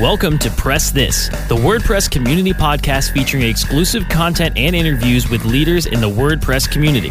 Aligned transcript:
Welcome 0.00 0.38
to 0.38 0.50
Press 0.52 0.92
This, 0.92 1.26
the 1.48 1.56
WordPress 1.56 2.08
community 2.08 2.52
podcast 2.52 3.10
featuring 3.10 3.42
exclusive 3.42 4.08
content 4.08 4.56
and 4.56 4.76
interviews 4.76 5.28
with 5.28 5.44
leaders 5.44 5.86
in 5.86 6.00
the 6.00 6.08
WordPress 6.08 6.70
community, 6.70 7.10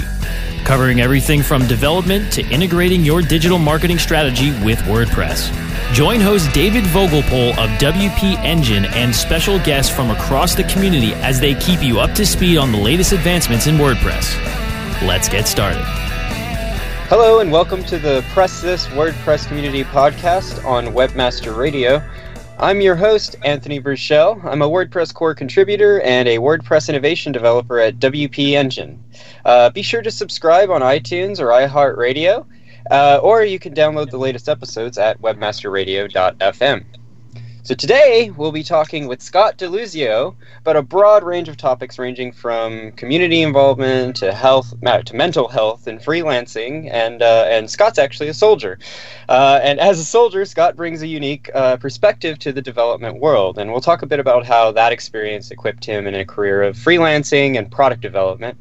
covering 0.63 1.01
everything 1.01 1.43
from 1.43 1.67
development 1.67 2.31
to 2.31 2.43
integrating 2.43 3.03
your 3.03 3.21
digital 3.21 3.57
marketing 3.57 3.97
strategy 3.97 4.51
with 4.63 4.79
WordPress. 4.83 5.51
Join 5.93 6.21
host 6.21 6.53
David 6.53 6.85
Vogelpohl 6.85 7.49
of 7.57 7.69
WP 7.71 8.37
Engine 8.37 8.85
and 8.85 9.13
special 9.13 9.59
guests 9.59 9.93
from 9.93 10.09
across 10.09 10.55
the 10.55 10.63
community 10.63 11.13
as 11.15 11.41
they 11.41 11.55
keep 11.55 11.83
you 11.83 11.99
up 11.99 12.13
to 12.13 12.25
speed 12.25 12.57
on 12.57 12.71
the 12.71 12.77
latest 12.77 13.11
advancements 13.11 13.67
in 13.67 13.75
WordPress. 13.75 15.05
Let's 15.05 15.27
get 15.27 15.45
started. 15.45 15.83
Hello, 17.09 17.41
and 17.41 17.51
welcome 17.51 17.83
to 17.83 17.99
the 17.99 18.23
Press 18.29 18.61
This 18.61 18.87
WordPress 18.87 19.45
Community 19.47 19.83
Podcast 19.83 20.63
on 20.63 20.87
Webmaster 20.87 21.57
Radio. 21.57 22.01
I'm 22.59 22.81
your 22.81 22.95
host, 22.95 23.35
Anthony 23.45 23.77
Burchell. 23.77 24.41
I'm 24.43 24.63
a 24.63 24.67
WordPress 24.67 25.13
core 25.13 25.35
contributor 25.35 26.01
and 26.01 26.27
a 26.27 26.39
WordPress 26.39 26.89
innovation 26.89 27.31
developer 27.31 27.79
at 27.79 27.99
WP 27.99 28.53
Engine. 28.53 29.03
Uh, 29.45 29.69
be 29.69 29.83
sure 29.83 30.01
to 30.01 30.09
subscribe 30.09 30.71
on 30.71 30.81
iTunes 30.81 31.39
or 31.39 31.49
iHeartRadio, 31.49 32.47
uh, 32.89 33.19
or 33.21 33.43
you 33.43 33.59
can 33.59 33.75
download 33.75 34.09
the 34.09 34.17
latest 34.17 34.49
episodes 34.49 34.97
at 34.97 35.21
webmasterradio.fm. 35.21 36.83
So 37.67 37.75
today 37.75 38.29
we'll 38.29 38.53
be 38.53 38.63
talking 38.63 39.07
with 39.07 39.21
Scott 39.21 39.57
Deluzio 39.57 40.35
about 40.61 40.77
a 40.77 40.81
broad 40.81 41.25
range 41.25 41.49
of 41.49 41.57
topics 41.57 41.99
ranging 41.99 42.31
from 42.31 42.93
community 42.93 43.41
involvement 43.41 44.15
to 44.15 44.31
health, 44.31 44.73
to 44.79 45.13
mental 45.13 45.49
health 45.49 45.85
and 45.85 45.99
freelancing. 45.99 46.89
And 46.89 47.21
uh, 47.21 47.43
and 47.49 47.69
Scott's 47.69 47.99
actually 47.99 48.29
a 48.29 48.33
soldier, 48.33 48.79
uh, 49.27 49.59
and 49.61 49.81
as 49.81 49.99
a 49.99 50.05
soldier, 50.05 50.45
Scott 50.45 50.77
brings 50.77 51.01
a 51.01 51.07
unique 51.07 51.49
uh, 51.53 51.75
perspective 51.75 52.39
to 52.39 52.53
the 52.53 52.61
development 52.61 53.19
world. 53.19 53.57
And 53.57 53.69
we'll 53.69 53.81
talk 53.81 54.01
a 54.01 54.05
bit 54.05 54.21
about 54.21 54.45
how 54.45 54.71
that 54.71 54.93
experience 54.93 55.51
equipped 55.51 55.83
him 55.83 56.07
in 56.07 56.15
a 56.15 56.23
career 56.23 56.63
of 56.63 56.77
freelancing 56.77 57.57
and 57.57 57.69
product 57.69 58.01
development. 58.01 58.57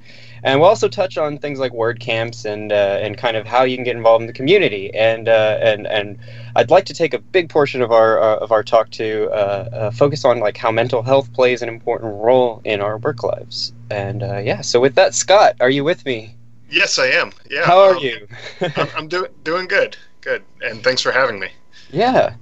And 0.46 0.60
we'll 0.60 0.68
also 0.68 0.86
touch 0.86 1.18
on 1.18 1.38
things 1.38 1.58
like 1.58 1.72
WordCamps 1.72 2.44
and 2.44 2.70
uh, 2.70 3.00
and 3.02 3.18
kind 3.18 3.36
of 3.36 3.48
how 3.48 3.64
you 3.64 3.76
can 3.76 3.82
get 3.82 3.96
involved 3.96 4.22
in 4.22 4.28
the 4.28 4.32
community. 4.32 4.94
And 4.94 5.28
uh, 5.28 5.58
and 5.60 5.88
and 5.88 6.18
I'd 6.54 6.70
like 6.70 6.84
to 6.84 6.94
take 6.94 7.14
a 7.14 7.18
big 7.18 7.48
portion 7.48 7.82
of 7.82 7.90
our 7.90 8.22
uh, 8.22 8.36
of 8.36 8.52
our 8.52 8.62
talk 8.62 8.90
to 8.90 9.28
uh, 9.32 9.34
uh, 9.34 9.90
focus 9.90 10.24
on 10.24 10.38
like 10.38 10.56
how 10.56 10.70
mental 10.70 11.02
health 11.02 11.32
plays 11.32 11.62
an 11.62 11.68
important 11.68 12.14
role 12.14 12.60
in 12.64 12.80
our 12.80 12.96
work 12.98 13.24
lives. 13.24 13.72
And 13.90 14.22
uh, 14.22 14.38
yeah, 14.38 14.60
so 14.60 14.78
with 14.78 14.94
that, 14.94 15.16
Scott, 15.16 15.56
are 15.58 15.68
you 15.68 15.82
with 15.82 16.06
me? 16.06 16.36
Yes, 16.70 17.00
I 17.00 17.06
am. 17.06 17.32
Yeah. 17.50 17.64
How 17.64 17.80
are 17.80 17.96
um, 17.96 18.02
you? 18.04 18.28
I'm, 18.76 18.88
I'm 18.96 19.08
doing 19.08 19.32
doing 19.42 19.66
good. 19.66 19.96
Good. 20.20 20.44
And 20.62 20.84
thanks 20.84 21.02
for 21.02 21.10
having 21.10 21.40
me. 21.40 21.48
Yeah. 21.90 22.36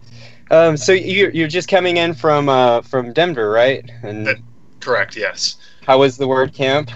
Um, 0.51 0.77
so 0.77 0.93
you 0.93 1.31
you're 1.33 1.49
just 1.49 1.69
coming 1.69 1.97
in 1.97 2.13
from 2.13 2.83
from 2.83 3.15
Denver, 3.15 3.49
right? 3.49 3.91
And 4.03 4.27
that, 4.27 4.37
correct. 4.81 5.17
Yes. 5.17 5.57
How 5.87 6.01
was 6.01 6.19
the 6.19 6.29
WordCamp? 6.29 6.93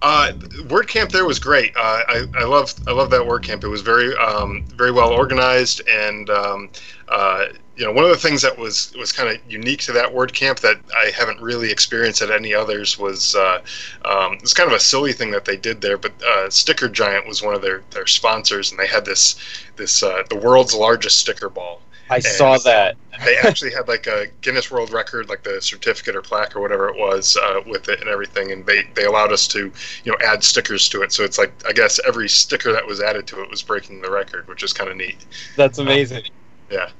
Uh, 0.00 0.32
WordCamp 0.68 1.10
there 1.10 1.24
was 1.24 1.38
great. 1.38 1.72
Uh, 1.76 2.02
I, 2.08 2.44
love 2.44 2.72
I 2.86 2.92
love 2.92 3.10
that 3.10 3.22
WordCamp. 3.22 3.64
It 3.64 3.68
was 3.68 3.80
very 3.80 4.16
um, 4.16 4.64
very 4.76 4.92
well 4.92 5.10
organized, 5.10 5.82
and 5.88 6.30
um, 6.30 6.70
uh, 7.08 7.46
you 7.76 7.84
know 7.84 7.92
one 7.92 8.04
of 8.04 8.10
the 8.10 8.16
things 8.16 8.42
that 8.42 8.56
was 8.56 8.94
was 8.96 9.10
kind 9.10 9.28
of 9.28 9.40
unique 9.50 9.80
to 9.82 9.92
that 9.92 10.12
WordCamp 10.12 10.60
that 10.60 10.78
I 10.96 11.10
haven't 11.10 11.40
really 11.40 11.70
experienced 11.72 12.22
at 12.22 12.30
any 12.30 12.54
others 12.54 12.96
was 12.96 13.34
uh, 13.34 13.60
um, 14.04 14.34
it's 14.34 14.54
kind 14.54 14.70
of 14.70 14.76
a 14.76 14.80
silly 14.80 15.12
thing 15.12 15.32
that 15.32 15.44
they 15.44 15.56
did 15.56 15.80
there. 15.80 15.98
But 15.98 16.12
uh, 16.22 16.48
Sticker 16.48 16.88
Giant 16.88 17.26
was 17.26 17.42
one 17.42 17.54
of 17.54 17.62
their, 17.62 17.82
their 17.90 18.06
sponsors, 18.06 18.70
and 18.70 18.78
they 18.78 18.86
had 18.86 19.04
this 19.04 19.34
this 19.76 20.02
uh, 20.02 20.22
the 20.28 20.36
world's 20.36 20.74
largest 20.74 21.18
sticker 21.18 21.48
ball. 21.48 21.80
I 22.10 22.16
and 22.16 22.24
saw 22.24 22.58
that. 22.58 22.96
they 23.24 23.36
actually 23.36 23.72
had 23.72 23.88
like 23.88 24.06
a 24.06 24.26
Guinness 24.40 24.70
World 24.70 24.92
Record, 24.92 25.28
like 25.28 25.42
the 25.42 25.60
certificate 25.60 26.16
or 26.16 26.22
plaque 26.22 26.56
or 26.56 26.60
whatever 26.60 26.88
it 26.88 26.96
was, 26.96 27.36
uh, 27.36 27.60
with 27.66 27.88
it 27.88 28.00
and 28.00 28.08
everything. 28.08 28.52
And 28.52 28.64
they, 28.64 28.84
they 28.94 29.04
allowed 29.04 29.32
us 29.32 29.46
to, 29.48 29.72
you 30.04 30.12
know, 30.12 30.18
add 30.24 30.42
stickers 30.42 30.88
to 30.90 31.02
it. 31.02 31.12
So 31.12 31.24
it's 31.24 31.38
like 31.38 31.52
I 31.66 31.72
guess 31.72 32.00
every 32.06 32.28
sticker 32.28 32.72
that 32.72 32.86
was 32.86 33.00
added 33.00 33.26
to 33.28 33.42
it 33.42 33.50
was 33.50 33.62
breaking 33.62 34.00
the 34.00 34.10
record, 34.10 34.48
which 34.48 34.62
is 34.62 34.72
kind 34.72 34.90
of 34.90 34.96
neat. 34.96 35.26
That's 35.56 35.78
amazing. 35.78 36.24
Um, 36.24 36.32
yeah. 36.70 36.90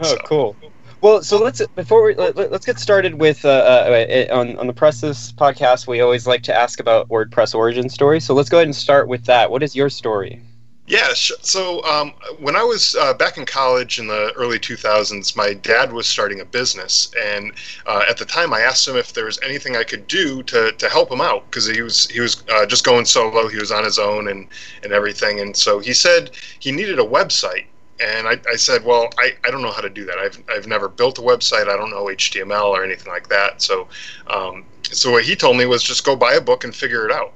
Oh, 0.00 0.04
so. 0.04 0.16
cool. 0.24 0.56
Well, 1.00 1.22
so 1.22 1.38
let's 1.38 1.60
before 1.74 2.02
we 2.02 2.14
let, 2.14 2.38
us 2.38 2.64
get 2.64 2.78
started 2.78 3.16
with 3.16 3.44
uh, 3.44 3.48
uh, 3.48 4.26
on 4.32 4.56
on 4.58 4.66
the 4.66 4.72
Press 4.72 5.02
This 5.02 5.32
podcast. 5.32 5.86
We 5.86 6.00
always 6.00 6.26
like 6.26 6.42
to 6.44 6.54
ask 6.58 6.80
about 6.80 7.10
WordPress 7.10 7.54
origin 7.54 7.90
story. 7.90 8.20
So 8.20 8.32
let's 8.32 8.48
go 8.48 8.56
ahead 8.56 8.68
and 8.68 8.74
start 8.74 9.06
with 9.06 9.26
that. 9.26 9.50
What 9.50 9.62
is 9.62 9.76
your 9.76 9.90
story? 9.90 10.40
Yeah, 10.86 11.14
so 11.14 11.82
um, 11.84 12.12
when 12.38 12.56
I 12.56 12.62
was 12.62 12.94
uh, 12.94 13.14
back 13.14 13.38
in 13.38 13.46
college 13.46 13.98
in 13.98 14.06
the 14.06 14.32
early 14.36 14.58
2000s, 14.58 15.34
my 15.34 15.54
dad 15.54 15.90
was 15.90 16.06
starting 16.06 16.40
a 16.40 16.44
business, 16.44 17.10
and 17.18 17.52
uh, 17.86 18.04
at 18.06 18.18
the 18.18 18.26
time 18.26 18.52
I 18.52 18.60
asked 18.60 18.86
him 18.86 18.96
if 18.96 19.14
there 19.14 19.24
was 19.24 19.38
anything 19.42 19.76
I 19.76 19.84
could 19.84 20.06
do 20.08 20.42
to, 20.42 20.72
to 20.72 20.88
help 20.90 21.10
him 21.10 21.22
out 21.22 21.46
because 21.46 21.66
he 21.66 21.80
was 21.80 22.06
he 22.10 22.20
was 22.20 22.44
uh, 22.50 22.66
just 22.66 22.84
going 22.84 23.06
solo, 23.06 23.48
he 23.48 23.56
was 23.56 23.72
on 23.72 23.82
his 23.82 23.98
own 23.98 24.28
and 24.28 24.46
and 24.82 24.92
everything, 24.92 25.40
and 25.40 25.56
so 25.56 25.78
he 25.78 25.94
said 25.94 26.32
he 26.58 26.70
needed 26.70 26.98
a 26.98 27.04
website, 27.04 27.64
and 27.98 28.28
I, 28.28 28.38
I 28.52 28.56
said, 28.56 28.84
well, 28.84 29.08
I, 29.18 29.32
I 29.42 29.50
don't 29.50 29.62
know 29.62 29.72
how 29.72 29.80
to 29.80 29.88
do 29.90 30.04
that. 30.04 30.18
I've 30.18 30.42
I've 30.50 30.66
never 30.66 30.90
built 30.90 31.18
a 31.18 31.22
website. 31.22 31.66
I 31.66 31.78
don't 31.78 31.90
know 31.90 32.10
HTML 32.10 32.68
or 32.68 32.84
anything 32.84 33.10
like 33.10 33.28
that. 33.30 33.62
So 33.62 33.88
um, 34.26 34.66
so 34.90 35.12
what 35.12 35.24
he 35.24 35.34
told 35.34 35.56
me 35.56 35.64
was 35.64 35.82
just 35.82 36.04
go 36.04 36.14
buy 36.14 36.34
a 36.34 36.42
book 36.42 36.64
and 36.64 36.74
figure 36.76 37.06
it 37.06 37.10
out. 37.12 37.32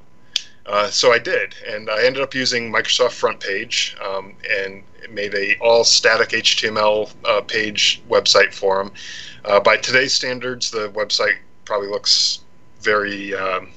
Uh, 0.68 0.90
so 0.90 1.12
I 1.12 1.18
did, 1.18 1.54
and 1.66 1.88
I 1.88 2.04
ended 2.04 2.22
up 2.22 2.34
using 2.34 2.70
Microsoft 2.70 3.18
FrontPage 3.18 3.98
um, 4.06 4.34
and 4.50 4.82
made 5.10 5.34
a 5.34 5.56
all 5.60 5.82
static 5.82 6.28
HTML 6.30 7.10
uh, 7.24 7.40
page 7.40 8.02
website 8.08 8.52
for 8.52 8.84
them. 8.84 8.92
Uh, 9.46 9.60
by 9.60 9.78
today's 9.78 10.12
standards, 10.12 10.70
the 10.70 10.90
website 10.90 11.38
probably 11.64 11.88
looks 11.88 12.40
very 12.80 13.34
um, 13.34 13.70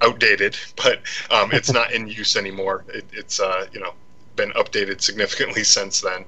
outdated, 0.00 0.56
but 0.76 1.02
um, 1.30 1.50
it's 1.52 1.70
not 1.70 1.92
in 1.92 2.06
use 2.06 2.34
anymore. 2.34 2.84
It, 2.88 3.04
it's 3.12 3.38
uh, 3.38 3.66
you 3.72 3.80
know 3.80 3.92
been 4.34 4.52
updated 4.52 5.02
significantly 5.02 5.64
since 5.76 6.00
then. 6.00 6.24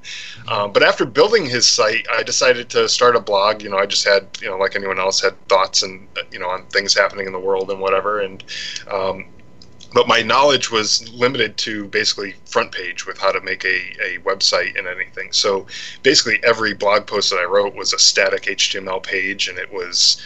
Um, 0.49 0.71
but 0.71 0.83
after 0.83 1.07
building 1.07 1.47
his 1.47 1.67
site, 1.67 2.07
I 2.13 2.23
decided 2.23 2.69
to 2.71 2.91
start 2.91 3.17
a 3.17 3.21
blog. 3.21 3.63
You 3.63 3.71
know, 3.71 3.79
I 3.79 3.87
just 3.87 4.07
had 4.07 4.29
you 4.43 4.49
know 4.49 4.59
like 4.59 4.77
anyone 4.77 4.99
else 4.99 5.23
had 5.23 5.35
thoughts 5.49 5.83
and 5.83 6.07
you 6.31 6.39
know 6.39 6.49
on 6.49 6.67
things 6.67 6.95
happening 6.95 7.27
in 7.27 7.33
the 7.33 7.41
world 7.41 7.71
and 7.71 7.81
whatever, 7.81 8.21
and 8.21 8.45
um, 8.91 9.25
but 9.95 10.09
my 10.09 10.21
knowledge 10.23 10.73
was 10.73 11.09
limited 11.15 11.57
to 11.57 11.87
basically 11.87 12.35
FrontPage 12.47 13.07
with 13.07 13.17
how 13.17 13.31
to 13.31 13.41
make 13.41 13.65
a, 13.65 13.79
a 14.03 14.19
website 14.25 14.77
and 14.77 14.89
anything. 14.89 15.31
So 15.31 15.67
basically, 16.03 16.41
every 16.43 16.75
blog 16.75 17.07
post 17.07 17.31
that 17.31 17.39
I 17.39 17.45
wrote 17.45 17.77
was 17.77 17.93
a 17.93 17.99
static 17.99 18.43
HTML 18.43 19.03
page, 19.03 19.49
and 19.49 19.57
it 19.57 19.73
was 19.73 20.21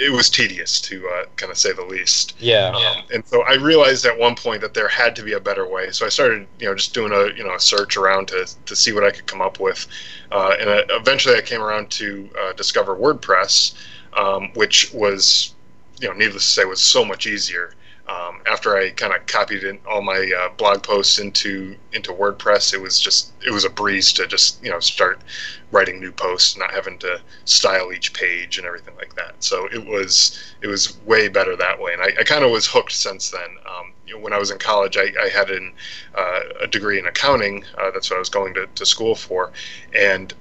it 0.00 0.12
was 0.12 0.30
tedious 0.30 0.80
to 0.82 1.08
uh, 1.08 1.24
kind 1.34 1.50
of 1.50 1.58
say 1.58 1.72
the 1.72 1.84
least. 1.84 2.36
Yeah. 2.38 2.68
Um, 2.68 3.04
and 3.12 3.26
so 3.26 3.42
I 3.42 3.54
realized 3.54 4.06
at 4.06 4.16
one 4.16 4.36
point 4.36 4.60
that 4.60 4.72
there 4.72 4.86
had 4.86 5.16
to 5.16 5.24
be 5.24 5.32
a 5.32 5.40
better 5.40 5.66
way. 5.66 5.90
So 5.90 6.06
I 6.06 6.10
started, 6.10 6.46
you 6.60 6.68
know, 6.68 6.76
just 6.76 6.94
doing 6.94 7.12
a 7.12 7.34
you 7.36 7.42
know 7.42 7.54
a 7.54 7.60
search 7.60 7.96
around 7.96 8.28
to 8.28 8.48
to 8.66 8.76
see 8.76 8.92
what 8.92 9.02
I 9.02 9.10
could 9.10 9.26
come 9.26 9.40
up 9.40 9.58
with, 9.58 9.84
uh, 10.30 10.54
and 10.60 10.70
I, 10.70 10.84
eventually 10.90 11.34
I 11.34 11.40
came 11.40 11.60
around 11.60 11.90
to 11.90 12.30
uh, 12.40 12.52
discover 12.52 12.94
WordPress, 12.94 13.74
um, 14.12 14.52
which 14.54 14.92
was, 14.92 15.54
you 16.00 16.06
know, 16.06 16.14
needless 16.14 16.46
to 16.46 16.52
say, 16.52 16.64
was 16.64 16.80
so 16.80 17.04
much 17.04 17.26
easier 17.26 17.74
um, 18.08 18.40
after 18.46 18.76
I 18.76 18.90
kind 18.90 19.14
of 19.14 19.26
copied 19.26 19.64
in 19.64 19.78
all 19.86 20.00
my 20.00 20.30
uh, 20.36 20.48
blog 20.56 20.82
posts 20.82 21.18
into 21.18 21.76
into 21.92 22.12
WordPress, 22.12 22.72
it 22.72 22.80
was 22.80 22.98
just 22.98 23.32
it 23.46 23.50
was 23.50 23.64
a 23.64 23.70
breeze 23.70 24.12
to 24.14 24.26
just 24.26 24.62
you 24.64 24.70
know 24.70 24.80
start 24.80 25.20
writing 25.70 26.00
new 26.00 26.12
posts, 26.12 26.56
not 26.56 26.72
having 26.72 26.98
to 27.00 27.20
style 27.44 27.92
each 27.92 28.14
page 28.14 28.56
and 28.56 28.66
everything 28.66 28.96
like 28.96 29.14
that. 29.16 29.34
So 29.40 29.66
it 29.66 29.84
was 29.84 30.54
it 30.62 30.68
was 30.68 30.98
way 31.02 31.28
better 31.28 31.54
that 31.56 31.78
way, 31.80 31.92
and 31.92 32.02
I, 32.02 32.12
I 32.18 32.24
kind 32.24 32.44
of 32.44 32.50
was 32.50 32.66
hooked 32.66 32.92
since 32.92 33.30
then. 33.30 33.56
Um, 33.66 33.92
you 34.06 34.14
know, 34.14 34.20
when 34.20 34.32
I 34.32 34.38
was 34.38 34.50
in 34.50 34.58
college, 34.58 34.96
I, 34.96 35.12
I 35.22 35.28
had 35.28 35.50
an, 35.50 35.74
uh, 36.14 36.40
a 36.62 36.66
degree 36.66 36.98
in 36.98 37.06
accounting. 37.06 37.62
Uh, 37.76 37.90
that's 37.90 38.08
what 38.10 38.16
I 38.16 38.20
was 38.20 38.30
going 38.30 38.54
to, 38.54 38.66
to 38.66 38.86
school 38.86 39.14
for, 39.14 39.52
and 39.94 40.32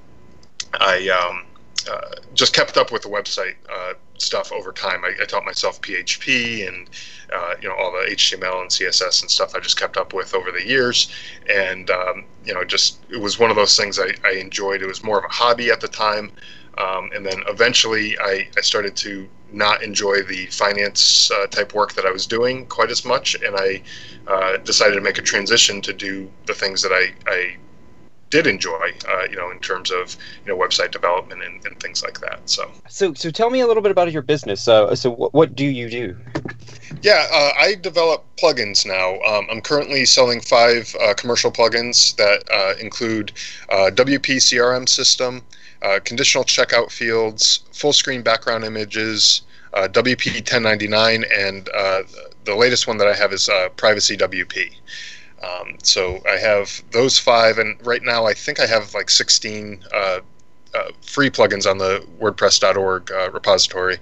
I 0.76 1.10
um, 1.10 1.44
uh, 1.92 2.16
just 2.34 2.54
kept 2.54 2.78
up 2.78 2.92
with 2.94 3.02
the 3.02 3.10
website 3.10 3.56
uh, 3.70 3.94
stuff 4.18 4.52
over 4.52 4.72
time. 4.72 5.04
I, 5.04 5.14
I, 5.22 5.26
taught 5.26 5.46
myself 5.46 5.82
PHP 5.82 6.68
and 6.68 6.90
uh, 7.34 7.56
you 7.62 7.68
know 7.68 7.76
all 7.76 7.92
the 7.92 8.10
HTML 8.10 8.62
and 8.62 8.70
CSS 8.70 9.22
and 9.22 9.32
stuff 9.32 9.56
I 9.56 9.60
just 9.60 9.80
kept 9.80 9.98
up 9.98 10.14
with 10.14 10.34
over 10.34 10.52
the 10.52 10.66
years, 10.66 11.12
and 11.50 11.90
um, 11.90 12.26
you 12.46 12.54
know 12.54 12.64
just 12.64 13.00
it 13.10 13.20
was 13.20 13.40
one 13.40 13.50
of 13.50 13.56
those 13.56 13.76
things 13.78 14.00
I, 14.00 14.14
I, 14.26 14.34
enjoyed. 14.34 14.82
It 14.82 14.88
was 14.88 15.04
more 15.04 15.20
of 15.20 15.26
a 15.26 15.34
hobby 15.34 15.72
at 15.72 15.82
the 15.82 15.88
time, 15.88 16.32
um, 16.78 17.10
and 17.14 17.26
then 17.26 17.44
eventually 17.48 18.18
I, 18.20 18.48
I 18.58 18.62
started 18.62 18.96
to 18.98 19.28
not 19.52 19.82
enjoy 19.82 20.24
the 20.24 20.46
finance 20.48 21.32
uh, 21.32 21.48
type 21.48 21.74
work 21.74 21.94
that 21.94 22.06
I 22.06 22.12
was 22.12 22.28
doing 22.28 22.66
quite 22.66 22.92
as 22.92 23.06
much, 23.06 23.36
and 23.36 23.56
I 23.56 23.82
uh, 24.28 24.58
decided 24.58 24.96
to 24.96 25.02
make 25.02 25.18
a 25.18 25.22
transition 25.22 25.82
to 25.84 25.94
do 25.94 26.30
the 26.46 26.54
things 26.54 26.82
that 26.82 26.92
I, 26.92 27.14
I 27.28 27.58
did 28.30 28.48
enjoy, 28.48 28.92
uh, 29.08 29.24
you 29.30 29.36
know, 29.38 29.52
in 29.52 29.60
terms 29.60 29.92
of 29.92 30.18
you 30.46 30.52
know 30.54 30.58
website 30.58 30.92
development 30.92 31.44
and, 31.44 31.66
and, 31.66 31.80
things 31.80 32.04
like 32.04 32.20
that. 32.20 32.40
So, 32.46 32.70
so, 32.90 33.14
so 33.14 33.30
tell 33.30 33.50
me 33.50 33.62
a 33.62 33.68
little 33.68 33.84
bit 33.84 33.92
about 33.92 34.12
your 34.12 34.22
business. 34.22 34.68
Uh, 34.68 34.96
so, 34.96 35.12
what, 35.12 35.34
what 35.34 35.56
do 35.56 35.66
you 35.66 35.90
do? 35.90 36.18
Yeah, 37.02 37.28
uh, 37.32 37.52
I 37.60 37.76
develop 37.76 38.26
plugins 38.38 38.86
now. 38.86 39.20
Um, 39.22 39.48
I'm 39.52 39.62
currently 39.62 40.06
selling 40.06 40.42
five 40.42 40.94
uh, 41.02 41.14
commercial 41.14 41.52
plugins 41.52 42.16
that 42.16 42.44
uh, 42.52 42.80
include 42.80 43.34
uh, 43.70 43.92
WP 43.94 44.38
CRM 44.38 44.88
system, 44.90 45.42
conditional 46.04 46.44
checkout 46.44 46.92
fields, 46.92 47.62
full 47.72 47.94
screen 47.94 48.24
background 48.24 48.64
images, 48.64 49.42
WP 49.74 50.38
1099, 50.38 51.26
and 51.32 51.66
the 52.46 52.56
latest 52.56 52.88
one 52.88 52.98
that 52.98 53.08
I 53.08 53.14
have 53.14 53.32
is 53.32 53.50
Privacy 53.76 54.18
WP. 54.18 54.74
Um, 55.44 55.78
so 55.84 56.20
I 56.28 56.38
have 56.38 56.84
those 56.92 57.20
five, 57.20 57.58
and 57.58 57.78
right 57.86 58.02
now 58.04 58.26
I 58.26 58.34
think 58.34 58.60
I 58.60 58.66
have 58.66 58.94
like 58.94 59.10
16 59.10 59.84
uh, 59.94 60.20
uh, 60.74 60.92
free 61.02 61.30
plugins 61.30 61.70
on 61.70 61.78
the 61.78 62.06
WordPress.org 62.20 63.12
uh, 63.12 63.32
repository. 63.32 63.98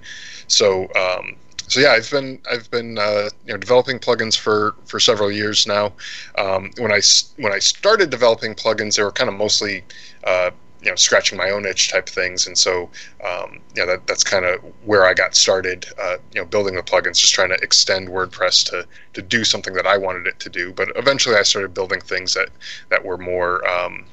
So 0.48 0.84
um, 0.94 1.36
so 1.68 1.80
yeah, 1.80 1.92
I've 1.92 2.10
been 2.10 2.40
I've 2.50 2.70
been 2.70 2.98
uh, 2.98 3.28
you 3.44 3.52
know 3.52 3.58
developing 3.58 3.98
plugins 3.98 4.36
for 4.36 4.74
for 4.86 5.00
several 5.00 5.30
years 5.30 5.66
now. 5.66 5.92
Um, 6.38 6.70
when 6.78 6.92
I 6.92 7.00
when 7.36 7.52
I 7.52 7.58
started 7.58 8.10
developing 8.10 8.54
plugins, 8.54 8.96
they 8.96 9.02
were 9.02 9.12
kind 9.12 9.28
of 9.28 9.36
mostly 9.36 9.84
uh, 10.24 10.50
you 10.86 10.92
know 10.92 10.96
scratching 10.96 11.36
my 11.36 11.50
own 11.50 11.66
itch 11.66 11.90
type 11.90 12.08
things. 12.08 12.46
And 12.46 12.56
so 12.56 12.88
um, 13.24 13.58
yeah 13.74 13.84
that, 13.86 14.06
that's 14.06 14.22
kind 14.22 14.44
of 14.44 14.60
where 14.84 15.04
i 15.04 15.12
got 15.12 15.34
started 15.34 15.84
uh, 16.00 16.16
you 16.32 16.40
know 16.40 16.46
building 16.46 16.76
the 16.76 16.82
plugins 16.82 17.18
just 17.18 17.34
trying 17.34 17.48
to 17.48 17.58
extend 17.60 18.08
wordpress 18.08 18.64
to 18.70 18.86
to 19.14 19.20
do 19.20 19.42
something 19.42 19.74
that 19.74 19.86
i 19.86 19.98
wanted 19.98 20.28
it 20.28 20.38
to 20.40 20.48
do. 20.48 20.72
But 20.72 20.88
eventually 20.94 21.34
i 21.34 21.42
started 21.42 21.74
building 21.74 22.00
things 22.00 22.34
that 22.34 22.50
that 22.90 23.04
were 23.04 23.18
more 23.18 23.66
um, 23.68 24.06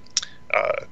uh, 0.51 0.85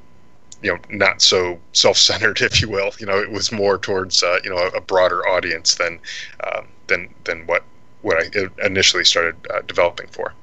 you 0.61 0.71
know 0.71 0.79
not 0.91 1.19
so 1.23 1.59
self-centered 1.73 2.39
if 2.49 2.61
you 2.61 2.69
will. 2.69 2.91
You 2.99 3.07
know 3.07 3.17
it 3.17 3.31
was 3.31 3.51
more 3.51 3.79
towards 3.79 4.21
uh, 4.21 4.37
you 4.43 4.51
know 4.51 4.57
a, 4.57 4.67
a, 4.77 4.81
broader 4.81 5.27
audience 5.27 5.75
than 5.75 5.99
um, 6.43 6.67
than 6.85 7.11
than 7.23 7.47
what 7.47 7.63
what 8.03 8.17
i 8.17 8.65
initially 8.65 9.03
started 9.03 9.35
uh, 9.51 9.61
developing 9.67 10.07
for 10.07 10.33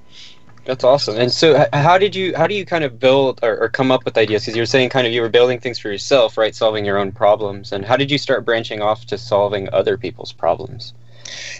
that's 0.68 0.84
awesome. 0.84 1.16
And 1.16 1.32
so, 1.32 1.66
how 1.72 1.96
did 1.96 2.14
you 2.14 2.36
how 2.36 2.46
do 2.46 2.54
you 2.54 2.66
kind 2.66 2.84
of 2.84 2.98
build 2.98 3.40
or, 3.42 3.56
or 3.58 3.68
come 3.70 3.90
up 3.90 4.04
with 4.04 4.18
ideas? 4.18 4.42
Because 4.42 4.54
you 4.54 4.60
were 4.60 4.66
saying 4.66 4.90
kind 4.90 5.06
of 5.06 5.14
you 5.14 5.22
were 5.22 5.30
building 5.30 5.58
things 5.58 5.78
for 5.78 5.88
yourself, 5.88 6.36
right? 6.36 6.54
Solving 6.54 6.84
your 6.84 6.98
own 6.98 7.10
problems. 7.10 7.72
And 7.72 7.86
how 7.86 7.96
did 7.96 8.10
you 8.10 8.18
start 8.18 8.44
branching 8.44 8.82
off 8.82 9.06
to 9.06 9.16
solving 9.16 9.70
other 9.72 9.96
people's 9.96 10.30
problems? 10.30 10.92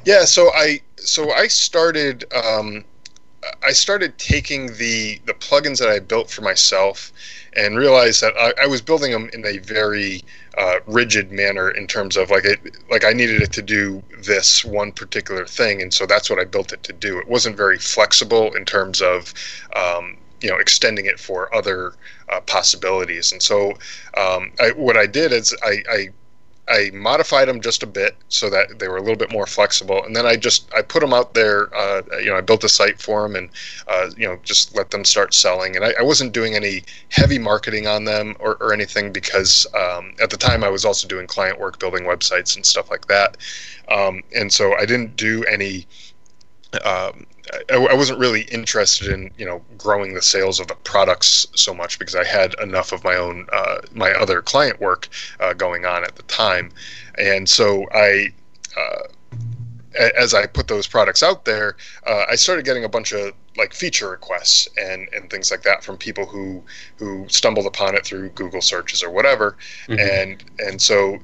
Yeah, 0.05 0.27
so 0.27 0.51
I 0.55 0.83
so 0.97 1.33
I 1.33 1.49
started 1.49 2.27
um, 2.35 2.85
I 3.63 3.73
started 3.73 4.19
taking 4.19 4.75
the 4.75 5.21
the 5.27 5.35
plugins 5.35 5.79
that 5.79 5.89
I 5.89 6.01
built 6.01 6.31
for 6.31 6.43
myself 6.43 7.13
and 7.55 7.77
realized 7.77 8.21
that 8.23 8.35
I, 8.39 8.65
I 8.65 8.67
was 8.67 8.81
building 8.81 9.13
them 9.13 9.31
in 9.33 9.45
a 9.47 9.59
very 9.59 10.23
uh, 10.57 10.81
rigid 10.87 11.31
manner 11.31 11.71
in 11.71 11.87
terms 11.87 12.17
of 12.17 12.31
like 12.31 12.45
it 12.45 12.61
like 12.91 13.05
I 13.05 13.13
needed 13.13 13.43
it 13.43 13.53
to 13.53 13.63
do 13.63 14.03
this 14.19 14.65
one 14.65 14.93
particular 14.93 15.47
thing, 15.47 15.81
and 15.83 15.93
so 15.93 16.07
that's 16.07 16.29
what 16.29 16.39
I 16.39 16.45
built 16.45 16.73
it 16.73 16.83
to 16.85 16.93
do. 16.93 17.19
It 17.19 17.29
wasn't 17.29 17.57
very 17.57 17.79
flexible 17.79 18.55
in 18.55 18.65
terms 18.65 19.01
of 19.01 19.33
um, 19.77 20.17
you 20.41 20.51
know 20.51 20.57
extending 20.57 21.07
it 21.07 21.21
for 21.21 21.55
other 21.55 21.95
uh, 22.29 22.41
possibilities, 22.41 23.33
and 23.33 23.43
so 23.43 23.71
um, 24.17 24.53
I, 24.61 24.73
what 24.75 24.97
I 24.97 25.07
did 25.07 25.33
is 25.33 25.55
I, 25.63 25.83
I 25.91 26.09
I 26.71 26.91
modified 26.93 27.49
them 27.49 27.61
just 27.61 27.83
a 27.83 27.87
bit 27.87 28.17
so 28.29 28.51
that 28.51 28.79
they 28.79 28.89
were 28.89 28.97
a 28.97 29.01
little 29.01 29.17
bit 29.17 29.33
more 29.33 29.47
flexible, 29.47 30.05
and 30.05 30.15
then 30.15 30.27
I 30.27 30.37
just 30.37 30.73
I 30.75 30.83
put 30.83 31.01
them 31.01 31.13
out 31.13 31.35
there. 31.35 31.75
Uh, 31.75 32.03
you 32.19 32.27
know, 32.27 32.37
I 32.37 32.41
built 32.41 32.65
a 32.65 32.69
site 32.69 33.01
for 33.01 33.23
them, 33.23 33.37
and 33.37 33.51
uh, 33.87 34.11
you 34.17 34.27
know, 34.27 34.39
just 34.43 34.77
let 34.77 34.91
them 34.91 35.05
start 35.05 35.35
selling. 35.35 35.77
And 35.77 35.85
I, 35.85 35.95
I 35.99 36.03
wasn't 36.03 36.33
doing 36.33 36.55
any 36.55 36.83
heavy 37.11 37.39
marketing 37.39 37.87
on 37.87 38.05
them 38.05 38.37
or, 38.39 38.57
or 38.61 38.73
anything 38.73 39.13
because 39.13 39.67
um, 39.75 40.15
at 40.23 40.31
the 40.31 40.37
time 40.37 40.63
I 40.63 40.69
was 40.69 40.85
also 40.85 41.09
doing 41.09 41.27
client 41.27 41.59
work, 41.59 41.79
building 41.79 42.05
websites 42.05 42.57
and 42.57 42.65
stuff 42.65 42.91
like 42.91 43.07
that. 43.07 43.37
Um, 43.91 44.23
and 44.35 44.53
so 44.53 44.75
I 44.75 44.85
didn't 44.85 45.17
do 45.17 45.45
any 45.45 45.87
um, 46.85 47.27
I, 47.71 47.77
I, 47.77 47.95
wasn't 47.95 48.19
really 48.19 48.43
interested 48.43 49.09
in 49.09 49.31
you 49.39 49.47
know 49.47 49.63
growing 49.77 50.15
the 50.15 50.23
sales 50.23 50.61
of 50.61 50.69
the 50.69 50.75
products 50.75 51.47
so 51.55 51.75
much 51.75 51.99
because 51.99 52.15
I 52.15 52.25
had 52.25 52.55
enough 52.61 52.93
of 52.93 53.05
my 53.05 53.17
own 53.17 53.47
uh, 53.53 53.79
my 53.93 54.11
other 54.13 54.43
client 54.43 54.81
work 54.81 55.09
uh, 55.41 55.53
going 55.53 55.85
on 55.85 56.05
at 56.05 56.17
the 56.17 56.23
time, 56.25 56.71
and 57.17 57.49
so 57.49 57.87
I. 57.93 58.33
Uh, 58.77 59.09
as 60.17 60.33
I 60.33 60.47
put 60.47 60.69
those 60.69 60.87
products 60.87 61.25
out 61.25 61.45
there, 61.45 61.77
uh, 62.07 62.25
I 62.31 62.37
started 62.37 62.65
getting 62.65 62.85
a 62.85 62.89
bunch 62.89 63.11
of 63.11 63.33
like 63.57 63.75
feature 63.75 64.11
requests 64.11 64.69
and, 64.77 65.09
and 65.13 65.29
things 65.29 65.51
like 65.51 65.63
that 65.63 65.83
from 65.83 65.97
people 65.97 66.25
who 66.25 66.63
who 66.97 67.27
stumbled 67.29 67.67
upon 67.67 67.97
it 67.97 68.05
through 68.05 68.29
Google 68.31 68.63
searches 68.63 69.03
or 69.03 69.11
whatever, 69.11 69.57
mm-hmm. 69.89 69.99
and 69.99 70.45
and 70.61 70.81
so 70.81 71.19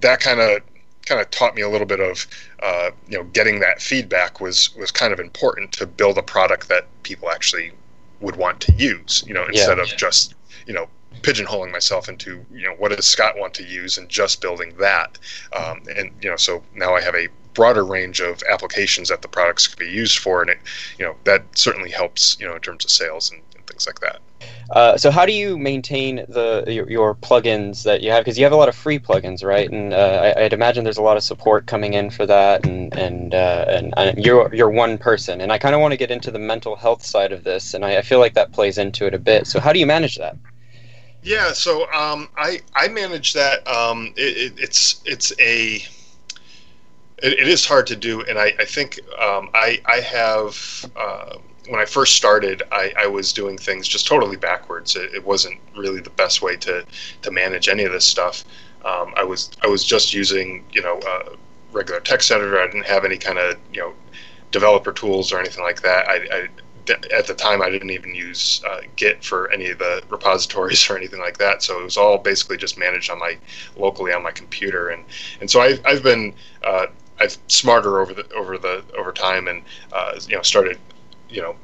that 0.00 0.20
kind 0.20 0.40
of 0.40 0.62
kind 1.08 1.20
of 1.20 1.30
taught 1.30 1.54
me 1.54 1.62
a 1.62 1.68
little 1.68 1.86
bit 1.86 2.00
of 2.00 2.26
uh, 2.62 2.90
you 3.08 3.16
know 3.16 3.24
getting 3.24 3.60
that 3.60 3.80
feedback 3.80 4.40
was 4.40 4.74
was 4.76 4.90
kind 4.90 5.12
of 5.12 5.18
important 5.18 5.72
to 5.72 5.86
build 5.86 6.18
a 6.18 6.22
product 6.22 6.68
that 6.68 6.86
people 7.02 7.30
actually 7.30 7.72
would 8.20 8.36
want 8.36 8.60
to 8.60 8.72
use 8.74 9.24
you 9.26 9.32
know 9.32 9.44
instead 9.46 9.78
yeah. 9.78 9.84
of 9.84 9.88
just 9.96 10.34
you 10.66 10.74
know 10.74 10.86
pigeonholing 11.22 11.72
myself 11.72 12.08
into 12.08 12.44
you 12.52 12.62
know 12.62 12.74
what 12.74 12.94
does 12.94 13.06
Scott 13.06 13.38
want 13.38 13.54
to 13.54 13.64
use 13.64 13.98
and 13.98 14.08
just 14.08 14.40
building 14.40 14.74
that 14.78 15.18
um, 15.58 15.82
and 15.96 16.10
you 16.20 16.30
know 16.30 16.36
so 16.36 16.62
now 16.74 16.94
I 16.94 17.00
have 17.00 17.14
a 17.14 17.28
broader 17.54 17.84
range 17.84 18.20
of 18.20 18.40
applications 18.48 19.08
that 19.08 19.22
the 19.22 19.28
products 19.28 19.66
could 19.66 19.78
be 19.78 19.90
used 19.90 20.18
for 20.18 20.42
and 20.42 20.50
it 20.50 20.58
you 20.98 21.04
know 21.04 21.16
that 21.24 21.42
certainly 21.56 21.90
helps 21.90 22.38
you 22.38 22.46
know 22.46 22.54
in 22.54 22.60
terms 22.60 22.84
of 22.84 22.90
sales 22.90 23.32
and 23.32 23.40
things 23.68 23.86
like 23.86 24.00
that. 24.00 24.20
Uh, 24.70 24.96
so 24.96 25.10
how 25.10 25.24
do 25.24 25.32
you 25.32 25.58
maintain 25.58 26.16
the 26.28 26.64
your, 26.66 26.90
your 26.90 27.14
plugins 27.14 27.84
that 27.84 28.02
you 28.02 28.10
have? 28.10 28.22
Because 28.22 28.38
you 28.38 28.44
have 28.44 28.52
a 28.52 28.56
lot 28.56 28.68
of 28.68 28.74
free 28.74 28.98
plugins, 28.98 29.42
right? 29.42 29.70
And 29.70 29.94
uh, 29.94 30.34
I, 30.36 30.42
would 30.42 30.52
imagine 30.52 30.84
there's 30.84 30.98
a 30.98 31.02
lot 31.02 31.16
of 31.16 31.22
support 31.22 31.66
coming 31.66 31.94
in 31.94 32.10
for 32.10 32.26
that. 32.26 32.66
And 32.66 32.96
and 32.96 33.34
uh, 33.34 33.64
and, 33.68 33.94
and, 33.96 34.24
you're 34.24 34.54
you're 34.54 34.70
one 34.70 34.98
person, 34.98 35.40
and 35.40 35.52
I 35.52 35.58
kind 35.58 35.74
of 35.74 35.80
want 35.80 35.92
to 35.92 35.96
get 35.96 36.10
into 36.10 36.30
the 36.30 36.38
mental 36.38 36.76
health 36.76 37.04
side 37.04 37.32
of 37.32 37.44
this, 37.44 37.74
and 37.74 37.84
I, 37.84 37.98
I, 37.98 38.02
feel 38.02 38.18
like 38.18 38.34
that 38.34 38.52
plays 38.52 38.76
into 38.78 39.06
it 39.06 39.14
a 39.14 39.18
bit. 39.18 39.46
So 39.46 39.58
how 39.58 39.72
do 39.72 39.78
you 39.78 39.86
manage 39.86 40.16
that? 40.16 40.36
Yeah, 41.22 41.52
so 41.52 41.90
um, 41.92 42.28
I 42.36 42.60
I 42.74 42.88
manage 42.88 43.32
that. 43.32 43.66
Um, 43.66 44.12
it, 44.16 44.52
it, 44.52 44.52
it's 44.58 45.00
it's 45.04 45.32
a 45.40 45.76
it, 47.22 47.32
it 47.32 47.48
is 47.48 47.64
hard 47.64 47.86
to 47.88 47.96
do, 47.96 48.22
and 48.22 48.38
I 48.38 48.54
I 48.58 48.64
think 48.64 49.00
um, 49.18 49.50
I 49.54 49.80
I 49.86 50.00
have 50.00 50.90
uh, 50.94 51.38
when 51.68 51.80
I 51.80 51.84
first 51.84 52.16
started, 52.16 52.62
I, 52.72 52.92
I, 52.98 53.06
was 53.06 53.32
doing 53.32 53.58
things 53.58 53.86
just 53.86 54.06
totally 54.06 54.36
backwards. 54.36 54.96
It, 54.96 55.14
it, 55.14 55.24
wasn't 55.24 55.60
really 55.76 56.00
the 56.00 56.10
best 56.10 56.42
way 56.42 56.56
to 56.56 56.84
to 57.22 57.30
manage 57.30 57.68
any 57.68 57.84
of 57.84 57.92
this 57.92 58.04
stuff. 58.04 58.44
Um, 58.84 59.12
I 59.16 59.24
was 59.24 59.50
I 59.62 59.66
was 59.66 59.84
just 59.84 60.12
using 60.12 60.64
you 60.72 60.82
know 60.82 61.00
a 61.06 61.36
regular 61.72 62.00
text 62.00 62.30
editor. 62.30 62.60
I 62.60 62.66
didn't 62.66 62.86
have 62.86 63.04
any 63.04 63.18
kind 63.18 63.38
of 63.38 63.56
you 63.72 63.80
know 63.80 63.92
developer 64.50 64.92
tools 64.92 65.32
or 65.32 65.38
anything 65.38 65.62
like 65.62 65.82
that. 65.82 66.08
I, 66.08 66.14
I 66.32 66.48
at 67.12 67.26
the 67.26 67.34
time 67.34 67.60
I 67.60 67.68
didn't 67.68 67.90
even 67.90 68.14
use 68.14 68.62
uh, 68.66 68.80
Git 68.96 69.22
for 69.22 69.50
any 69.50 69.68
of 69.68 69.78
the 69.78 70.02
repositories 70.08 70.88
or 70.88 70.96
anything 70.96 71.20
like 71.20 71.36
that. 71.38 71.62
So 71.62 71.80
it 71.80 71.84
was 71.84 71.96
all 71.98 72.18
basically 72.18 72.56
just 72.56 72.78
managed 72.78 73.10
on 73.10 73.18
my 73.18 73.36
locally 73.76 74.12
on 74.12 74.22
my 74.22 74.32
computer. 74.32 74.88
And 74.88 75.04
and 75.40 75.50
so 75.50 75.60
I've 75.60 75.84
I've 75.84 76.02
been 76.02 76.34
uh, 76.64 76.86
I've 77.20 77.36
smarter 77.48 78.00
over 78.00 78.14
the 78.14 78.32
over 78.32 78.58
the 78.58 78.82
over 78.96 79.12
time 79.12 79.48
and 79.48 79.62
uh, 79.92 80.18
you 80.26 80.36
know 80.36 80.42
started 80.42 80.78
you 81.28 81.42
know, 81.42 81.56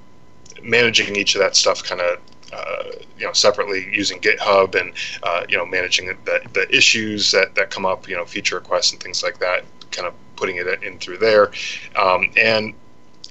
managing 0.63 1.17
each 1.17 1.35
of 1.35 1.41
that 1.41 1.57
stuff 1.57 1.83
kind 1.83 2.01
of 2.01 2.19
uh, 2.53 2.85
you 3.19 3.27
know 3.27 3.33
separately 3.33 3.89
using 3.93 4.21
GitHub 4.21 4.81
and 4.81 4.93
uh, 5.23 5.45
you 5.49 5.57
know 5.57 5.67
managing 5.67 6.07
the, 6.07 6.41
the 6.53 6.75
issues 6.75 7.31
that, 7.33 7.55
that 7.55 7.71
come 7.71 7.85
up, 7.87 8.09
you 8.09 8.17
know 8.17 8.25
feature 8.25 8.57
requests 8.57 8.93
and 8.93 9.03
things 9.03 9.23
like 9.23 9.39
that, 9.39 9.65
kind 9.91 10.07
of 10.07 10.15
putting 10.37 10.57
it 10.57 10.67
in 10.83 10.99
through 10.99 11.19
there, 11.19 11.51
um, 11.97 12.31
and 12.37 12.75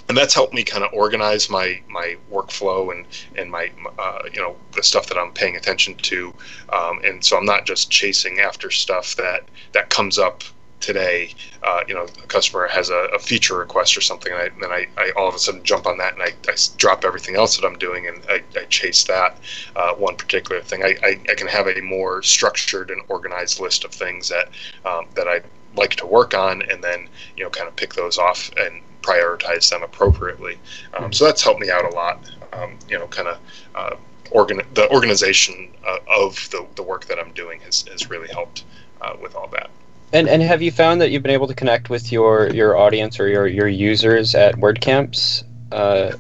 and 0.10 0.18
that's 0.18 0.34
helped 0.34 0.54
me 0.54 0.64
kind 0.64 0.84
of 0.84 0.92
organize 0.94 1.50
my 1.50 1.82
my 1.88 2.18
workflow 2.32 2.92
and 2.94 3.06
and 3.38 3.50
my 3.50 3.72
uh, 3.98 4.20
you 4.34 4.42
know 4.42 4.56
the 4.74 4.84
stuff 4.84 5.08
that 5.08 5.18
I'm 5.18 5.32
paying 5.32 5.56
attention 5.56 5.96
to, 5.96 6.34
um, 6.70 7.00
and 7.04 7.24
so 7.24 7.38
I'm 7.38 7.46
not 7.46 7.66
just 7.66 7.90
chasing 7.90 8.40
after 8.40 8.70
stuff 8.70 9.16
that 9.16 9.44
that 9.72 9.90
comes 9.90 10.20
up 10.20 10.44
today, 10.84 11.34
uh, 11.64 11.80
you 11.88 11.94
know, 11.94 12.04
a 12.04 12.28
customer 12.28 12.68
has 12.68 12.90
a, 12.90 13.08
a, 13.16 13.20
feature 13.20 13.58
request 13.58 13.96
or 13.96 14.02
something, 14.02 14.34
and 14.34 14.42
I, 14.42 14.50
then 14.60 14.72
I, 14.72 14.86
I, 14.98 15.12
all 15.16 15.30
of 15.30 15.34
a 15.34 15.40
sudden 15.40 15.64
jump 15.64 15.88
on 15.88 15.98
that 15.98 16.14
and 16.14 16.22
I, 16.22 16.34
I 16.50 16.56
drop 16.78 17.06
everything 17.06 17.38
else 17.38 17.56
that 17.56 17.66
I'm 17.66 17.78
doing 17.78 18.08
and 18.08 18.22
I, 18.28 18.44
I 18.60 18.66
chase 18.66 19.06
that 19.06 19.38
uh, 19.78 19.94
one 19.94 20.18
particular 20.18 20.62
thing. 20.62 20.84
I, 20.84 20.96
I, 21.02 21.20
I, 21.32 21.36
can 21.36 21.48
have 21.48 21.68
a 21.68 21.80
more 21.80 22.22
structured 22.22 22.92
and 22.92 23.02
organized 23.08 23.62
list 23.62 23.86
of 23.86 23.92
things 23.92 24.28
that 24.28 24.50
um, 24.86 25.06
that 25.16 25.30
I 25.30 25.42
like 25.78 25.96
to 25.96 26.06
work 26.06 26.34
on, 26.34 26.62
and 26.64 26.84
then 26.84 27.08
you 27.38 27.46
know, 27.46 27.50
kind 27.50 27.70
of 27.70 27.76
pick 27.78 27.94
those 27.94 28.18
off 28.18 28.52
and 28.58 28.82
prioritize 29.02 29.70
them 29.70 29.84
appropriately. 29.84 30.56
Um, 30.94 31.04
mm-hmm. 31.04 31.12
So 31.14 31.26
that's 31.26 31.42
helped 31.42 31.62
me 31.62 31.72
out 31.72 31.86
a 31.86 31.96
lot. 31.96 32.20
Um, 32.52 32.78
you 32.90 33.00
know, 33.00 33.08
kind 33.08 33.30
of. 33.30 33.38
Uh, 33.74 33.96
organ- 34.32 34.62
the 34.74 34.90
organization 34.92 35.72
uh, 35.86 36.00
of 36.08 36.50
the, 36.50 36.66
the 36.76 36.84
work 36.84 37.06
that 37.06 37.20
I'm 37.20 37.32
doing 37.34 37.60
has, 37.62 37.84
has 37.92 38.10
really 38.10 38.30
helped 38.30 38.64
uh, 39.02 39.16
with 39.22 39.36
all 39.36 39.48
that. 39.50 39.70
And 40.14 40.30
and 40.30 40.44
have 40.44 40.62
you 40.62 40.72
found 40.72 41.02
that 41.02 41.10
you've 41.10 41.24
been 41.24 41.32
able 41.32 41.48
to 41.48 41.56
connect 41.56 41.90
with 41.90 42.12
your 42.12 42.50
your 42.52 42.78
audience 42.78 43.20
or 43.20 43.28
your 43.28 43.48
your 43.48 43.68
users 43.68 44.36
at 44.36 44.56
WordCamps? 44.56 45.44
Uh, 45.72 46.14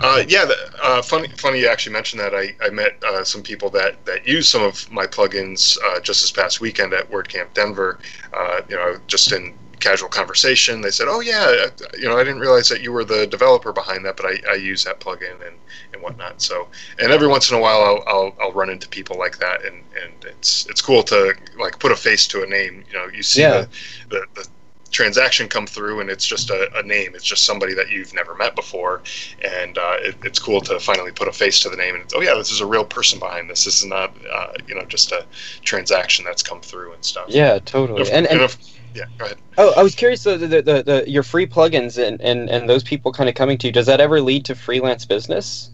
uh, 0.00 0.24
yeah, 0.26 0.50
uh, 0.82 1.02
funny. 1.02 1.28
Funny 1.36 1.60
you 1.60 1.68
actually 1.68 1.92
mentioned 1.92 2.20
that. 2.20 2.34
I, 2.34 2.56
I 2.62 2.70
met 2.70 3.02
uh, 3.04 3.22
some 3.22 3.42
people 3.42 3.70
that, 3.70 4.04
that 4.06 4.26
use 4.26 4.48
some 4.48 4.62
of 4.62 4.90
my 4.90 5.06
plugins 5.06 5.78
uh, 5.84 6.00
just 6.00 6.22
this 6.22 6.32
past 6.32 6.60
weekend 6.60 6.92
at 6.94 7.10
WordCamp 7.10 7.52
Denver. 7.54 7.98
Uh, 8.32 8.62
you 8.68 8.76
know, 8.76 8.98
just 9.06 9.30
in 9.32 9.54
casual 9.84 10.08
conversation, 10.08 10.80
they 10.80 10.90
said, 10.90 11.08
"Oh 11.08 11.20
yeah, 11.20 11.66
you 11.98 12.08
know, 12.08 12.16
I 12.16 12.24
didn't 12.24 12.40
realize 12.40 12.68
that 12.70 12.80
you 12.80 12.90
were 12.90 13.04
the 13.04 13.26
developer 13.26 13.72
behind 13.72 14.04
that, 14.06 14.16
but 14.16 14.26
I, 14.26 14.52
I 14.52 14.54
use 14.54 14.82
that 14.84 14.98
plugin 14.98 15.46
and, 15.46 15.56
and 15.92 16.02
whatnot." 16.02 16.40
So, 16.40 16.68
and 16.98 17.12
every 17.12 17.28
once 17.28 17.50
in 17.50 17.56
a 17.56 17.60
while, 17.60 17.82
I'll, 17.82 18.04
I'll, 18.06 18.36
I'll 18.40 18.52
run 18.52 18.70
into 18.70 18.88
people 18.88 19.18
like 19.18 19.38
that, 19.38 19.64
and, 19.64 19.76
and 20.02 20.24
it's 20.24 20.66
it's 20.66 20.80
cool 20.80 21.02
to 21.04 21.34
like 21.58 21.78
put 21.78 21.92
a 21.92 21.96
face 21.96 22.26
to 22.28 22.42
a 22.42 22.46
name. 22.46 22.84
You 22.90 22.98
know, 22.98 23.06
you 23.08 23.22
see 23.22 23.42
yeah. 23.42 23.66
the, 24.08 24.26
the, 24.34 24.42
the 24.42 24.48
transaction 24.90 25.48
come 25.48 25.66
through 25.66 25.98
and 26.00 26.08
it's 26.08 26.24
just 26.24 26.50
a, 26.50 26.70
a, 26.78 26.82
name 26.84 27.16
it's 27.16 27.24
just 27.24 27.44
somebody 27.44 27.74
that 27.74 27.90
you've 27.90 28.14
never 28.14 28.32
met 28.36 28.54
before 28.54 29.02
and 29.42 29.76
uh, 29.76 29.96
it, 29.98 30.14
it's 30.22 30.38
cool 30.38 30.60
to 30.60 30.78
finally 30.78 31.10
put 31.10 31.26
a 31.26 31.32
face 31.32 31.58
to 31.58 31.68
the 31.68 31.76
name 31.76 31.96
and 31.96 32.08
oh 32.14 32.20
yeah 32.20 32.34
this 32.34 32.52
is 32.52 32.60
a 32.60 32.66
real 32.66 32.84
person 32.84 33.18
behind 33.18 33.50
this 33.50 33.64
this 33.64 33.80
is 33.80 33.86
not 33.86 34.14
uh, 34.32 34.52
you 34.68 34.74
know 34.76 34.84
just 34.84 35.10
a 35.10 35.26
transaction 35.62 36.24
that's 36.24 36.44
come 36.44 36.60
through 36.60 36.92
and 36.92 37.04
stuff 37.04 37.26
yeah 37.28 37.58
totally 37.64 38.02
and, 38.02 38.08
if, 38.08 38.14
and, 38.14 38.26
and 38.28 38.40
if, 38.42 38.73
yeah, 38.94 39.04
go 39.18 39.24
ahead. 39.26 39.38
Oh, 39.58 39.72
I 39.76 39.82
was 39.82 39.94
curious. 39.94 40.22
The, 40.22 40.38
the, 40.38 40.62
the, 40.62 40.82
the 40.82 41.04
your 41.06 41.22
free 41.22 41.46
plugins 41.46 42.02
and, 42.02 42.20
and, 42.20 42.48
and 42.48 42.68
those 42.68 42.82
people 42.82 43.12
kind 43.12 43.28
of 43.28 43.34
coming 43.34 43.58
to 43.58 43.66
you. 43.66 43.72
Does 43.72 43.86
that 43.86 44.00
ever 44.00 44.20
lead 44.20 44.44
to 44.46 44.54
freelance 44.54 45.04
business? 45.04 45.70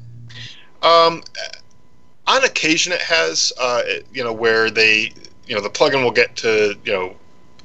Um, 0.82 1.22
on 2.26 2.44
occasion, 2.44 2.92
it 2.92 3.02
has. 3.02 3.52
Uh, 3.60 3.82
you 4.12 4.24
know, 4.24 4.32
where 4.32 4.70
they, 4.70 5.12
you 5.46 5.54
know, 5.54 5.60
the 5.60 5.70
plugin 5.70 6.02
will 6.02 6.10
get 6.10 6.36
to 6.36 6.76
you 6.84 6.92
know, 6.92 7.16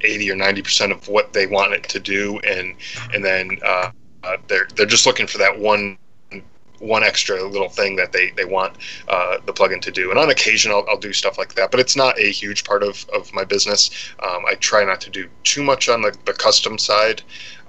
eighty 0.02 0.30
or 0.30 0.36
ninety 0.36 0.62
percent 0.62 0.92
of 0.92 1.08
what 1.08 1.34
they 1.34 1.48
want 1.48 1.74
it 1.74 1.84
to 1.84 2.00
do, 2.00 2.40
and 2.40 2.76
and 3.14 3.24
then 3.24 3.58
uh, 3.64 3.92
uh, 4.24 4.38
they're 4.48 4.68
they're 4.76 4.86
just 4.86 5.06
looking 5.06 5.28
for 5.28 5.38
that 5.38 5.58
one 5.58 5.98
one 6.86 7.04
extra 7.04 7.44
little 7.44 7.70
thing 7.70 7.96
that 7.96 8.12
they, 8.12 8.32
they 8.32 8.46
want 8.46 8.75
uh, 9.08 9.38
the 9.46 9.54
plugin 9.54 9.82
to 9.82 9.92
do. 9.92 10.10
And 10.10 10.20
on 10.20 10.30
occasion, 10.30 10.72
I'll, 10.72 10.86
I'll 10.89 11.00
do 11.00 11.13
stuff 11.13 11.38
like 11.38 11.56
that, 11.56 11.72
but 11.72 11.80
it's 11.80 11.96
not 11.96 12.20
a 12.20 12.32
huge 12.32 12.63
part 12.63 12.84
of, 12.84 13.06
of 13.13 13.34
my 13.34 13.44
business. 13.44 13.89
Um, 14.24 14.46
I 14.48 14.56
try 14.56 14.84
not 14.86 15.01
to 15.01 15.10
do 15.10 15.30
too 15.44 15.63
much 15.63 15.89
on 15.89 16.01
the, 16.01 16.15
the 16.25 16.34
custom 16.34 16.77
side. 16.77 17.22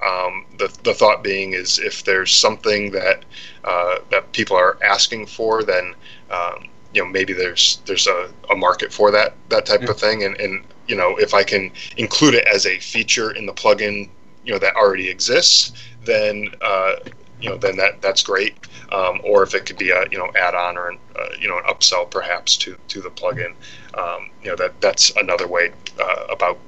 Um, 0.05 0.45
the, 0.59 0.77
the 0.83 0.93
thought 0.93 1.25
being 1.25 1.55
is 1.55 1.79
if 1.79 2.05
there's 2.05 2.33
something 2.33 2.91
that 2.93 3.25
uh, 3.65 3.97
that 4.11 4.31
people 4.33 4.57
are 4.57 4.79
asking 4.83 5.27
for, 5.27 5.63
then 5.63 5.95
um, 6.31 6.69
you 6.93 7.03
know 7.03 7.09
maybe 7.09 7.33
there's 7.33 7.81
there's 7.87 8.07
a, 8.07 8.31
a 8.51 8.57
market 8.57 8.93
for 8.93 9.11
that 9.11 9.35
that 9.49 9.65
type 9.65 9.83
of 9.89 9.99
thing. 9.99 10.25
And, 10.25 10.39
and 10.39 10.65
you 10.87 10.97
know 10.97 11.17
if 11.17 11.33
I 11.33 11.43
can 11.43 11.73
include 11.97 12.35
it 12.35 12.47
as 12.47 12.67
a 12.67 12.79
feature 12.79 13.33
in 13.33 13.47
the 13.47 13.55
plugin, 13.55 14.09
you 14.45 14.53
know 14.53 14.59
that 14.59 14.77
already 14.77 15.09
exists, 15.09 15.73
then 16.05 16.51
uh, 16.61 16.97
you 17.41 17.51
know 17.51 17.57
then 17.57 17.77
that 17.77 18.01
that's 18.01 18.23
great 18.23 18.55
um, 18.93 19.21
or 19.25 19.43
if 19.43 19.55
it 19.55 19.67
could 19.67 19.79
be 19.79 19.91
a 19.91 20.05
you 20.11 20.19
know 20.19 20.31
add-on 20.37 20.77
or 20.77 20.91
an, 20.91 20.99
uh, 21.17 21.27
you 21.41 21.49
know 21.49 21.59
an 21.59 21.65
upsell 21.65 22.11
perhaps 22.11 22.57
to 22.57 22.77
to 22.89 23.01
the 23.01 23.11
plugin. 23.11 23.55
Um, 23.95 24.31
you 24.43 24.51
know 24.51 24.57
that 24.57 24.81
that's 24.81 25.11
another 25.17 25.47
way 25.47 25.73
uh, 26.01 26.27
about 26.31 26.59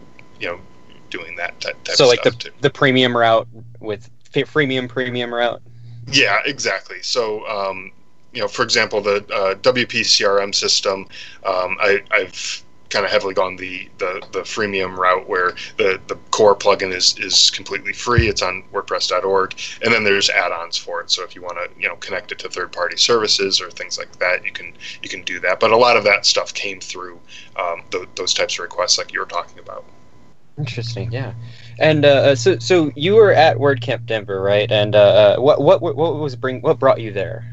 you 0.41 0.49
know 0.49 0.61
doing 1.11 1.37
that 1.37 1.59
type, 1.61 1.83
type 1.85 1.97
so 1.97 2.07
like 2.07 2.23
the 2.23 2.31
too. 2.33 2.51
the 2.61 2.71
premium 2.71 3.17
route 3.17 3.49
with 3.81 4.11
freemium 4.33 4.89
premium 4.89 5.33
route. 5.33 5.63
Yeah, 6.11 6.41
exactly. 6.45 7.03
So 7.03 7.47
um, 7.49 7.93
you 8.33 8.41
know, 8.41 8.49
for 8.49 8.63
example, 8.63 9.01
the 9.01 9.17
uh, 9.33 9.55
WP 9.57 10.01
CRM 10.01 10.55
system, 10.55 11.07
um, 11.45 11.77
I, 11.81 12.03
I've 12.11 12.63
kind 12.91 13.05
of 13.05 13.11
heavily 13.11 13.35
gone 13.35 13.57
the, 13.57 13.89
the, 13.99 14.23
the 14.33 14.41
freemium 14.41 14.97
route 14.97 15.29
where 15.29 15.53
the, 15.77 16.01
the 16.09 16.17
core 16.31 16.57
plugin 16.57 16.93
is, 16.93 17.19
is 17.19 17.51
completely 17.51 17.93
free. 17.93 18.29
It's 18.29 18.43
on 18.43 18.65
WordPress.org, 18.73 19.55
and 19.83 19.93
then 19.93 20.05
there's 20.05 20.31
add-ons 20.31 20.77
for 20.77 21.01
it. 21.01 21.11
So 21.11 21.23
if 21.23 21.35
you 21.35 21.43
want 21.43 21.59
to 21.59 21.81
you 21.81 21.89
know 21.89 21.97
connect 21.97 22.33
it 22.33 22.39
to 22.41 22.49
third-party 22.49 22.97
services 22.97 23.61
or 23.61 23.71
things 23.71 23.99
like 23.99 24.19
that, 24.19 24.45
you 24.45 24.53
can 24.53 24.73
you 25.03 25.09
can 25.09 25.23
do 25.23 25.41
that. 25.41 25.61
But 25.61 25.71
a 25.71 25.77
lot 25.77 25.97
of 25.97 26.05
that 26.05 26.27
stuff 26.27 26.55
came 26.55 26.81
through 26.81 27.21
um, 27.57 27.83
th- 27.91 28.09
those 28.15 28.35
types 28.35 28.55
of 28.55 28.61
requests 28.61 28.99
like 28.99 29.13
you 29.13 29.21
were 29.21 29.27
talking 29.27 29.59
about. 29.59 29.85
Interesting, 30.57 31.13
yeah. 31.13 31.35
And 31.79 32.05
uh, 32.05 32.09
uh 32.09 32.35
so 32.35 32.59
so 32.59 32.91
you 32.97 33.15
were 33.15 33.33
at 33.33 33.57
WordCamp 33.57 34.07
Denver, 34.07 34.43
right? 34.43 34.71
And 34.71 34.97
uh, 34.97 34.99
uh 34.99 35.41
what 35.41 35.61
what 35.61 35.83
what 35.83 35.97
was 35.97 36.35
bring 36.35 36.61
what 36.63 36.79
brought 36.79 37.01
you 37.01 37.13
there? 37.13 37.45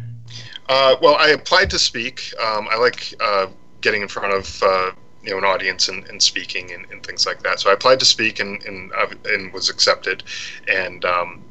Uh, 0.68 0.96
well, 1.02 1.16
I 1.16 1.30
applied 1.30 1.70
to 1.70 1.80
speak. 1.80 2.34
Um, 2.44 2.68
I 2.72 2.78
like 2.78 3.14
uh, 3.20 3.48
getting 3.82 4.02
in 4.02 4.08
front 4.08 4.34
of 4.34 4.64
you 5.26 5.32
know 5.32 5.38
an 5.38 5.44
audience 5.44 5.90
and, 5.90 6.08
and 6.08 6.22
speaking 6.22 6.72
and, 6.72 6.86
and, 6.92 7.04
things 7.06 7.26
like 7.26 7.42
that. 7.44 7.60
So 7.60 7.70
I 7.70 7.74
applied 7.74 8.00
to 8.00 8.06
speak 8.06 8.40
and 8.40 8.62
and, 8.64 8.92
and 9.26 9.52
was 9.54 9.70
accepted, 9.70 10.24
and 10.68 11.04
um, 11.06 11.44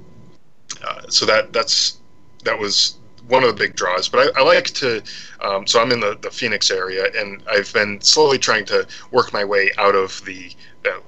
uh, 0.87 1.09
so 1.09 1.27
that 1.27 1.53
that's 1.53 1.99
that 2.45 2.59
was 2.59 2.99
one 3.29 3.43
of 3.43 3.49
the 3.49 3.55
big 3.55 3.75
draws. 3.75 4.09
But 4.09 4.37
I, 4.37 4.41
I 4.41 4.45
like 4.45 4.67
to, 4.67 5.03
um, 5.41 5.67
so 5.67 5.81
I'm 5.81 5.91
in 5.93 6.01
the, 6.01 6.19
the 6.21 6.31
Phoenix 6.31 6.71
area, 6.71 7.07
and 7.17 7.43
I've 7.51 7.73
been 7.73 8.01
slowly 8.03 8.39
trying 8.39 8.67
to 8.67 8.87
work 9.13 9.33
my 9.33 9.45
way 9.45 9.71
out 9.79 9.95
of 9.95 10.23
the 10.27 10.55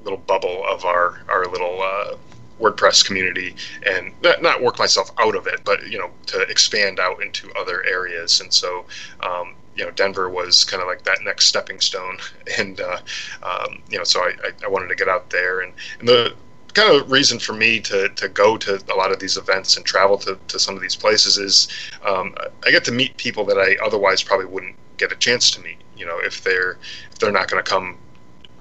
little 0.02 0.18
bubble 0.18 0.64
of 0.66 0.85
our 0.85 1.20
our 1.28 1.46
little. 1.46 1.82
Uh, 1.82 2.16
WordPress 2.58 3.04
community 3.04 3.54
and 3.85 4.14
not, 4.23 4.40
not 4.40 4.62
work 4.62 4.78
myself 4.78 5.11
out 5.18 5.35
of 5.35 5.46
it, 5.46 5.61
but 5.62 5.87
you 5.88 5.99
know 5.99 6.11
to 6.25 6.40
expand 6.42 6.99
out 6.99 7.23
into 7.23 7.52
other 7.52 7.85
areas. 7.85 8.40
And 8.40 8.50
so 8.52 8.87
um, 9.20 9.54
you 9.76 9.85
know 9.85 9.90
Denver 9.90 10.28
was 10.28 10.64
kind 10.64 10.83
of 10.83 10.88
like 10.88 11.02
that 11.04 11.18
next 11.23 11.47
stepping 11.47 11.80
stone, 11.80 12.18
and 12.59 12.80
uh, 12.80 12.99
um, 13.42 13.83
you 13.90 13.99
know 13.99 14.04
so 14.04 14.21
I, 14.21 14.33
I, 14.64 14.68
wanted 14.68 14.88
to 14.88 14.95
get 14.95 15.09
out 15.09 15.30
there 15.30 15.61
and, 15.61 15.73
and 16.00 16.09
the 16.09 16.35
kind 16.76 16.95
of 16.95 17.11
reason 17.11 17.38
for 17.38 17.54
me 17.54 17.80
to, 17.80 18.11
to 18.11 18.28
go 18.28 18.59
to 18.59 18.78
a 18.92 18.95
lot 18.95 19.11
of 19.11 19.18
these 19.18 19.38
events 19.38 19.78
and 19.78 19.87
travel 19.87 20.18
to, 20.18 20.38
to 20.47 20.59
some 20.59 20.76
of 20.76 20.83
these 20.83 20.95
places 20.95 21.38
is 21.38 21.68
um, 22.04 22.35
I 22.66 22.71
get 22.71 22.85
to 22.85 22.92
meet 22.92 23.16
people 23.16 23.47
that 23.47 23.56
I 23.56 23.83
otherwise 23.83 24.23
probably 24.23 24.45
wouldn't 24.45 24.76
get 24.99 25.11
a 25.11 25.16
chance 25.16 25.50
to 25.52 25.61
meet. 25.62 25.78
You 25.97 26.04
know, 26.04 26.18
if 26.18 26.45
they're 26.45 26.78
if 27.11 27.18
they're 27.18 27.33
not 27.33 27.49
going 27.50 27.64
to 27.64 27.68
come, 27.68 27.97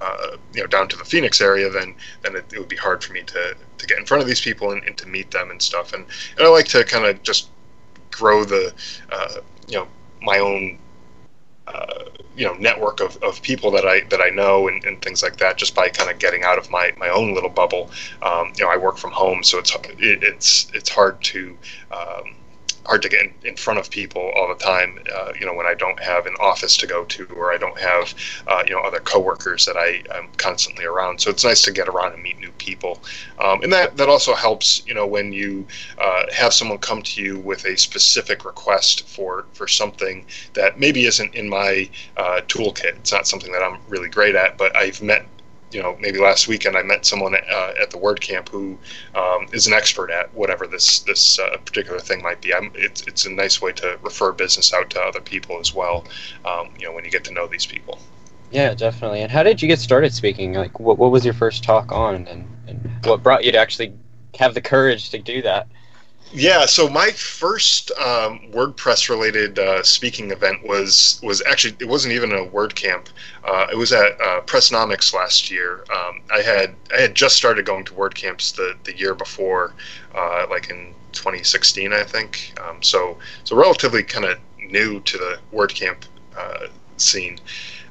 uh, 0.00 0.38
you 0.54 0.62
know, 0.62 0.66
down 0.66 0.88
to 0.88 0.96
the 0.96 1.04
Phoenix 1.04 1.42
area, 1.42 1.68
then 1.68 1.94
then 2.22 2.36
it, 2.36 2.50
it, 2.54 2.58
would 2.58 2.70
be 2.70 2.76
hard 2.76 3.04
for 3.04 3.12
me 3.12 3.22
to, 3.22 3.54
to 3.76 3.86
get 3.86 3.98
in 3.98 4.06
front 4.06 4.22
of 4.22 4.26
these 4.26 4.40
people 4.40 4.72
and, 4.72 4.82
and 4.84 4.96
to 4.96 5.06
meet 5.06 5.30
them 5.30 5.50
and 5.50 5.60
stuff. 5.60 5.92
And, 5.92 6.06
and 6.38 6.46
I 6.46 6.48
like 6.48 6.68
to 6.68 6.84
kind 6.84 7.04
of 7.04 7.22
just 7.22 7.50
grow 8.10 8.44
the, 8.44 8.72
uh, 9.12 9.40
you 9.68 9.76
know, 9.76 9.88
my 10.22 10.38
own 10.38 10.78
uh, 11.68 12.04
you 12.36 12.44
know 12.44 12.54
network 12.54 13.00
of, 13.00 13.16
of 13.22 13.40
people 13.42 13.70
that 13.72 13.86
I 13.86 14.00
that 14.10 14.20
I 14.20 14.30
know 14.30 14.68
and, 14.68 14.84
and 14.84 15.00
things 15.02 15.22
like 15.22 15.36
that 15.38 15.56
just 15.56 15.74
by 15.74 15.88
kind 15.88 16.10
of 16.10 16.18
getting 16.18 16.44
out 16.44 16.58
of 16.58 16.70
my, 16.70 16.92
my 16.98 17.08
own 17.08 17.34
little 17.34 17.50
bubble. 17.50 17.90
Um, 18.22 18.52
you 18.56 18.64
know, 18.64 18.70
I 18.70 18.76
work 18.76 18.98
from 18.98 19.12
home, 19.12 19.42
so 19.42 19.58
it's 19.58 19.74
it, 19.74 20.22
it's 20.22 20.70
it's 20.74 20.90
hard 20.90 21.22
to 21.24 21.56
um, 21.90 22.36
hard 22.86 23.02
to 23.02 23.08
get 23.08 23.32
in, 23.44 23.56
front 23.56 23.78
of 23.78 23.90
people 23.90 24.32
all 24.36 24.48
the 24.48 24.62
time. 24.62 24.98
Uh, 25.14 25.32
you 25.38 25.46
know, 25.46 25.54
when 25.54 25.66
I 25.66 25.74
don't 25.74 26.00
have 26.02 26.26
an 26.26 26.34
office 26.40 26.76
to 26.78 26.86
go 26.86 27.04
to, 27.04 27.26
or 27.36 27.52
I 27.52 27.58
don't 27.58 27.78
have 27.78 28.14
uh, 28.46 28.62
you 28.66 28.74
know 28.74 28.80
other 28.80 29.00
coworkers 29.00 29.64
that 29.66 29.76
I 29.76 30.02
am 30.16 30.28
constantly 30.36 30.84
around. 30.84 31.20
So 31.20 31.30
it's 31.30 31.44
nice 31.44 31.62
to 31.62 31.72
get 31.72 31.88
around 31.88 32.14
and 32.14 32.22
meet 32.22 32.38
new 32.38 32.52
people, 32.52 33.02
um, 33.38 33.62
and 33.62 33.72
that 33.72 33.96
that 33.96 34.08
also 34.08 34.34
helps. 34.34 34.86
You 34.86 34.94
know, 34.94 35.06
when 35.06 35.32
you 35.32 35.66
uh, 35.98 36.24
have 36.32 36.52
someone 36.52 36.78
come 36.78 37.02
to 37.02 37.22
you 37.22 37.38
with 37.38 37.64
a 37.64 37.76
specific 37.76 38.44
request 38.44 39.08
for 39.08 39.46
for 39.52 39.66
something 39.66 40.24
that 40.54 40.78
maybe 40.78 41.06
isn't 41.06 41.34
in 41.34 41.48
my 41.48 41.88
uh, 42.16 42.40
toolkit. 42.48 42.96
It's 42.96 43.12
not 43.12 43.26
something 43.26 43.52
that 43.52 43.62
I'm 43.62 43.78
really 43.88 44.08
great 44.08 44.34
at, 44.34 44.56
but 44.56 44.74
I've 44.76 45.02
met 45.02 45.26
you 45.76 45.82
know, 45.82 45.94
maybe 46.00 46.18
last 46.18 46.48
weekend 46.48 46.74
I 46.74 46.82
met 46.82 47.04
someone 47.04 47.34
uh, 47.34 47.72
at 47.78 47.90
the 47.90 47.98
WordCamp 47.98 48.48
who 48.48 48.78
um, 49.14 49.46
is 49.52 49.66
an 49.66 49.74
expert 49.74 50.10
at 50.10 50.32
whatever 50.32 50.66
this 50.66 51.00
this 51.00 51.38
uh, 51.38 51.58
particular 51.66 51.98
thing 51.98 52.22
might 52.22 52.40
be. 52.40 52.54
I'm, 52.54 52.72
it's 52.74 53.02
it's 53.02 53.26
a 53.26 53.30
nice 53.30 53.60
way 53.60 53.72
to 53.72 53.98
refer 54.00 54.32
business 54.32 54.72
out 54.72 54.88
to 54.90 55.00
other 55.00 55.20
people 55.20 55.60
as 55.60 55.74
well. 55.74 56.06
Um, 56.46 56.70
you 56.78 56.86
know, 56.86 56.94
when 56.94 57.04
you 57.04 57.10
get 57.10 57.24
to 57.24 57.30
know 57.30 57.46
these 57.46 57.66
people. 57.66 57.98
Yeah, 58.50 58.72
definitely. 58.72 59.20
And 59.20 59.30
how 59.30 59.42
did 59.42 59.60
you 59.60 59.68
get 59.68 59.78
started 59.78 60.14
speaking? 60.14 60.54
Like, 60.54 60.80
what 60.80 60.96
what 60.96 61.10
was 61.10 61.26
your 61.26 61.34
first 61.34 61.62
talk 61.62 61.92
on, 61.92 62.26
and, 62.26 62.48
and 62.66 62.90
what 63.04 63.22
brought 63.22 63.44
you 63.44 63.52
to 63.52 63.58
actually 63.58 63.92
have 64.38 64.54
the 64.54 64.62
courage 64.62 65.10
to 65.10 65.18
do 65.18 65.42
that? 65.42 65.68
Yeah, 66.32 66.66
so 66.66 66.88
my 66.88 67.10
first 67.12 67.92
um, 67.92 68.40
WordPress 68.50 69.08
related 69.08 69.58
uh, 69.58 69.82
speaking 69.84 70.32
event 70.32 70.66
was 70.66 71.20
was 71.22 71.40
actually 71.46 71.76
it 71.78 71.88
wasn't 71.88 72.14
even 72.14 72.32
a 72.32 72.44
WordCamp. 72.44 73.06
Uh, 73.44 73.68
it 73.72 73.76
was 73.76 73.92
at 73.92 74.20
uh, 74.20 74.40
Pressnomics 74.42 75.14
last 75.14 75.50
year. 75.50 75.84
Um, 75.90 76.20
I 76.32 76.40
had 76.42 76.74
I 76.96 77.00
had 77.00 77.14
just 77.14 77.36
started 77.36 77.64
going 77.64 77.84
to 77.84 77.92
WordCamps 77.92 78.56
the, 78.56 78.74
the 78.84 78.96
year 78.98 79.14
before, 79.14 79.74
uh, 80.14 80.46
like 80.50 80.68
in 80.68 80.94
2016, 81.12 81.92
I 81.92 82.02
think. 82.02 82.52
Um, 82.60 82.82
so 82.82 83.18
so 83.44 83.56
relatively 83.56 84.02
kind 84.02 84.24
of 84.24 84.38
new 84.58 85.00
to 85.00 85.18
the 85.18 85.38
WordCamp 85.52 86.06
uh, 86.36 86.66
scene. 86.96 87.38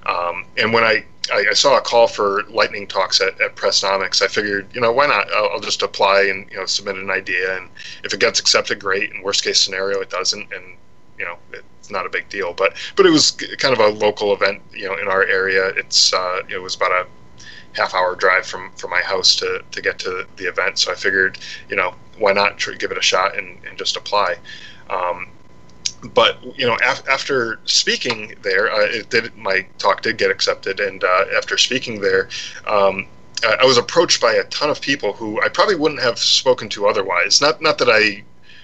Um, 0.05 0.45
and 0.57 0.73
when 0.73 0.83
I 0.83 1.05
I, 1.31 1.45
I, 1.49 1.53
saw 1.53 1.77
a 1.77 1.81
call 1.81 2.07
for 2.07 2.43
lightning 2.49 2.87
talks 2.87 3.21
at, 3.21 3.39
at 3.41 3.55
Pressnomics. 3.55 4.21
I 4.21 4.27
figured, 4.27 4.67
you 4.73 4.81
know, 4.81 4.91
why 4.91 5.07
not? 5.07 5.31
I'll, 5.31 5.49
I'll, 5.53 5.59
just 5.59 5.81
apply 5.81 6.23
and 6.23 6.49
you 6.51 6.57
know 6.57 6.65
submit 6.65 6.95
an 6.97 7.09
idea, 7.09 7.57
and 7.57 7.69
if 8.03 8.13
it 8.13 8.19
gets 8.19 8.39
accepted, 8.39 8.79
great. 8.79 9.11
And 9.11 9.23
worst 9.23 9.43
case 9.43 9.59
scenario, 9.59 10.01
it 10.01 10.09
doesn't, 10.09 10.51
and 10.53 10.77
you 11.17 11.25
know, 11.25 11.37
it's 11.51 11.89
not 11.89 12.05
a 12.05 12.09
big 12.09 12.29
deal. 12.29 12.53
But 12.53 12.75
but 12.95 13.05
it 13.05 13.11
was 13.11 13.31
kind 13.31 13.73
of 13.73 13.79
a 13.79 13.87
local 13.87 14.33
event, 14.33 14.61
you 14.71 14.87
know, 14.87 14.97
in 14.97 15.07
our 15.07 15.23
area. 15.23 15.67
It's 15.69 16.13
uh, 16.13 16.41
it 16.49 16.57
was 16.57 16.75
about 16.75 16.91
a 16.91 17.07
half 17.73 17.93
hour 17.93 18.15
drive 18.15 18.45
from 18.45 18.71
from 18.73 18.91
my 18.91 19.01
house 19.01 19.35
to 19.37 19.63
to 19.71 19.81
get 19.81 19.99
to 19.99 20.25
the 20.37 20.45
event. 20.45 20.79
So 20.79 20.91
I 20.91 20.95
figured, 20.95 21.37
you 21.69 21.75
know, 21.75 21.95
why 22.17 22.33
not 22.33 22.63
give 22.79 22.91
it 22.91 22.97
a 22.97 23.01
shot 23.01 23.37
and, 23.37 23.57
and 23.67 23.77
just 23.77 23.95
apply. 23.95 24.37
Um, 24.89 25.27
but 26.13 26.37
you 26.57 26.65
know, 26.65 26.77
af- 26.83 27.07
after 27.07 27.59
speaking 27.65 28.35
there, 28.41 28.71
uh, 28.71 28.85
it 28.85 29.09
did 29.09 29.35
my 29.35 29.65
talk 29.77 30.01
did 30.01 30.17
get 30.17 30.31
accepted, 30.31 30.79
and 30.79 31.03
uh, 31.03 31.25
after 31.35 31.57
speaking 31.57 32.01
there, 32.01 32.29
um, 32.67 33.07
I 33.43 33.65
was 33.65 33.77
approached 33.77 34.21
by 34.21 34.33
a 34.33 34.43
ton 34.45 34.69
of 34.69 34.81
people 34.81 35.13
who 35.13 35.41
I 35.41 35.49
probably 35.49 35.75
wouldn't 35.75 36.01
have 36.01 36.17
spoken 36.17 36.69
to 36.69 36.87
otherwise. 36.87 37.41
Not 37.41 37.61
not 37.61 37.77
that 37.79 37.89
I, 37.89 38.23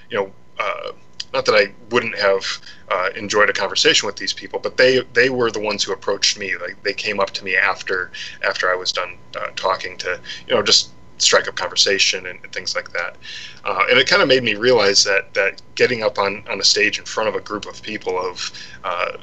you 0.10 0.18
know, 0.18 0.32
uh, 0.60 0.92
not 1.34 1.46
that 1.46 1.56
I 1.56 1.74
wouldn't 1.92 2.18
have 2.18 2.46
uh, 2.90 3.10
enjoyed 3.16 3.50
a 3.50 3.54
conversation 3.54 4.06
with 4.06 4.16
these 4.16 4.34
people, 4.34 4.60
but 4.60 4.78
they 4.78 5.02
they 5.14 5.30
were 5.30 5.52
the 5.52 5.60
ones 5.60 5.84
who 5.84 5.94
approached 5.94 6.38
me. 6.38 6.56
Like 6.58 6.82
they 6.84 6.94
came 6.94 7.20
up 7.20 7.32
to 7.32 7.44
me 7.44 7.56
after 7.56 8.12
after 8.46 8.72
I 8.72 8.76
was 8.76 8.92
done 8.92 9.18
uh, 9.36 9.48
talking 9.56 9.98
to 9.98 10.20
you 10.48 10.56
know 10.56 10.64
just 10.64 10.92
strike 11.22 11.48
up 11.48 11.56
conversation 11.56 12.26
and, 12.26 12.40
and 12.44 12.52
things 12.52 12.76
like 12.76 12.92
that. 12.94 13.16
Uh, 13.64 13.84
and 13.90 14.00
it 14.00 14.08
kind 14.08 14.22
of 14.22 14.28
made 14.28 14.44
me 14.44 14.56
realize 14.56 15.04
that 15.04 15.34
that 15.34 15.62
getting 15.76 16.04
up 16.04 16.18
on, 16.18 16.44
on 16.50 16.60
a 16.60 16.64
stage 16.64 17.00
in 17.00 17.06
front 17.06 17.30
of 17.30 17.36
a 17.36 17.42
group 17.42 17.66
of 17.66 17.82
people 17.82 18.20
of 18.20 18.52
uh, 18.84 19.18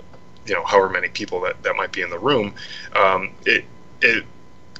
you 0.46 0.54
know 0.54 0.64
however 0.64 0.88
many 0.88 1.08
people 1.08 1.40
that, 1.40 1.62
that 1.62 1.76
might 1.76 1.92
be 1.92 2.02
in 2.02 2.11
the 2.11 2.18
room, 2.18 2.54
um, 2.96 3.30
it 3.44 3.64
it 4.00 4.24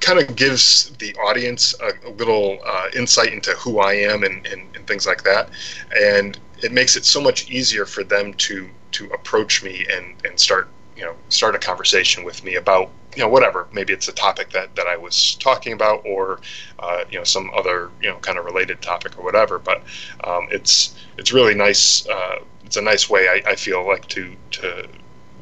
kind 0.01 0.21
of 0.21 0.37
gives 0.37 0.91
the 0.99 1.15
audience 1.17 1.75
a, 1.81 2.09
a 2.09 2.13
little 2.13 2.59
uh, 2.65 2.87
insight 2.95 3.33
into 3.33 3.51
who 3.53 3.81
I 3.81 3.95
am 3.95 4.23
and, 4.23 4.47
and, 4.47 4.63
and 4.77 4.87
things 4.87 5.07
like 5.07 5.25
that, 5.25 5.51
and 5.97 6.39
it 6.63 6.73
makes 6.73 6.97
it 6.97 7.05
so 7.05 7.21
much 7.21 7.51
easier 7.51 7.85
for 7.85 8.05
them 8.05 8.35
to 8.35 8.69
to 8.93 9.07
approach 9.07 9.63
me 9.63 9.87
and, 9.93 10.15
and 10.25 10.39
start 10.39 10.69
you 10.97 11.05
know 11.05 11.15
start 11.29 11.55
a 11.55 11.59
conversation 11.59 12.25
with 12.25 12.43
me 12.45 12.57
about 12.57 12.91
you 13.19 13.25
know 13.25 13.29
whatever. 13.29 13.67
Maybe 13.73 13.93
it's 13.93 14.07
a 14.07 14.13
topic 14.13 14.51
that, 14.51 14.77
that 14.77 14.87
I 14.87 14.97
was 14.97 15.35
talking 15.35 15.73
about 15.73 16.07
or 16.07 16.41
uh, 16.79 17.05
you 17.11 17.19
know 17.19 17.25
some 17.25 17.51
other 17.55 17.91
you 18.01 18.09
know 18.09 18.17
kind 18.19 18.39
of 18.39 18.45
related 18.45 18.81
topic 18.81 19.19
or 19.19 19.25
whatever. 19.25 19.59
But 19.59 19.83
um, 20.23 20.47
it's 20.53 20.95
it's 21.19 21.33
really 21.33 21.55
nice 21.55 22.09
uh, 22.09 22.37
it's 22.65 22.77
a 22.77 22.83
nice 22.83 23.11
way 23.11 23.29
I, 23.29 23.51
I 23.51 23.57
feel 23.57 23.85
like 23.85 24.07
to 24.11 24.37
to 24.53 24.89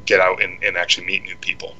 get 0.07 0.19
out 0.19 0.41
and, 0.41 0.61
and 0.63 0.75
actually 0.75 1.05
meet 1.05 1.23
new 1.23 1.35
people. 1.35 1.75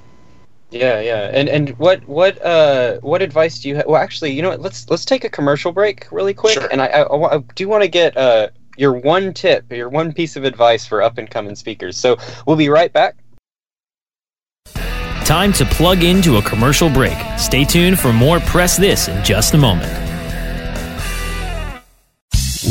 Yeah 0.69 0.99
yeah. 0.99 1.31
And 1.33 1.49
and 1.49 1.69
what 1.79 2.07
what 2.07 2.39
uh 2.45 2.99
what 2.99 3.23
advice 3.23 3.60
do 3.60 3.69
you 3.69 3.77
have 3.77 3.88
well 3.88 4.01
actually 4.01 4.33
you 4.33 4.43
know 4.43 4.49
what? 4.49 4.62
Let's 4.62 4.88
let's 4.91 5.05
take 5.05 5.23
a 5.23 5.29
commercial 5.29 5.71
break 5.71 6.05
really 6.12 6.36
quick. 6.36 6.53
Sure. 6.53 6.67
and 6.71 6.79
I, 6.79 6.88
I, 6.88 7.38
I 7.38 7.39
do 7.55 7.67
want 7.67 7.81
to 7.81 7.89
get 7.89 8.15
uh 8.15 8.49
your 8.77 8.93
one 8.93 9.33
tip 9.33 9.71
your 9.71 9.89
one 9.89 10.13
piece 10.13 10.36
of 10.36 10.43
advice 10.43 10.86
for 10.86 11.01
up 11.01 11.17
and 11.17 11.27
coming 11.27 11.55
speakers. 11.55 11.97
So 11.97 12.17
we'll 12.45 12.57
be 12.57 12.69
right 12.69 12.93
back 12.93 13.15
Time 15.27 15.51
to 15.51 15.65
plug 15.65 16.05
into 16.05 16.37
a 16.37 16.41
commercial 16.41 16.89
break. 16.89 17.17
Stay 17.37 17.65
tuned 17.65 17.99
for 17.99 18.13
more 18.13 18.39
Press 18.39 18.77
This 18.77 19.09
in 19.09 19.21
just 19.25 19.53
a 19.55 19.57
moment. 19.57 19.91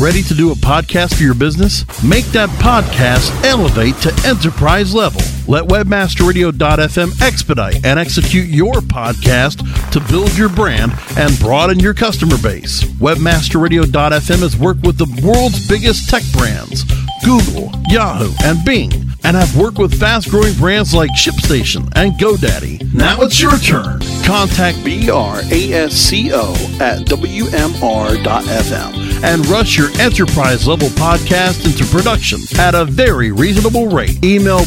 Ready 0.00 0.22
to 0.22 0.32
do 0.32 0.52
a 0.52 0.54
podcast 0.54 1.16
for 1.16 1.22
your 1.22 1.34
business? 1.34 1.84
Make 2.02 2.24
that 2.28 2.48
podcast 2.48 3.44
elevate 3.44 3.96
to 3.96 4.26
enterprise 4.26 4.94
level. 4.94 5.20
Let 5.48 5.64
webmasterradio.fm 5.64 7.22
expedite 7.22 7.84
and 7.84 7.98
execute 7.98 8.48
your 8.48 8.74
podcast 8.74 9.62
to 9.92 10.00
build 10.10 10.36
your 10.36 10.48
brand 10.48 10.92
and 11.16 11.38
broaden 11.38 11.78
your 11.78 11.94
customer 11.94 12.36
base. 12.42 12.82
Webmasterradio.fm 12.84 14.40
has 14.40 14.56
worked 14.56 14.82
with 14.82 14.98
the 14.98 15.26
world's 15.26 15.66
biggest 15.68 16.08
tech 16.08 16.22
brands, 16.32 16.84
Google, 17.24 17.70
Yahoo, 17.88 18.32
and 18.44 18.64
Bing 18.64 19.06
and 19.26 19.36
have 19.36 19.56
worked 19.56 19.78
with 19.78 19.98
fast 19.98 20.30
growing 20.30 20.54
brands 20.54 20.94
like 20.94 21.10
ShipStation 21.10 21.92
and 21.96 22.12
GoDaddy. 22.12 22.94
Now 22.94 23.20
it's 23.22 23.40
your 23.40 23.58
turn. 23.58 23.98
Contact 24.24 24.78
BRASCO 24.78 26.54
at 26.80 27.00
WMR.FM 27.06 28.94
and 29.24 29.44
rush 29.46 29.76
your 29.76 29.88
enterprise 30.00 30.68
level 30.68 30.88
podcast 30.90 31.66
into 31.66 31.84
production 31.86 32.38
at 32.58 32.76
a 32.76 32.84
very 32.84 33.32
reasonable 33.32 33.88
rate. 33.88 34.24
Email 34.24 34.64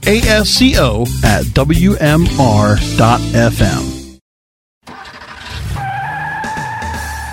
BRASCO 0.00 1.06
at 1.24 1.44
WMR.FM. 1.46 2.18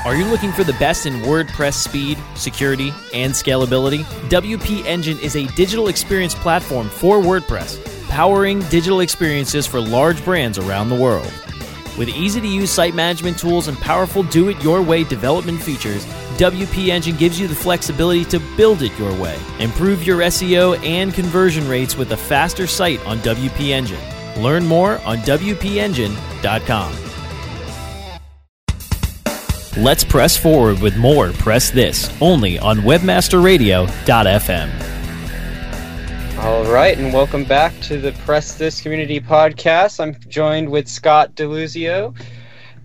Are 0.05 0.15
you 0.15 0.25
looking 0.25 0.51
for 0.51 0.63
the 0.63 0.73
best 0.73 1.07
in 1.07 1.15
WordPress 1.21 1.73
speed, 1.73 2.19
security, 2.35 2.93
and 3.11 3.33
scalability? 3.33 4.03
WP 4.29 4.85
Engine 4.85 5.17
is 5.19 5.35
a 5.35 5.47
digital 5.55 5.87
experience 5.87 6.35
platform 6.35 6.89
for 6.89 7.19
WordPress, 7.19 7.83
powering 8.07 8.59
digital 8.69 8.99
experiences 8.99 9.65
for 9.65 9.81
large 9.81 10.23
brands 10.23 10.59
around 10.59 10.89
the 10.89 10.95
world. 10.95 11.31
With 11.97 12.09
easy 12.09 12.39
to 12.39 12.47
use 12.47 12.69
site 12.69 12.93
management 12.93 13.39
tools 13.39 13.67
and 13.67 13.77
powerful 13.79 14.21
do 14.21 14.49
it 14.49 14.61
your 14.61 14.81
way 14.81 15.05
development 15.05 15.59
features, 15.59 16.05
WP 16.37 16.89
Engine 16.89 17.15
gives 17.15 17.39
you 17.39 17.47
the 17.47 17.55
flexibility 17.55 18.25
to 18.25 18.39
build 18.57 18.81
it 18.81 18.91
your 18.99 19.13
way. 19.21 19.39
Improve 19.59 20.05
your 20.05 20.19
SEO 20.19 20.77
and 20.85 21.13
conversion 21.13 21.65
rates 21.67 21.95
with 21.95 22.11
a 22.11 22.17
faster 22.17 22.67
site 22.67 22.99
on 23.05 23.19
WP 23.19 23.69
Engine. 23.69 24.43
Learn 24.43 24.65
more 24.65 24.99
on 25.05 25.19
WPEngine.com. 25.19 26.93
Let's 29.77 30.03
press 30.03 30.35
forward 30.37 30.81
with 30.81 30.97
more 30.97 31.31
Press 31.33 31.69
This 31.69 32.09
only 32.21 32.57
on 32.59 32.79
WebmasterRadio.fm. 32.79 34.81
All 36.39 36.65
right, 36.65 36.97
and 36.97 37.13
welcome 37.13 37.45
back 37.45 37.73
to 37.81 37.97
the 37.99 38.11
Press 38.25 38.55
This 38.55 38.81
Community 38.81 39.21
Podcast. 39.21 40.01
I'm 40.01 40.17
joined 40.29 40.69
with 40.69 40.87
Scott 40.87 41.35
Deluzio. 41.35 42.15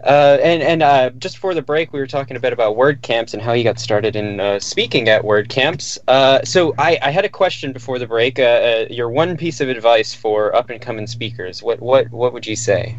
Uh, 0.05 0.39
and 0.43 0.63
and 0.63 0.83
uh, 0.83 1.11
just 1.11 1.37
before 1.37 1.55
the 1.55 1.63
break, 1.63 1.93
we 1.93 2.01
were 2.01 2.07
talking 2.07 2.37
a 2.37 2.41
bit 2.41 2.53
about 2.53 2.77
WordCamps 2.77 3.35
and 3.35 3.43
how 3.43 3.53
you 3.53 3.65
got 3.65 3.79
started 3.79 4.17
in 4.17 4.41
uh, 4.41 4.59
speaking 4.59 5.09
at 5.09 5.23
WordCamps. 5.23 5.99
Uh, 6.09 6.43
so 6.45 6.75
I, 6.79 6.99
I 7.03 7.11
had 7.11 7.25
a 7.25 7.29
question 7.29 7.73
before 7.73 7.99
the 7.99 8.07
break. 8.07 8.39
Uh, 8.39 8.43
uh, 8.43 8.87
your 8.91 9.11
one 9.11 9.37
piece 9.37 9.61
of 9.61 9.69
advice 9.69 10.15
for 10.15 10.55
up 10.55 10.71
and 10.71 10.81
coming 10.81 11.07
speakers. 11.07 11.63
What 11.63 11.81
what 11.81 12.11
what 12.11 12.33
would 12.33 12.47
you 12.47 12.57
say? 12.57 12.97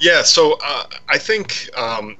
Yeah, 0.00 0.22
so 0.22 0.58
I 1.08 1.18
think 1.18 1.70
um, 1.76 2.16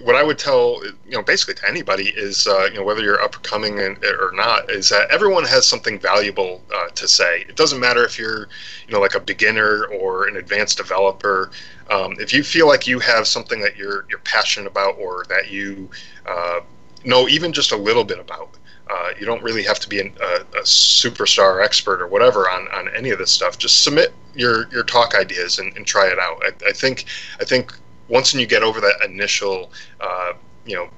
what 0.00 0.14
I 0.14 0.22
would 0.22 0.38
tell 0.38 0.82
you 0.84 1.12
know 1.12 1.22
basically 1.22 1.54
to 1.54 1.68
anybody 1.68 2.08
is 2.08 2.46
uh, 2.46 2.68
you 2.70 2.74
know 2.74 2.84
whether 2.84 3.02
you're 3.02 3.20
upcoming 3.20 3.80
and, 3.80 4.00
coming 4.00 4.18
or 4.20 4.30
not 4.32 4.70
is 4.70 4.88
that 4.90 5.10
everyone 5.10 5.44
has 5.44 5.66
something 5.66 5.98
valuable 5.98 6.62
uh, 6.74 6.88
to 6.90 7.08
say. 7.08 7.44
It 7.48 7.56
doesn't 7.56 7.80
matter 7.80 8.04
if 8.04 8.18
you're 8.18 8.48
you 8.86 8.92
know 8.92 9.00
like 9.00 9.14
a 9.14 9.20
beginner 9.20 9.86
or 9.86 10.28
an 10.28 10.36
advanced 10.36 10.76
developer. 10.76 11.50
Um, 11.90 12.16
if 12.18 12.32
you 12.32 12.42
feel 12.42 12.66
like 12.66 12.86
you 12.86 12.98
have 13.00 13.26
something 13.26 13.60
that 13.60 13.76
you're 13.76 14.06
you're 14.10 14.20
passionate 14.20 14.68
about 14.68 14.98
or 14.98 15.24
that 15.28 15.50
you 15.50 15.88
uh, 16.26 16.60
know 17.04 17.28
even 17.28 17.52
just 17.52 17.72
a 17.72 17.76
little 17.76 18.04
bit 18.04 18.18
about. 18.18 18.50
Uh, 18.88 19.10
you 19.18 19.26
don't 19.26 19.42
really 19.42 19.64
have 19.64 19.80
to 19.80 19.88
be 19.88 19.98
an, 19.98 20.14
a, 20.22 20.58
a, 20.58 20.62
superstar 20.62 21.60
expert 21.60 22.00
or 22.00 22.06
whatever 22.06 22.48
on, 22.48 22.68
on 22.68 22.88
any 22.94 23.10
of 23.10 23.18
this 23.18 23.32
stuff. 23.32 23.58
Just 23.58 23.82
submit 23.82 24.14
your, 24.36 24.68
your 24.68 24.84
talk 24.84 25.16
ideas 25.16 25.58
and, 25.58 25.76
and 25.76 25.84
try 25.84 26.06
it 26.06 26.20
out. 26.20 26.40
I, 26.44 26.68
I 26.68 26.72
think 26.72 27.06
I 27.40 27.44
think 27.44 27.72
once 28.08 28.34
you 28.34 28.46
get 28.46 28.62
over 28.62 28.80
that 28.80 28.96
initial, 29.04 29.72
uh, 30.00 30.32
you 30.64 30.76
know, 30.76 30.88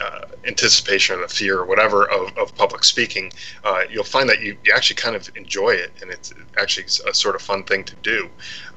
uh, 0.00 0.26
anticipation 0.44 1.16
or 1.16 1.22
the 1.22 1.28
fear 1.28 1.58
or 1.58 1.64
whatever 1.64 2.08
of, 2.10 2.36
of 2.36 2.54
public 2.54 2.84
speaking, 2.84 3.32
uh, 3.64 3.82
you'll 3.90 4.04
find 4.04 4.28
that 4.28 4.40
you, 4.40 4.56
you 4.64 4.72
actually 4.74 4.96
kind 4.96 5.16
of 5.16 5.30
enjoy 5.36 5.70
it 5.70 5.90
and 6.02 6.10
it's 6.10 6.34
actually 6.58 6.84
a 7.08 7.14
sort 7.14 7.34
of 7.34 7.42
fun 7.42 7.64
thing 7.64 7.82
to 7.84 7.94
do. 7.96 8.28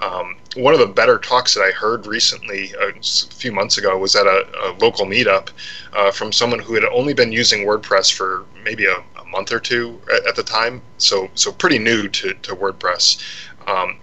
Um, 0.02 0.38
one 0.56 0.74
of 0.74 0.80
the 0.80 0.88
better 0.88 1.18
talks 1.18 1.54
that 1.54 1.62
I 1.62 1.72
heard 1.72 2.08
recently, 2.08 2.74
uh, 2.76 2.92
a 2.98 3.34
few 3.34 3.52
months 3.52 3.78
ago, 3.78 3.98
was 3.98 4.16
at 4.16 4.26
a, 4.26 4.48
a 4.64 4.72
local 4.80 5.06
meetup 5.06 5.50
uh, 5.94 6.12
from 6.12 6.32
someone 6.32 6.60
who 6.60 6.74
had 6.74 6.86
only 6.86 7.14
been 7.14 7.32
using 7.32 7.66
WordPress 7.66 8.14
for 8.14 8.46
maybe 8.64 8.86
a, 8.86 9.04
a 9.20 9.26
month 9.26 9.52
or 9.52 9.60
two 9.60 10.02
at, 10.14 10.26
at, 10.26 10.36
the 10.36 10.44
time, 10.44 10.82
so 10.98 11.30
so 11.36 11.52
pretty 11.52 11.80
new 11.80 12.08
to, 12.08 12.34
to 12.34 12.56
WordPress. 12.56 13.22
Um, 13.68 14.00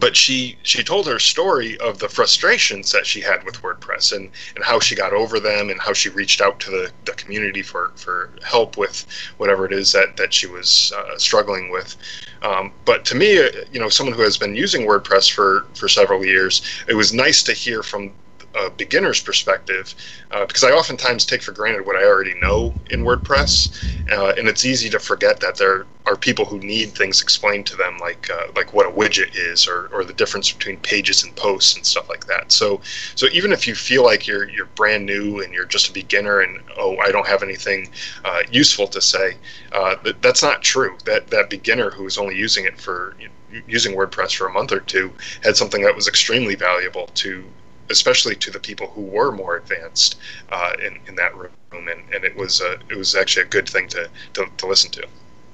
but 0.00 0.16
she 0.16 0.56
she 0.62 0.82
told 0.82 1.06
her 1.06 1.18
story 1.18 1.78
of 1.78 1.98
the 1.98 2.08
frustrations 2.08 2.92
that 2.92 3.06
she 3.06 3.20
had 3.20 3.44
with 3.44 3.62
WordPress 3.62 4.14
and, 4.14 4.30
and 4.54 4.64
how 4.64 4.80
she 4.80 4.94
got 4.94 5.12
over 5.12 5.40
them 5.40 5.70
and 5.70 5.80
how 5.80 5.92
she 5.92 6.08
reached 6.08 6.40
out 6.40 6.60
to 6.60 6.70
the, 6.70 6.90
the 7.04 7.12
community 7.12 7.62
for, 7.62 7.92
for 7.96 8.30
help 8.42 8.76
with 8.76 9.06
whatever 9.38 9.64
it 9.64 9.72
is 9.72 9.92
that, 9.92 10.16
that 10.16 10.32
she 10.32 10.46
was 10.46 10.92
uh, 10.96 11.16
struggling 11.18 11.70
with. 11.70 11.96
Um, 12.42 12.72
but 12.84 13.04
to 13.06 13.14
me, 13.14 13.38
uh, 13.38 13.50
you 13.72 13.80
know, 13.80 13.88
someone 13.88 14.14
who 14.14 14.22
has 14.22 14.36
been 14.36 14.54
using 14.54 14.86
WordPress 14.86 15.30
for, 15.30 15.66
for 15.74 15.88
several 15.88 16.24
years, 16.24 16.62
it 16.86 16.94
was 16.94 17.12
nice 17.12 17.42
to 17.44 17.52
hear 17.52 17.82
from 17.82 18.12
a 18.54 18.70
beginner's 18.70 19.20
perspective, 19.20 19.94
uh, 20.30 20.46
because 20.46 20.64
I 20.64 20.70
oftentimes 20.70 21.24
take 21.24 21.42
for 21.42 21.52
granted 21.52 21.86
what 21.86 21.96
I 21.96 22.04
already 22.04 22.34
know 22.34 22.74
in 22.90 23.02
WordPress, 23.02 24.10
uh, 24.10 24.34
and 24.38 24.48
it's 24.48 24.64
easy 24.64 24.88
to 24.90 24.98
forget 24.98 25.40
that 25.40 25.56
there 25.56 25.86
are 26.06 26.16
people 26.16 26.44
who 26.44 26.58
need 26.58 26.92
things 26.92 27.20
explained 27.20 27.66
to 27.66 27.76
them, 27.76 27.98
like 27.98 28.30
uh, 28.30 28.46
like 28.56 28.72
what 28.72 28.86
a 28.86 28.90
widget 28.90 29.36
is, 29.36 29.68
or, 29.68 29.88
or 29.92 30.04
the 30.04 30.14
difference 30.14 30.50
between 30.50 30.78
pages 30.78 31.22
and 31.22 31.36
posts 31.36 31.76
and 31.76 31.84
stuff 31.84 32.08
like 32.08 32.26
that. 32.26 32.50
So 32.50 32.80
so 33.14 33.26
even 33.32 33.52
if 33.52 33.66
you 33.66 33.74
feel 33.74 34.04
like 34.04 34.26
you're 34.26 34.48
you're 34.48 34.66
brand 34.66 35.04
new 35.04 35.42
and 35.42 35.52
you're 35.52 35.66
just 35.66 35.88
a 35.90 35.92
beginner 35.92 36.40
and 36.40 36.60
oh 36.78 36.96
I 36.98 37.12
don't 37.12 37.26
have 37.26 37.42
anything 37.42 37.90
uh, 38.24 38.42
useful 38.50 38.88
to 38.88 39.00
say, 39.00 39.36
uh, 39.72 39.96
that, 40.04 40.22
that's 40.22 40.42
not 40.42 40.62
true. 40.62 40.96
That 41.04 41.28
that 41.28 41.50
beginner 41.50 41.90
who 41.90 42.06
is 42.06 42.16
only 42.16 42.36
using 42.36 42.64
it 42.64 42.80
for 42.80 43.14
you 43.20 43.28
know, 43.28 43.62
using 43.66 43.94
WordPress 43.94 44.36
for 44.36 44.46
a 44.46 44.52
month 44.52 44.72
or 44.72 44.80
two 44.80 45.12
had 45.42 45.56
something 45.56 45.82
that 45.82 45.94
was 45.94 46.08
extremely 46.08 46.54
valuable 46.54 47.08
to 47.14 47.44
especially 47.90 48.36
to 48.36 48.50
the 48.50 48.60
people 48.60 48.88
who 48.88 49.02
were 49.02 49.32
more 49.32 49.56
advanced 49.56 50.18
uh, 50.50 50.72
in, 50.84 50.98
in 51.06 51.14
that 51.16 51.36
room, 51.36 51.50
and, 51.72 51.88
and 52.14 52.24
it 52.24 52.36
was 52.36 52.60
a, 52.60 52.78
it 52.90 52.96
was 52.96 53.14
actually 53.14 53.44
a 53.44 53.48
good 53.48 53.68
thing 53.68 53.88
to, 53.88 54.08
to, 54.34 54.46
to 54.56 54.66
listen 54.66 54.90
to. 54.92 55.06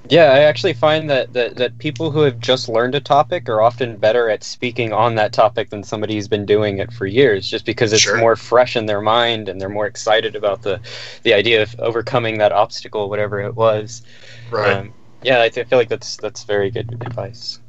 Yeah, 0.07 0.25
I 0.25 0.39
actually 0.41 0.73
find 0.73 1.09
that, 1.09 1.33
that, 1.33 1.55
that 1.55 1.79
people 1.79 2.11
who 2.11 2.21
have 2.21 2.39
just 2.39 2.69
learned 2.69 2.93
a 2.93 2.99
topic 2.99 3.49
are 3.49 3.61
often 3.61 3.97
better 3.97 4.29
at 4.29 4.43
speaking 4.43 4.93
on 4.93 5.15
that 5.15 5.33
topic 5.33 5.71
than 5.71 5.83
somebody 5.83 6.13
who's 6.13 6.27
been 6.27 6.45
doing 6.45 6.77
it 6.77 6.93
for 6.93 7.07
years, 7.07 7.49
just 7.49 7.65
because 7.65 7.91
it's 7.91 8.03
sure. 8.03 8.17
more 8.17 8.35
fresh 8.35 8.75
in 8.75 8.85
their 8.85 9.01
mind 9.01 9.49
and 9.49 9.59
they're 9.59 9.67
more 9.67 9.87
excited 9.87 10.35
about 10.35 10.61
the, 10.61 10.79
the 11.23 11.33
idea 11.33 11.63
of 11.63 11.75
overcoming 11.79 12.37
that 12.37 12.51
obstacle, 12.51 13.09
whatever 13.09 13.39
it 13.41 13.55
was. 13.55 14.03
Right. 14.51 14.73
Um, 14.73 14.93
yeah, 15.23 15.41
I, 15.41 15.49
th- 15.49 15.65
I, 15.65 15.69
feel 15.69 15.79
like 15.79 15.89
that's 15.89 16.17
that's 16.17 16.43
very 16.43 16.69
good 16.69 16.95
advice. 17.01 17.59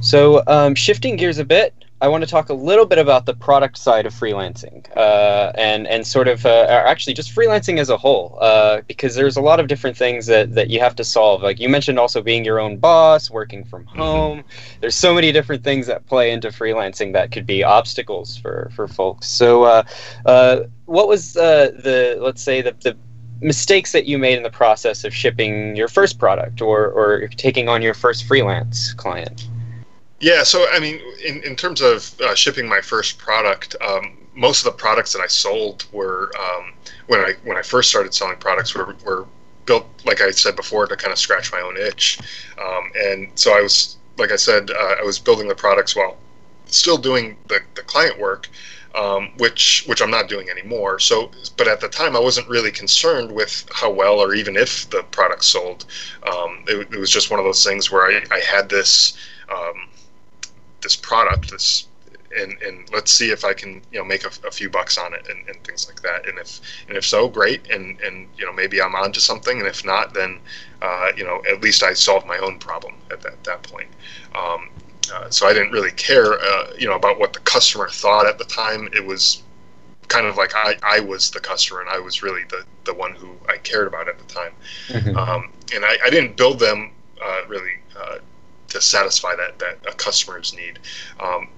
So, 0.00 0.42
um, 0.48 0.74
shifting 0.74 1.16
gears 1.16 1.38
a 1.38 1.44
bit, 1.44 1.74
I 2.00 2.06
want 2.06 2.22
to 2.22 2.30
talk 2.30 2.48
a 2.48 2.54
little 2.54 2.86
bit 2.86 2.98
about 2.98 3.26
the 3.26 3.34
product 3.34 3.76
side 3.76 4.06
of 4.06 4.14
freelancing, 4.14 4.86
uh, 4.96 5.50
and 5.56 5.86
and 5.88 6.06
sort 6.06 6.28
of 6.28 6.46
uh, 6.46 6.66
actually 6.68 7.14
just 7.14 7.34
freelancing 7.34 7.78
as 7.78 7.90
a 7.90 7.96
whole, 7.96 8.38
uh, 8.40 8.82
because 8.86 9.16
there's 9.16 9.36
a 9.36 9.40
lot 9.40 9.58
of 9.58 9.66
different 9.66 9.96
things 9.96 10.26
that, 10.26 10.54
that 10.54 10.70
you 10.70 10.78
have 10.78 10.94
to 10.96 11.04
solve. 11.04 11.42
Like 11.42 11.58
you 11.58 11.68
mentioned, 11.68 11.98
also 11.98 12.22
being 12.22 12.44
your 12.44 12.60
own 12.60 12.76
boss, 12.76 13.30
working 13.30 13.64
from 13.64 13.84
mm-hmm. 13.86 13.98
home. 13.98 14.38
Mm-hmm. 14.38 14.80
There's 14.80 14.94
so 14.94 15.12
many 15.12 15.32
different 15.32 15.64
things 15.64 15.88
that 15.88 16.06
play 16.06 16.30
into 16.30 16.48
freelancing 16.48 17.14
that 17.14 17.32
could 17.32 17.46
be 17.46 17.64
obstacles 17.64 18.36
for 18.36 18.70
for 18.76 18.86
folks. 18.86 19.28
So, 19.28 19.64
uh, 19.64 19.82
uh, 20.24 20.60
what 20.84 21.08
was 21.08 21.36
uh, 21.36 21.72
the 21.82 22.16
let's 22.20 22.42
say 22.42 22.62
the, 22.62 22.76
the 22.80 22.96
mistakes 23.40 23.90
that 23.90 24.06
you 24.06 24.18
made 24.18 24.36
in 24.36 24.44
the 24.44 24.50
process 24.50 25.02
of 25.02 25.12
shipping 25.12 25.74
your 25.74 25.88
first 25.88 26.20
product 26.20 26.62
or 26.62 26.86
or 26.90 27.26
taking 27.26 27.68
on 27.68 27.82
your 27.82 27.94
first 27.94 28.24
freelance 28.24 28.94
client? 28.94 29.48
Yeah, 30.20 30.42
so 30.42 30.66
I 30.70 30.80
mean, 30.80 31.00
in, 31.24 31.42
in 31.44 31.54
terms 31.54 31.80
of 31.80 32.20
uh, 32.20 32.34
shipping 32.34 32.68
my 32.68 32.80
first 32.80 33.18
product, 33.18 33.76
um, 33.80 34.16
most 34.34 34.60
of 34.60 34.72
the 34.72 34.78
products 34.78 35.12
that 35.12 35.20
I 35.20 35.28
sold 35.28 35.84
were 35.92 36.32
um, 36.38 36.72
when 37.06 37.20
I 37.20 37.34
when 37.44 37.56
I 37.56 37.62
first 37.62 37.90
started 37.90 38.12
selling 38.14 38.36
products 38.38 38.74
were, 38.74 38.96
were 39.04 39.26
built, 39.66 39.86
like 40.04 40.20
I 40.20 40.30
said 40.30 40.56
before, 40.56 40.86
to 40.86 40.96
kind 40.96 41.12
of 41.12 41.18
scratch 41.18 41.52
my 41.52 41.60
own 41.60 41.76
itch, 41.76 42.18
um, 42.60 42.90
and 42.96 43.30
so 43.36 43.56
I 43.56 43.60
was, 43.60 43.96
like 44.16 44.32
I 44.32 44.36
said, 44.36 44.70
uh, 44.70 44.96
I 45.00 45.04
was 45.04 45.18
building 45.20 45.46
the 45.46 45.54
products 45.54 45.94
while 45.94 46.16
still 46.66 46.98
doing 46.98 47.36
the, 47.46 47.60
the 47.74 47.82
client 47.82 48.18
work, 48.18 48.48
um, 48.96 49.30
which 49.38 49.84
which 49.86 50.02
I'm 50.02 50.10
not 50.10 50.28
doing 50.28 50.50
anymore. 50.50 50.98
So, 50.98 51.30
but 51.56 51.68
at 51.68 51.80
the 51.80 51.88
time, 51.88 52.16
I 52.16 52.20
wasn't 52.20 52.48
really 52.48 52.72
concerned 52.72 53.30
with 53.30 53.68
how 53.72 53.90
well 53.90 54.18
or 54.18 54.34
even 54.34 54.56
if 54.56 54.90
the 54.90 55.04
product 55.04 55.44
sold. 55.44 55.84
Um, 56.24 56.64
it, 56.66 56.92
it, 56.92 56.98
was 56.98 57.10
just 57.10 57.30
one 57.30 57.38
of 57.38 57.46
those 57.46 57.64
things 57.64 57.92
where 57.92 58.02
I, 58.02 58.24
I 58.32 58.40
had 58.40 58.68
this 58.68 59.16
um, 59.48 59.87
this 60.80 60.96
product, 60.96 61.50
this 61.50 61.88
and 62.36 62.60
and 62.62 62.88
let's 62.92 63.12
see 63.12 63.30
if 63.30 63.44
I 63.44 63.54
can 63.54 63.82
you 63.90 63.98
know 63.98 64.04
make 64.04 64.24
a, 64.24 64.30
a 64.46 64.50
few 64.50 64.68
bucks 64.68 64.98
on 64.98 65.14
it 65.14 65.26
and, 65.28 65.48
and, 65.48 65.62
things 65.64 65.88
like 65.88 66.02
that. 66.02 66.28
And 66.28 66.38
if 66.38 66.60
and 66.88 66.96
if 66.96 67.04
so, 67.04 67.28
great. 67.28 67.70
And 67.70 68.00
and 68.00 68.28
you 68.36 68.44
know 68.44 68.52
maybe 68.52 68.80
I'm 68.80 68.94
onto 68.94 69.20
something. 69.20 69.58
And 69.58 69.66
if 69.66 69.84
not, 69.84 70.14
then 70.14 70.38
uh, 70.82 71.12
you 71.16 71.24
know 71.24 71.42
at 71.50 71.62
least 71.62 71.82
I 71.82 71.92
solved 71.92 72.26
my 72.26 72.38
own 72.38 72.58
problem 72.58 72.94
at 73.10 73.20
that 73.22 73.42
that 73.44 73.62
point. 73.62 73.88
Um, 74.34 74.70
uh, 75.12 75.30
so 75.30 75.46
I 75.46 75.54
didn't 75.54 75.72
really 75.72 75.92
care 75.92 76.38
uh, 76.38 76.72
you 76.78 76.86
know 76.86 76.96
about 76.96 77.18
what 77.18 77.32
the 77.32 77.40
customer 77.40 77.88
thought 77.88 78.26
at 78.26 78.38
the 78.38 78.44
time. 78.44 78.88
It 78.94 79.04
was 79.04 79.42
kind 80.08 80.26
of 80.26 80.36
like 80.36 80.54
I, 80.54 80.76
I 80.82 81.00
was 81.00 81.30
the 81.30 81.40
customer 81.40 81.82
and 81.82 81.90
I 81.90 81.98
was 81.98 82.22
really 82.22 82.44
the, 82.44 82.64
the 82.84 82.94
one 82.94 83.14
who 83.14 83.36
I 83.48 83.58
cared 83.58 83.86
about 83.86 84.08
at 84.08 84.18
the 84.18 84.24
time. 84.24 84.52
Mm-hmm. 84.88 85.16
Um, 85.16 85.52
and 85.74 85.84
I, 85.84 85.98
I 86.04 86.10
didn't 86.10 86.36
build 86.36 86.58
them 86.58 86.92
uh, 87.22 87.42
really 87.46 87.72
uh, 87.94 88.18
to 88.68 88.80
satisfy 88.80 89.34
that 89.36 89.58
that 89.58 89.78
a 89.88 89.94
customer's 89.94 90.54
need. 90.54 90.78
Um, 91.20 91.48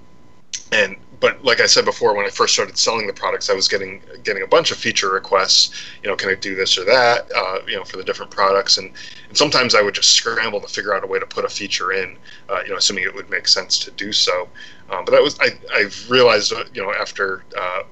and 0.73 0.97
but 1.21 1.45
like 1.45 1.61
I 1.61 1.67
said 1.67 1.85
before, 1.85 2.15
when 2.15 2.25
I 2.25 2.31
first 2.31 2.55
started 2.55 2.79
selling 2.79 3.07
the 3.07 3.13
products, 3.13 3.51
I 3.51 3.55
was 3.55 3.69
getting 3.69 4.01
getting 4.25 4.43
a 4.43 4.47
bunch 4.47 4.71
of 4.71 4.79
feature 4.79 5.11
requests. 5.11 5.75
You 6.03 6.09
know, 6.09 6.17
can 6.17 6.31
I 6.31 6.35
do 6.35 6.55
this 6.55 6.79
or 6.79 6.85
that? 6.85 7.31
Uh, 7.35 7.59
you 7.67 7.77
know, 7.77 7.85
for 7.85 7.99
the 7.99 8.05
different 8.05 8.31
products, 8.31 8.79
and 8.79 8.93
and 9.29 9.37
sometimes 9.37 9.75
I 9.75 9.83
would 9.83 9.95
just 9.95 10.13
scramble 10.13 10.61
to 10.61 10.69
figure 10.69 10.95
out 10.95 11.05
a 11.05 11.07
way 11.07 11.19
to 11.19 11.27
put 11.27 11.45
a 11.45 11.49
feature 11.49 11.93
in. 11.93 12.17
Uh, 12.49 12.61
you 12.63 12.71
know, 12.71 12.77
assuming 12.77 13.05
it 13.05 13.15
would 13.15 13.29
make 13.29 13.49
sense 13.49 13.79
to 13.81 13.91
do 13.91 14.13
so. 14.13 14.49
Um, 14.91 15.05
but 15.05 15.13
that 15.13 15.23
was 15.23 15.39
I 15.41 15.59
I've 15.75 16.11
realized 16.11 16.53
uh, 16.53 16.65
you 16.73 16.83
know 16.83 16.93
after 16.93 17.45
uh, 17.59 17.83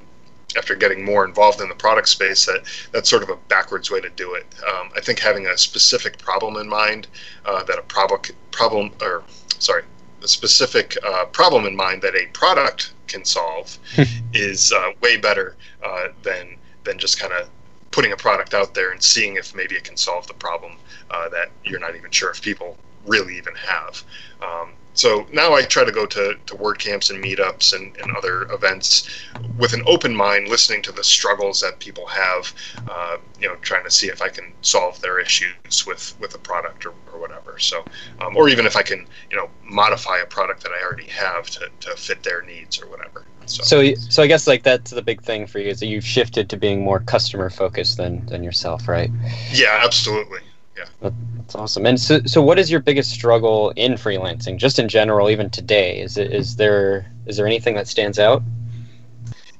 after 0.56 0.74
getting 0.74 1.04
more 1.04 1.24
involved 1.24 1.60
in 1.60 1.68
the 1.68 1.74
product 1.74 2.08
space 2.08 2.46
that 2.46 2.62
that's 2.92 3.10
sort 3.10 3.22
of 3.22 3.28
a 3.28 3.36
backwards 3.48 3.90
way 3.90 4.00
to 4.00 4.08
do 4.10 4.34
it. 4.34 4.46
Um, 4.66 4.90
I 4.96 5.00
think 5.00 5.18
having 5.18 5.46
a 5.46 5.58
specific 5.58 6.18
problem 6.18 6.56
in 6.56 6.68
mind 6.68 7.06
uh, 7.44 7.64
that 7.64 7.78
a 7.78 7.82
problem 7.82 8.20
problem 8.50 8.92
or 9.02 9.22
sorry 9.58 9.82
a 10.22 10.28
specific 10.28 10.96
uh, 11.04 11.26
problem 11.26 11.66
in 11.66 11.76
mind 11.76 12.02
that 12.02 12.14
a 12.14 12.26
product 12.32 12.92
can 13.06 13.24
solve 13.24 13.78
is 14.32 14.72
uh, 14.72 14.90
way 15.00 15.16
better 15.16 15.56
uh, 15.84 16.08
than 16.22 16.56
than 16.84 16.98
just 16.98 17.20
kind 17.20 17.32
of 17.32 17.48
putting 17.90 18.12
a 18.12 18.16
product 18.16 18.54
out 18.54 18.74
there 18.74 18.92
and 18.92 19.02
seeing 19.02 19.36
if 19.36 19.54
maybe 19.54 19.74
it 19.74 19.84
can 19.84 19.96
solve 19.96 20.26
the 20.26 20.34
problem 20.34 20.72
uh, 21.10 21.28
that 21.28 21.50
you're 21.64 21.80
not 21.80 21.96
even 21.96 22.10
sure 22.10 22.30
if 22.30 22.40
people 22.40 22.76
really 23.06 23.36
even 23.36 23.54
have. 23.54 24.02
Um, 24.42 24.70
so 24.98 25.28
now 25.32 25.54
I 25.54 25.62
try 25.62 25.84
to 25.84 25.92
go 25.92 26.06
to, 26.06 26.36
to 26.46 26.54
WordCamps 26.56 27.10
and 27.10 27.22
meetups 27.22 27.72
and, 27.72 27.96
and 27.98 28.10
other 28.16 28.42
events 28.50 29.08
with 29.56 29.72
an 29.72 29.82
open 29.86 30.12
mind, 30.12 30.48
listening 30.48 30.82
to 30.82 30.92
the 30.92 31.04
struggles 31.04 31.60
that 31.60 31.78
people 31.78 32.04
have, 32.06 32.52
uh, 32.90 33.18
you 33.40 33.46
know, 33.46 33.54
trying 33.62 33.84
to 33.84 33.92
see 33.92 34.08
if 34.08 34.20
I 34.20 34.28
can 34.28 34.52
solve 34.62 35.00
their 35.00 35.20
issues 35.20 35.86
with, 35.86 36.16
with 36.18 36.34
a 36.34 36.38
product 36.38 36.84
or, 36.84 36.94
or 37.12 37.20
whatever. 37.20 37.60
So, 37.60 37.84
um, 38.20 38.36
or 38.36 38.48
even 38.48 38.66
if 38.66 38.74
I 38.74 38.82
can, 38.82 39.06
you 39.30 39.36
know, 39.36 39.48
modify 39.62 40.18
a 40.18 40.26
product 40.26 40.64
that 40.64 40.72
I 40.72 40.84
already 40.84 41.06
have 41.06 41.48
to, 41.50 41.70
to 41.78 41.90
fit 41.90 42.24
their 42.24 42.42
needs 42.42 42.82
or 42.82 42.88
whatever. 42.88 43.24
So. 43.46 43.62
so, 43.62 43.94
so 43.94 44.22
I 44.24 44.26
guess 44.26 44.48
like 44.48 44.64
that's 44.64 44.90
the 44.90 45.00
big 45.00 45.22
thing 45.22 45.46
for 45.46 45.60
you 45.60 45.68
is 45.68 45.78
that 45.78 45.86
you've 45.86 46.04
shifted 46.04 46.50
to 46.50 46.56
being 46.56 46.82
more 46.82 46.98
customer 46.98 47.50
focused 47.50 47.96
than 47.96 48.26
than 48.26 48.42
yourself, 48.42 48.88
right? 48.88 49.10
Yeah, 49.52 49.80
absolutely. 49.82 50.40
Yeah, 50.78 51.10
that's 51.36 51.54
awesome. 51.54 51.86
And 51.86 52.00
so, 52.00 52.20
so 52.24 52.40
what 52.42 52.58
is 52.58 52.70
your 52.70 52.80
biggest 52.80 53.10
struggle 53.10 53.70
in 53.70 53.92
freelancing, 53.94 54.58
just 54.58 54.78
in 54.78 54.88
general, 54.88 55.28
even 55.30 55.50
today? 55.50 56.00
Is 56.00 56.16
it 56.16 56.32
is 56.32 56.56
there 56.56 57.10
is 57.26 57.36
there 57.36 57.46
anything 57.46 57.74
that 57.74 57.88
stands 57.88 58.18
out? 58.18 58.42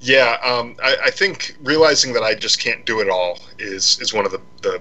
Yeah, 0.00 0.38
um, 0.44 0.76
I, 0.82 0.96
I 1.06 1.10
think 1.10 1.56
realizing 1.60 2.12
that 2.12 2.22
I 2.22 2.34
just 2.34 2.60
can't 2.60 2.86
do 2.86 3.00
it 3.00 3.08
all 3.08 3.40
is 3.58 3.98
is 4.00 4.14
one 4.14 4.26
of 4.26 4.32
the, 4.32 4.40
the 4.62 4.80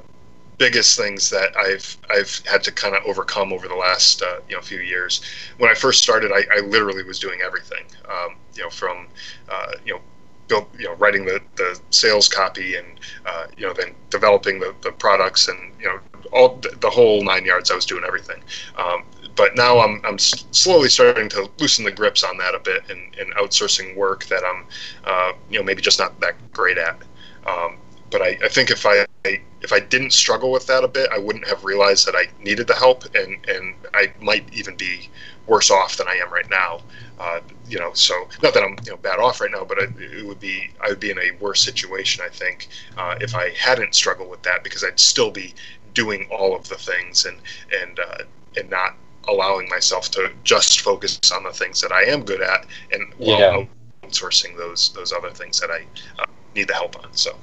biggest 0.59 0.97
things 0.97 1.29
that 1.31 1.55
I've 1.57 1.97
I've 2.09 2.41
had 2.45 2.63
to 2.65 2.71
kind 2.71 2.95
of 2.95 3.03
overcome 3.05 3.51
over 3.51 3.67
the 3.67 3.75
last 3.75 4.21
uh, 4.21 4.39
you 4.47 4.55
know 4.55 4.61
few 4.61 4.79
years. 4.79 5.21
When 5.57 5.71
I 5.71 5.73
first 5.73 6.03
started, 6.03 6.31
I, 6.31 6.43
I 6.55 6.59
literally 6.59 7.03
was 7.03 7.17
doing 7.19 7.39
everything. 7.43 7.85
Um, 8.07 8.35
you 8.55 8.63
know, 8.63 8.69
from 8.69 9.07
uh, 9.49 9.71
you 9.85 9.95
know 9.95 10.01
built 10.47 10.67
you 10.77 10.85
know 10.85 10.93
writing 10.95 11.25
the, 11.25 11.41
the 11.55 11.79
sales 11.89 12.27
copy 12.27 12.75
and 12.75 12.99
uh, 13.25 13.47
you 13.57 13.65
know 13.65 13.73
then 13.73 13.93
developing 14.09 14.59
the, 14.59 14.73
the 14.81 14.91
products 14.91 15.47
and 15.47 15.73
you 15.79 15.87
know 15.87 15.99
all 16.31 16.59
the 16.81 16.89
whole 16.89 17.23
nine 17.23 17.45
yards. 17.45 17.71
I 17.71 17.75
was 17.75 17.85
doing 17.85 18.03
everything. 18.05 18.41
Um, 18.75 19.03
but 19.35 19.55
now 19.55 19.79
I'm, 19.79 20.01
I'm 20.03 20.17
slowly 20.17 20.89
starting 20.89 21.29
to 21.29 21.49
loosen 21.59 21.85
the 21.85 21.91
grips 21.91 22.23
on 22.23 22.37
that 22.37 22.55
a 22.55 22.59
bit 22.59 22.89
and, 22.89 23.15
and 23.17 23.33
outsourcing 23.35 23.95
work 23.95 24.25
that 24.25 24.43
I'm 24.43 24.65
uh, 25.05 25.33
you 25.49 25.59
know 25.59 25.63
maybe 25.63 25.81
just 25.81 25.99
not 25.99 26.19
that 26.21 26.35
great 26.51 26.77
at. 26.77 26.97
Um, 27.45 27.77
but 28.09 28.21
I, 28.21 28.37
I 28.43 28.47
think 28.47 28.71
if 28.71 28.85
I 28.85 29.05
if 29.61 29.73
I 29.73 29.79
didn't 29.79 30.13
struggle 30.13 30.51
with 30.51 30.65
that 30.67 30.83
a 30.83 30.87
bit, 30.87 31.09
I 31.11 31.17
wouldn't 31.17 31.47
have 31.47 31.63
realized 31.63 32.07
that 32.07 32.15
I 32.15 32.27
needed 32.41 32.67
the 32.67 32.75
help, 32.75 33.03
and 33.15 33.45
and 33.47 33.75
I 33.93 34.13
might 34.21 34.51
even 34.53 34.75
be 34.75 35.09
worse 35.45 35.71
off 35.71 35.97
than 35.97 36.07
I 36.07 36.15
am 36.15 36.31
right 36.31 36.49
now. 36.49 36.81
Uh, 37.19 37.39
you 37.67 37.79
know, 37.79 37.91
so 37.93 38.27
not 38.43 38.53
that 38.53 38.63
I'm 38.63 38.75
you 38.85 38.91
know 38.91 38.97
bad 38.97 39.19
off 39.19 39.41
right 39.41 39.51
now, 39.51 39.65
but 39.65 39.79
it, 39.79 39.89
it 39.99 40.25
would 40.25 40.39
be 40.39 40.69
I 40.81 40.89
would 40.89 40.99
be 40.99 41.11
in 41.11 41.19
a 41.19 41.31
worse 41.39 41.61
situation, 41.61 42.23
I 42.25 42.29
think, 42.29 42.67
uh, 42.97 43.15
if 43.19 43.35
I 43.35 43.49
hadn't 43.51 43.95
struggled 43.95 44.29
with 44.29 44.43
that 44.43 44.63
because 44.63 44.83
I'd 44.83 44.99
still 44.99 45.31
be 45.31 45.53
doing 45.97 46.27
all 46.29 46.55
of 46.55 46.69
the 46.69 46.75
things 46.75 47.25
and 47.25 47.37
and 47.81 47.99
uh, 47.99 48.23
and 48.55 48.69
not 48.69 48.95
allowing 49.27 49.67
myself 49.67 50.09
to 50.11 50.31
just 50.43 50.81
focus 50.81 51.19
on 51.35 51.43
the 51.43 51.51
things 51.51 51.81
that 51.81 51.91
I 51.91 52.03
am 52.03 52.23
good 52.23 52.41
at 52.41 52.65
and 52.93 53.11
while 53.17 53.39
yeah. 53.39 53.65
outsourcing 54.03 54.55
those 54.55 54.93
those 54.93 55.11
other 55.11 55.31
things 55.31 55.59
that 55.59 55.71
I 55.71 55.85
uh, 56.19 56.25
need 56.55 56.67
the 56.67 56.75
help 56.75 56.95
on. 57.03 57.11
So. 57.13 57.35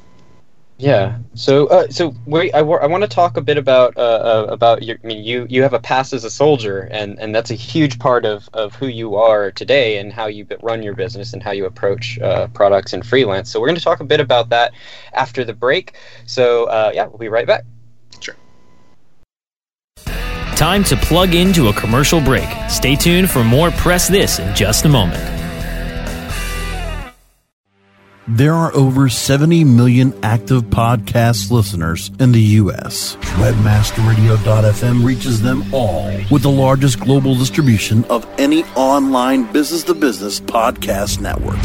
Yeah. 0.76 1.18
So, 1.34 1.68
uh, 1.68 1.86
so 1.88 2.12
we, 2.26 2.52
I, 2.52 2.58
I 2.58 2.86
want 2.86 3.02
to 3.02 3.08
talk 3.08 3.36
a 3.36 3.40
bit 3.40 3.56
about 3.56 3.96
uh, 3.96 4.00
uh, 4.00 4.46
about 4.48 4.82
your. 4.82 4.98
I 5.04 5.06
mean, 5.06 5.22
you 5.22 5.46
you 5.48 5.62
have 5.62 5.72
a 5.72 5.78
past 5.78 6.12
as 6.12 6.24
a 6.24 6.30
soldier, 6.30 6.88
and, 6.90 7.16
and 7.20 7.32
that's 7.32 7.52
a 7.52 7.54
huge 7.54 8.00
part 8.00 8.24
of, 8.24 8.48
of 8.54 8.74
who 8.74 8.88
you 8.88 9.14
are 9.14 9.52
today, 9.52 9.98
and 9.98 10.12
how 10.12 10.26
you 10.26 10.44
run 10.62 10.82
your 10.82 10.94
business, 10.94 11.32
and 11.32 11.40
how 11.44 11.52
you 11.52 11.66
approach 11.66 12.18
uh, 12.18 12.48
products 12.48 12.92
and 12.92 13.06
freelance. 13.06 13.50
So, 13.50 13.60
we're 13.60 13.68
going 13.68 13.78
to 13.78 13.84
talk 13.84 14.00
a 14.00 14.04
bit 14.14 14.18
about 14.18 14.48
that 14.48 14.72
after 15.12 15.44
the 15.44 15.54
break. 15.54 15.94
So, 16.26 16.64
uh, 16.64 16.90
yeah, 16.92 17.06
we'll 17.06 17.18
be 17.18 17.28
right 17.28 17.46
back. 17.46 17.62
Sure. 18.18 18.34
Time 20.56 20.84
to 20.84 20.96
plug 20.96 21.34
into 21.34 21.68
a 21.68 21.72
commercial 21.72 22.20
break. 22.20 22.48
Stay 22.68 22.94
tuned 22.94 23.28
for 23.28 23.42
more. 23.42 23.70
Press 23.72 24.06
this 24.08 24.38
in 24.38 24.54
just 24.54 24.84
a 24.84 24.88
moment. 24.88 25.22
There 28.26 28.54
are 28.54 28.72
over 28.74 29.10
70 29.10 29.64
million 29.64 30.14
active 30.22 30.62
podcast 30.64 31.50
listeners 31.50 32.10
in 32.20 32.32
the 32.32 32.40
U.S. 32.40 33.16
Webmasterradio.fm 33.16 35.04
reaches 35.04 35.42
them 35.42 35.62
all 35.74 36.06
with 36.30 36.42
the 36.42 36.50
largest 36.50 37.00
global 37.00 37.34
distribution 37.34 38.04
of 38.04 38.26
any 38.38 38.64
online 38.76 39.52
business 39.52 39.82
to 39.82 39.94
business 39.94 40.40
podcast 40.40 41.20
network 41.20 41.58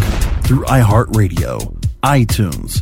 through 0.43 0.65
iHeartRadio 0.65 1.79
iTunes, 2.03 2.81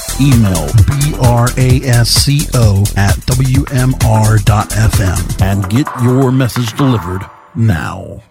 email 0.21 0.71
brasco 2.11 2.97
at 2.97 3.15
wmr.fm 3.25 3.81
and 5.41 5.69
get 5.69 5.87
your 6.03 6.31
message 6.31 6.73
delivered 6.77 7.21
now. 7.55 8.21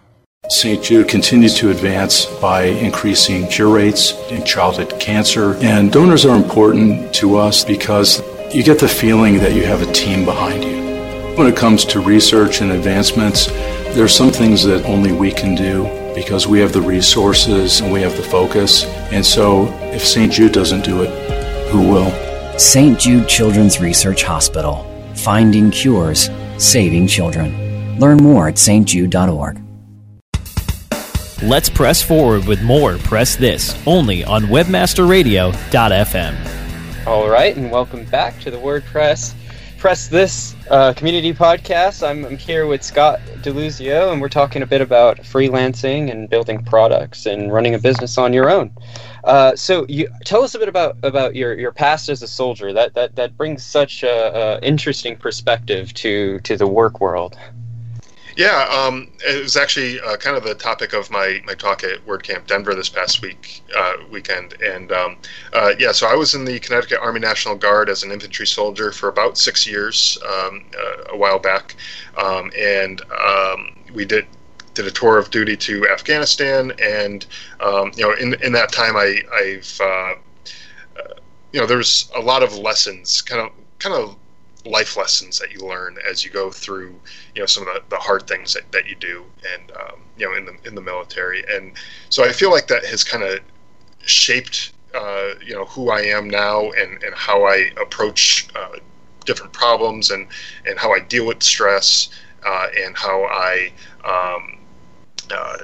St. 0.48 0.82
Jude 0.82 1.08
continues 1.08 1.54
to 1.54 1.70
advance 1.70 2.26
by 2.26 2.64
increasing 2.64 3.46
cure 3.46 3.72
rates 3.72 4.12
in 4.30 4.44
childhood 4.44 4.98
cancer. 4.98 5.54
And 5.56 5.92
donors 5.92 6.24
are 6.24 6.36
important 6.36 7.14
to 7.16 7.36
us 7.36 7.64
because 7.64 8.22
you 8.52 8.62
get 8.62 8.78
the 8.80 8.88
feeling 8.88 9.38
that 9.38 9.54
you 9.54 9.64
have 9.64 9.82
a 9.82 9.92
team 9.92 10.24
behind 10.24 10.64
you. 10.64 10.80
When 11.36 11.46
it 11.46 11.56
comes 11.56 11.84
to 11.86 12.00
research 12.00 12.62
and 12.62 12.72
advancements, 12.72 13.46
there 13.94 14.04
are 14.04 14.08
some 14.08 14.30
things 14.30 14.64
that 14.64 14.84
only 14.86 15.12
we 15.12 15.30
can 15.30 15.54
do 15.54 15.84
because 16.14 16.46
we 16.48 16.58
have 16.60 16.72
the 16.72 16.82
resources 16.82 17.80
and 17.80 17.92
we 17.92 18.00
have 18.02 18.16
the 18.16 18.22
focus. 18.22 18.84
And 19.12 19.24
so 19.24 19.68
if 19.92 20.04
St. 20.04 20.32
Jude 20.32 20.52
doesn't 20.52 20.84
do 20.84 21.02
it, 21.02 21.49
who 21.70 21.88
will? 21.88 22.10
St. 22.58 22.98
Jude 22.98 23.28
Children's 23.28 23.80
Research 23.80 24.22
Hospital. 24.22 24.86
Finding 25.14 25.70
cures, 25.70 26.28
saving 26.58 27.06
children. 27.06 27.98
Learn 27.98 28.18
more 28.18 28.48
at 28.48 28.56
stjude.org. 28.56 29.62
Let's 31.42 31.70
press 31.70 32.02
forward 32.02 32.46
with 32.46 32.60
more 32.62 32.98
Press 32.98 33.34
This 33.36 33.74
only 33.86 34.22
on 34.24 34.42
webmasterradio.fm. 34.44 37.06
All 37.06 37.30
right, 37.30 37.56
and 37.56 37.70
welcome 37.70 38.04
back 38.04 38.38
to 38.40 38.50
the 38.50 38.58
WordPress 38.58 39.32
Press 39.80 40.08
This 40.08 40.54
uh, 40.68 40.92
community 40.92 41.32
podcast. 41.32 42.06
I'm, 42.06 42.26
I'm, 42.26 42.36
here 42.36 42.66
with 42.66 42.82
Scott 42.82 43.18
Deluzio, 43.36 44.12
and 44.12 44.20
we're 44.20 44.28
talking 44.28 44.60
a 44.60 44.66
bit 44.66 44.82
about 44.82 45.16
freelancing 45.20 46.10
and 46.10 46.28
building 46.28 46.62
products 46.62 47.24
and 47.24 47.50
running 47.50 47.74
a 47.74 47.78
business 47.78 48.18
on 48.18 48.34
your 48.34 48.50
own. 48.50 48.70
Uh, 49.24 49.56
so, 49.56 49.86
you 49.88 50.06
tell 50.26 50.42
us 50.42 50.54
a 50.54 50.58
bit 50.58 50.68
about 50.68 50.98
about 51.02 51.34
your, 51.34 51.58
your 51.58 51.72
past 51.72 52.10
as 52.10 52.22
a 52.22 52.28
soldier. 52.28 52.74
That 52.74 52.92
that 52.92 53.16
that 53.16 53.38
brings 53.38 53.64
such 53.64 54.02
a, 54.02 54.58
a 54.58 54.62
interesting 54.62 55.16
perspective 55.16 55.94
to 55.94 56.40
to 56.40 56.58
the 56.58 56.66
work 56.66 57.00
world. 57.00 57.38
Yeah, 58.40 58.62
um, 58.72 59.08
it 59.28 59.42
was 59.42 59.54
actually 59.54 60.00
uh, 60.00 60.16
kind 60.16 60.34
of 60.34 60.44
the 60.44 60.54
topic 60.54 60.94
of 60.94 61.10
my, 61.10 61.42
my 61.44 61.52
talk 61.52 61.84
at 61.84 62.06
WordCamp 62.06 62.46
Denver 62.46 62.74
this 62.74 62.88
past 62.88 63.20
week 63.20 63.60
uh, 63.76 63.96
weekend, 64.10 64.54
and 64.62 64.90
um, 64.92 65.18
uh, 65.52 65.74
yeah, 65.78 65.92
so 65.92 66.06
I 66.06 66.14
was 66.14 66.32
in 66.32 66.46
the 66.46 66.58
Connecticut 66.58 67.00
Army 67.02 67.20
National 67.20 67.54
Guard 67.54 67.90
as 67.90 68.02
an 68.02 68.10
infantry 68.10 68.46
soldier 68.46 68.92
for 68.92 69.10
about 69.10 69.36
six 69.36 69.66
years 69.66 70.16
um, 70.26 70.64
uh, 70.74 71.12
a 71.12 71.16
while 71.18 71.38
back, 71.38 71.76
um, 72.16 72.50
and 72.58 73.02
um, 73.22 73.76
we 73.92 74.06
did 74.06 74.26
did 74.72 74.86
a 74.86 74.90
tour 74.90 75.18
of 75.18 75.30
duty 75.30 75.54
to 75.58 75.86
Afghanistan, 75.90 76.72
and 76.82 77.26
um, 77.60 77.92
you 77.94 78.08
know, 78.08 78.14
in 78.14 78.32
in 78.42 78.52
that 78.52 78.72
time, 78.72 78.96
I 78.96 79.20
I've 79.34 79.78
uh, 79.82 80.14
uh, 80.96 81.14
you 81.52 81.60
know, 81.60 81.66
there's 81.66 82.10
a 82.16 82.20
lot 82.20 82.42
of 82.42 82.56
lessons, 82.56 83.20
kind 83.20 83.42
of 83.42 83.52
kind 83.80 83.94
of 83.94 84.16
life 84.66 84.96
lessons 84.96 85.38
that 85.38 85.52
you 85.52 85.60
learn 85.60 85.96
as 86.08 86.24
you 86.24 86.30
go 86.30 86.50
through, 86.50 86.94
you 87.34 87.42
know, 87.42 87.46
some 87.46 87.66
of 87.66 87.74
the, 87.74 87.82
the 87.88 87.96
hard 87.96 88.26
things 88.26 88.52
that, 88.54 88.70
that 88.72 88.86
you 88.88 88.94
do, 88.96 89.24
and 89.54 89.70
um, 89.72 90.00
you 90.16 90.28
know, 90.28 90.36
in 90.36 90.44
the 90.44 90.56
in 90.66 90.74
the 90.74 90.80
military, 90.80 91.44
and 91.48 91.72
so 92.08 92.24
I 92.24 92.32
feel 92.32 92.50
like 92.50 92.66
that 92.68 92.84
has 92.84 93.04
kind 93.04 93.22
of 93.22 93.40
shaped, 94.04 94.72
uh, 94.94 95.30
you 95.44 95.54
know, 95.54 95.64
who 95.66 95.90
I 95.90 96.00
am 96.02 96.28
now 96.28 96.70
and 96.70 97.02
and 97.02 97.14
how 97.14 97.44
I 97.44 97.70
approach 97.80 98.48
uh, 98.54 98.78
different 99.24 99.52
problems 99.52 100.10
and 100.10 100.26
and 100.66 100.78
how 100.78 100.92
I 100.92 101.00
deal 101.00 101.26
with 101.26 101.42
stress 101.42 102.10
uh, 102.44 102.68
and 102.78 102.96
how 102.96 103.24
I 103.24 103.72
um, 104.04 104.58
uh, 105.30 105.58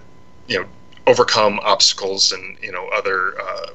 you 0.46 0.60
know 0.60 0.66
overcome 1.06 1.60
obstacles 1.62 2.32
and 2.32 2.56
you 2.62 2.72
know 2.72 2.88
other 2.94 3.40
uh, 3.40 3.66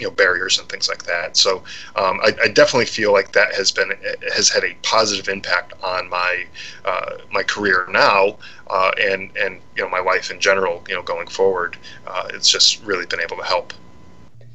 you 0.00 0.06
know 0.06 0.12
barriers 0.12 0.58
and 0.58 0.68
things 0.68 0.88
like 0.88 1.04
that. 1.04 1.36
So 1.36 1.58
um, 1.96 2.20
I, 2.22 2.32
I, 2.42 2.48
definitely 2.48 2.86
feel 2.86 3.12
like 3.12 3.32
that 3.32 3.54
has 3.54 3.70
been 3.70 3.92
has 4.34 4.48
had 4.48 4.64
a 4.64 4.74
positive 4.82 5.28
impact 5.28 5.74
on 5.82 6.08
my 6.08 6.46
uh, 6.84 7.18
my 7.30 7.42
career 7.42 7.86
now, 7.90 8.38
uh, 8.68 8.92
and 9.00 9.30
and 9.36 9.60
you 9.76 9.82
know 9.82 9.88
my 9.88 10.00
life 10.00 10.30
in 10.30 10.40
general. 10.40 10.82
You 10.88 10.94
know, 10.94 11.02
going 11.02 11.28
forward, 11.28 11.76
uh, 12.06 12.28
it's 12.32 12.50
just 12.50 12.82
really 12.82 13.06
been 13.06 13.20
able 13.20 13.36
to 13.36 13.44
help. 13.44 13.72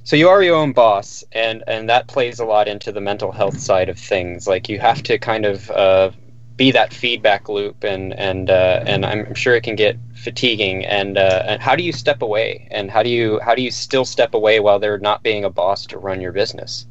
So 0.03 0.15
you 0.15 0.29
are 0.29 0.43
your 0.43 0.55
own 0.55 0.73
boss, 0.73 1.23
and 1.31 1.63
and 1.67 1.89
that 1.89 2.07
plays 2.07 2.39
a 2.39 2.45
lot 2.45 2.67
into 2.67 2.91
the 2.91 3.01
mental 3.01 3.31
health 3.31 3.59
side 3.59 3.89
of 3.89 3.97
things. 3.97 4.47
Like 4.47 4.69
you 4.69 4.79
have 4.79 5.01
to 5.03 5.17
kind 5.17 5.45
of 5.45 5.71
uh, 5.71 6.11
be 6.57 6.71
that 6.71 6.93
feedback 6.93 7.49
loop, 7.49 7.83
and 7.83 8.13
and 8.13 8.49
uh, 8.49 8.83
and 8.85 9.05
I'm 9.05 9.33
sure 9.33 9.55
it 9.55 9.63
can 9.63 9.75
get 9.75 9.97
fatiguing. 10.15 10.85
And 10.85 11.17
uh, 11.17 11.43
and 11.45 11.61
how 11.61 11.75
do 11.75 11.83
you 11.83 11.91
step 11.91 12.21
away? 12.21 12.67
And 12.71 12.89
how 12.89 13.03
do 13.03 13.09
you 13.09 13.39
how 13.39 13.55
do 13.55 13.61
you 13.61 13.71
still 13.71 14.05
step 14.05 14.33
away 14.33 14.59
while 14.59 14.79
they're 14.79 14.99
not 14.99 15.23
being 15.23 15.43
a 15.43 15.49
boss 15.49 15.85
to 15.87 15.97
run 15.97 16.21
your 16.21 16.31
business? 16.31 16.85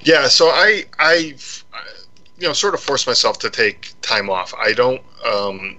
Yeah, 0.00 0.28
so 0.28 0.48
I 0.48 0.84
I 0.98 1.34
you 2.38 2.46
know 2.46 2.52
sort 2.52 2.74
of 2.74 2.80
force 2.80 3.06
myself 3.06 3.38
to 3.40 3.50
take 3.50 3.92
time 4.02 4.30
off. 4.30 4.52
I 4.54 4.72
don't. 4.72 5.02
Um, 5.24 5.76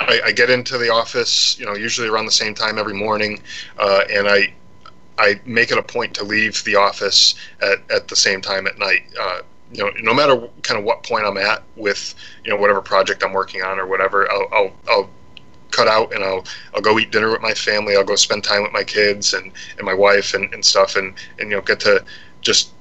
I, 0.00 0.20
I, 0.26 0.32
get 0.32 0.48
into 0.48 0.78
the 0.78 0.90
office, 0.90 1.58
you 1.58 1.66
know, 1.66 1.74
usually 1.74 2.06
around 2.06 2.26
the 2.26 2.30
same 2.30 2.54
time 2.54 2.78
every 2.78 2.94
morning, 2.94 3.42
uh, 3.78 4.04
and 4.08 4.28
I 4.28 4.54
I 5.18 5.40
make 5.44 5.72
it 5.72 5.78
a 5.78 5.82
point 5.82 6.14
to 6.14 6.24
leave 6.24 6.62
the 6.64 6.76
office 6.76 7.34
at, 7.60 7.78
at 7.90 8.06
the 8.06 8.14
same 8.14 8.40
time 8.40 8.68
at 8.68 8.78
night. 8.78 9.02
Uh, 9.20 9.40
you 9.72 9.84
know, 9.84 9.90
no 10.00 10.14
matter 10.14 10.48
kind 10.62 10.78
of 10.78 10.84
what 10.84 11.02
point 11.02 11.26
I'm 11.26 11.36
at 11.36 11.62
with, 11.76 12.14
you 12.44 12.50
know, 12.50 12.56
whatever 12.56 12.80
project 12.80 13.22
I'm 13.22 13.32
working 13.32 13.62
on 13.62 13.78
or 13.78 13.86
whatever, 13.86 14.30
I'll, 14.30 14.48
I'll, 14.52 14.72
I'll 14.88 15.10
cut 15.70 15.88
out 15.88 16.14
and 16.14 16.24
I'll, 16.24 16.44
I'll 16.74 16.80
go 16.80 16.98
eat 16.98 17.10
dinner 17.10 17.30
with 17.30 17.42
my 17.42 17.52
family. 17.52 17.96
I'll 17.96 18.04
go 18.04 18.16
spend 18.16 18.44
time 18.44 18.62
with 18.62 18.72
my 18.72 18.84
kids 18.84 19.34
and, 19.34 19.52
and 19.76 19.84
my 19.84 19.94
wife 19.94 20.34
and, 20.34 20.52
and 20.54 20.64
stuff 20.64 20.96
and, 20.96 21.14
and, 21.38 21.50
you 21.50 21.56
know, 21.56 21.62
get 21.62 21.80
to 21.80 22.04
just 22.40 22.72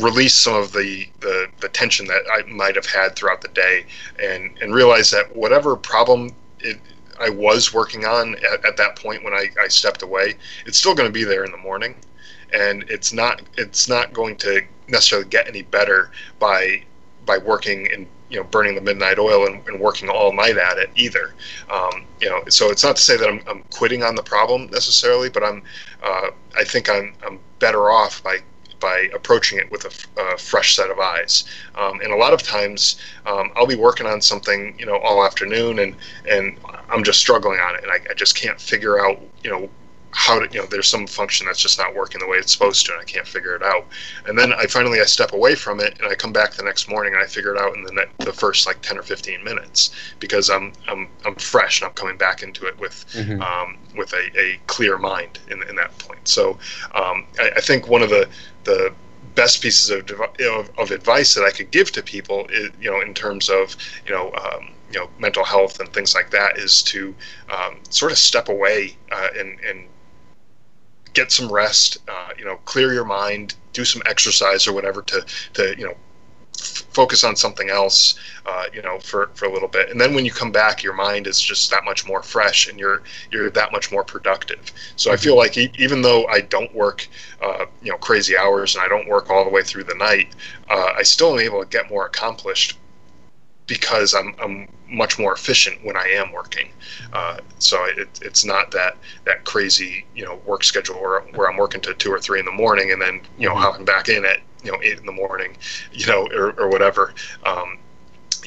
release 0.00 0.34
some 0.34 0.54
of 0.54 0.72
the, 0.72 1.06
the, 1.20 1.48
the 1.60 1.68
tension 1.68 2.06
that 2.06 2.22
I 2.32 2.42
might 2.48 2.76
have 2.76 2.86
had 2.86 3.16
throughout 3.16 3.40
the 3.40 3.48
day 3.48 3.84
and, 4.22 4.56
and 4.60 4.74
realize 4.74 5.10
that 5.10 5.34
whatever 5.34 5.76
problem 5.76 6.30
it, 6.60 6.80
I 7.20 7.30
was 7.30 7.72
working 7.72 8.04
on 8.04 8.34
at, 8.52 8.64
at 8.64 8.76
that 8.76 8.96
point 8.96 9.22
when 9.24 9.34
I, 9.34 9.48
I 9.60 9.68
stepped 9.68 10.02
away, 10.02 10.34
it's 10.66 10.78
still 10.78 10.94
going 10.94 11.08
to 11.08 11.12
be 11.12 11.24
there 11.24 11.44
in 11.44 11.52
the 11.52 11.58
morning 11.58 11.94
and 12.52 12.84
it's 12.88 13.12
not 13.12 13.42
it's 13.56 13.88
not 13.88 14.12
going 14.12 14.36
to 14.36 14.62
necessarily 14.88 15.28
get 15.28 15.48
any 15.48 15.62
better 15.62 16.10
by 16.38 16.82
by 17.26 17.38
working 17.38 17.90
and 17.92 18.06
you 18.28 18.36
know 18.36 18.44
burning 18.44 18.74
the 18.74 18.80
midnight 18.80 19.18
oil 19.18 19.46
and, 19.46 19.66
and 19.68 19.80
working 19.80 20.08
all 20.08 20.32
night 20.32 20.56
at 20.56 20.78
it 20.78 20.90
either. 20.96 21.34
Um, 21.70 22.04
you 22.20 22.28
know, 22.28 22.42
so 22.48 22.70
it's 22.70 22.84
not 22.84 22.96
to 22.96 23.02
say 23.02 23.16
that 23.16 23.28
I'm, 23.28 23.40
I'm 23.48 23.62
quitting 23.72 24.02
on 24.02 24.14
the 24.14 24.22
problem 24.22 24.66
necessarily, 24.70 25.28
but 25.30 25.42
I'm 25.42 25.62
uh, 26.02 26.30
I 26.56 26.64
think 26.64 26.90
I'm 26.90 27.14
I'm 27.24 27.38
better 27.58 27.90
off 27.90 28.22
by 28.22 28.38
by 28.80 29.08
approaching 29.14 29.58
it 29.58 29.70
with 29.70 29.86
a, 29.86 30.36
fresh 30.36 30.76
set 30.76 30.90
of 30.90 30.98
eyes. 30.98 31.44
Um, 31.74 32.00
and 32.00 32.12
a 32.12 32.16
lot 32.16 32.34
of 32.34 32.42
times, 32.42 32.96
um, 33.24 33.50
I'll 33.56 33.66
be 33.66 33.76
working 33.76 34.06
on 34.06 34.20
something, 34.20 34.76
you 34.78 34.84
know, 34.84 34.98
all 34.98 35.24
afternoon, 35.24 35.78
and 35.78 35.96
and 36.28 36.58
I'm 36.90 37.02
just 37.04 37.18
struggling 37.18 37.60
on 37.60 37.76
it, 37.76 37.82
and 37.82 37.90
I, 37.90 37.98
I 38.10 38.14
just 38.14 38.36
can't 38.36 38.60
figure 38.60 38.98
out, 39.02 39.22
you 39.42 39.50
know, 39.50 39.70
how 40.14 40.38
to 40.38 40.46
you 40.54 40.60
know 40.60 40.66
there's 40.66 40.88
some 40.88 41.06
function 41.06 41.44
that's 41.44 41.60
just 41.60 41.76
not 41.76 41.94
working 41.94 42.20
the 42.20 42.26
way 42.26 42.36
it's 42.36 42.52
supposed 42.52 42.86
to 42.86 42.92
and 42.92 43.00
i 43.00 43.04
can't 43.04 43.26
figure 43.26 43.56
it 43.56 43.62
out 43.62 43.84
and 44.26 44.38
then 44.38 44.52
i 44.54 44.64
finally 44.64 45.00
i 45.00 45.04
step 45.04 45.32
away 45.32 45.54
from 45.54 45.80
it 45.80 45.98
and 45.98 46.08
i 46.08 46.14
come 46.14 46.32
back 46.32 46.52
the 46.54 46.62
next 46.62 46.88
morning 46.88 47.12
and 47.14 47.22
i 47.22 47.26
figure 47.26 47.54
it 47.54 47.60
out 47.60 47.74
in 47.76 47.82
the, 47.82 48.06
the 48.18 48.32
first 48.32 48.66
like 48.66 48.80
10 48.80 48.96
or 48.96 49.02
15 49.02 49.42
minutes 49.42 49.90
because 50.20 50.50
i'm 50.50 50.72
i'm, 50.88 51.08
I'm 51.26 51.34
fresh 51.34 51.80
and 51.80 51.88
i'm 51.88 51.94
coming 51.94 52.16
back 52.16 52.42
into 52.42 52.66
it 52.66 52.78
with 52.78 53.04
mm-hmm. 53.12 53.42
um, 53.42 53.76
with 53.96 54.12
a, 54.12 54.30
a 54.38 54.58
clear 54.66 54.98
mind 54.98 55.40
in, 55.50 55.62
in 55.68 55.74
that 55.76 55.96
point 55.98 56.26
so 56.28 56.58
um, 56.94 57.26
I, 57.38 57.50
I 57.56 57.60
think 57.60 57.88
one 57.88 58.02
of 58.02 58.10
the 58.10 58.28
the 58.62 58.94
best 59.34 59.60
pieces 59.60 59.90
of, 59.90 60.08
of, 60.40 60.70
of 60.78 60.90
advice 60.90 61.34
that 61.34 61.44
I 61.44 61.50
could 61.50 61.70
give 61.70 61.90
to 61.92 62.02
people, 62.02 62.46
is, 62.50 62.70
you 62.80 62.90
know, 62.90 63.00
in 63.00 63.14
terms 63.14 63.50
of 63.50 63.76
you 64.06 64.12
know 64.12 64.32
um, 64.32 64.70
you 64.92 65.00
know 65.00 65.08
mental 65.18 65.44
health 65.44 65.80
and 65.80 65.92
things 65.92 66.14
like 66.14 66.30
that, 66.30 66.56
is 66.56 66.82
to 66.84 67.14
um, 67.52 67.78
sort 67.90 68.12
of 68.12 68.18
step 68.18 68.48
away 68.48 68.96
uh, 69.10 69.28
and 69.36 69.58
and 69.60 69.88
get 71.14 71.32
some 71.32 71.50
rest, 71.50 71.98
uh, 72.08 72.30
you 72.38 72.44
know, 72.44 72.56
clear 72.64 72.92
your 72.92 73.04
mind, 73.04 73.54
do 73.72 73.84
some 73.84 74.02
exercise 74.06 74.66
or 74.66 74.72
whatever 74.72 75.02
to, 75.02 75.24
to 75.54 75.74
you 75.78 75.86
know, 75.86 75.94
f- 76.58 76.84
focus 76.90 77.24
on 77.24 77.36
something 77.36 77.70
else, 77.70 78.16
uh, 78.46 78.64
you 78.72 78.82
know, 78.82 78.98
for, 78.98 79.30
for 79.34 79.46
a 79.46 79.52
little 79.52 79.68
bit. 79.68 79.90
And 79.90 80.00
then 80.00 80.14
when 80.14 80.24
you 80.24 80.32
come 80.32 80.52
back, 80.52 80.82
your 80.82 80.92
mind 80.92 81.26
is 81.26 81.40
just 81.40 81.70
that 81.70 81.84
much 81.84 82.06
more 82.06 82.22
fresh 82.22 82.68
and 82.68 82.78
you're, 82.78 83.02
you're 83.30 83.50
that 83.50 83.72
much 83.72 83.90
more 83.90 84.04
productive. 84.04 84.60
So 84.96 85.12
I 85.12 85.16
feel 85.16 85.36
like 85.36 85.56
e- 85.56 85.72
even 85.78 86.02
though 86.02 86.26
I 86.26 86.40
don't 86.40 86.74
work, 86.74 87.08
uh, 87.40 87.66
you 87.82 87.90
know, 87.90 87.98
crazy 87.98 88.36
hours 88.36 88.74
and 88.74 88.84
I 88.84 88.88
don't 88.88 89.08
work 89.08 89.30
all 89.30 89.44
the 89.44 89.50
way 89.50 89.62
through 89.62 89.84
the 89.84 89.94
night, 89.94 90.34
uh, 90.68 90.92
I 90.96 91.02
still 91.02 91.32
am 91.32 91.40
able 91.40 91.62
to 91.62 91.68
get 91.68 91.90
more 91.90 92.06
accomplished 92.06 92.78
because 93.66 94.14
I'm, 94.14 94.34
I'm 94.42 94.68
much 94.88 95.18
more 95.18 95.32
efficient 95.32 95.84
when 95.84 95.96
I 95.96 96.06
am 96.08 96.32
working. 96.32 96.68
Uh, 97.12 97.38
so 97.58 97.84
it, 97.84 98.08
it's 98.22 98.44
not 98.44 98.70
that 98.72 98.96
that 99.24 99.44
crazy 99.44 100.04
you 100.14 100.24
know 100.24 100.40
work 100.46 100.64
schedule 100.64 101.00
where, 101.00 101.20
where 101.20 101.50
I'm 101.50 101.56
working 101.56 101.80
to 101.82 101.94
two 101.94 102.12
or 102.12 102.18
three 102.18 102.38
in 102.38 102.44
the 102.44 102.52
morning 102.52 102.92
and 102.92 103.00
then 103.00 103.20
you 103.38 103.48
know 103.48 103.54
mm-hmm. 103.54 103.62
hopping 103.62 103.84
back 103.84 104.08
in 104.08 104.24
at 104.24 104.40
you 104.62 104.72
know 104.72 104.78
eight 104.82 104.98
in 104.98 105.06
the 105.06 105.12
morning, 105.12 105.56
you 105.92 106.06
know 106.06 106.26
or, 106.28 106.52
or 106.52 106.68
whatever. 106.68 107.14
Um, 107.44 107.78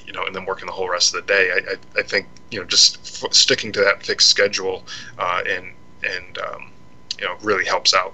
you 0.06 0.14
know, 0.14 0.26
and 0.26 0.34
then 0.34 0.46
working 0.46 0.68
the 0.68 0.72
whole 0.72 0.90
rest 0.90 1.14
of 1.14 1.26
the 1.26 1.34
day. 1.34 1.52
I, 1.52 1.74
I, 1.74 2.00
I 2.00 2.04
think 2.04 2.28
you 2.52 2.60
know 2.60 2.66
just 2.66 3.24
f- 3.24 3.34
sticking 3.34 3.72
to 3.74 3.82
that 3.82 4.04
fixed 4.04 4.30
schedule 4.30 4.86
uh, 5.18 5.42
and 5.48 5.74
and 6.04 6.38
um, 6.40 6.72
you 7.20 7.26
know 7.26 7.36
really 7.42 7.66
helps 7.66 7.94
out. 7.94 8.14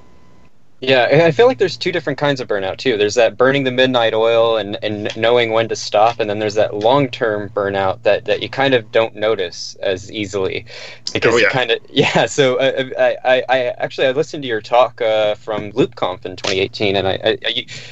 Yeah, 0.83 1.23
I 1.25 1.31
feel 1.31 1.47
like 1.47 1.59
there's 1.59 1.77
two 1.77 1.93
different 1.93 2.19
kinds 2.19 2.41
of 2.41 2.49
burnout 2.49 2.75
too. 2.75 2.97
There's 2.97 3.15
that 3.15 3.37
burning 3.37 3.63
the 3.63 3.71
midnight 3.71 4.13
oil 4.13 4.57
and, 4.57 4.77
and 4.83 5.15
knowing 5.15 5.51
when 5.51 5.69
to 5.69 5.77
stop, 5.77 6.19
and 6.19 6.29
then 6.29 6.39
there's 6.39 6.55
that 6.55 6.75
long 6.75 7.07
term 7.07 7.49
burnout 7.49 8.03
that, 8.03 8.25
that 8.25 8.41
you 8.41 8.49
kind 8.49 8.73
of 8.73 8.91
don't 8.91 9.15
notice 9.15 9.75
as 9.75 10.11
easily 10.11 10.65
because 11.13 11.35
oh, 11.35 11.37
yeah. 11.37 11.45
you 11.45 11.49
kind 11.51 11.71
of 11.71 11.79
yeah. 11.89 12.25
So 12.25 12.57
uh, 12.57 12.89
I, 12.99 13.17
I, 13.23 13.43
I 13.47 13.59
actually 13.77 14.07
I 14.07 14.11
listened 14.11 14.43
to 14.43 14.49
your 14.49 14.59
talk 14.59 14.99
uh, 14.99 15.35
from 15.35 15.71
LoopConf 15.71 16.25
in 16.25 16.35
2018, 16.35 16.97
and 16.97 17.07
I, 17.07 17.19
I 17.23 17.47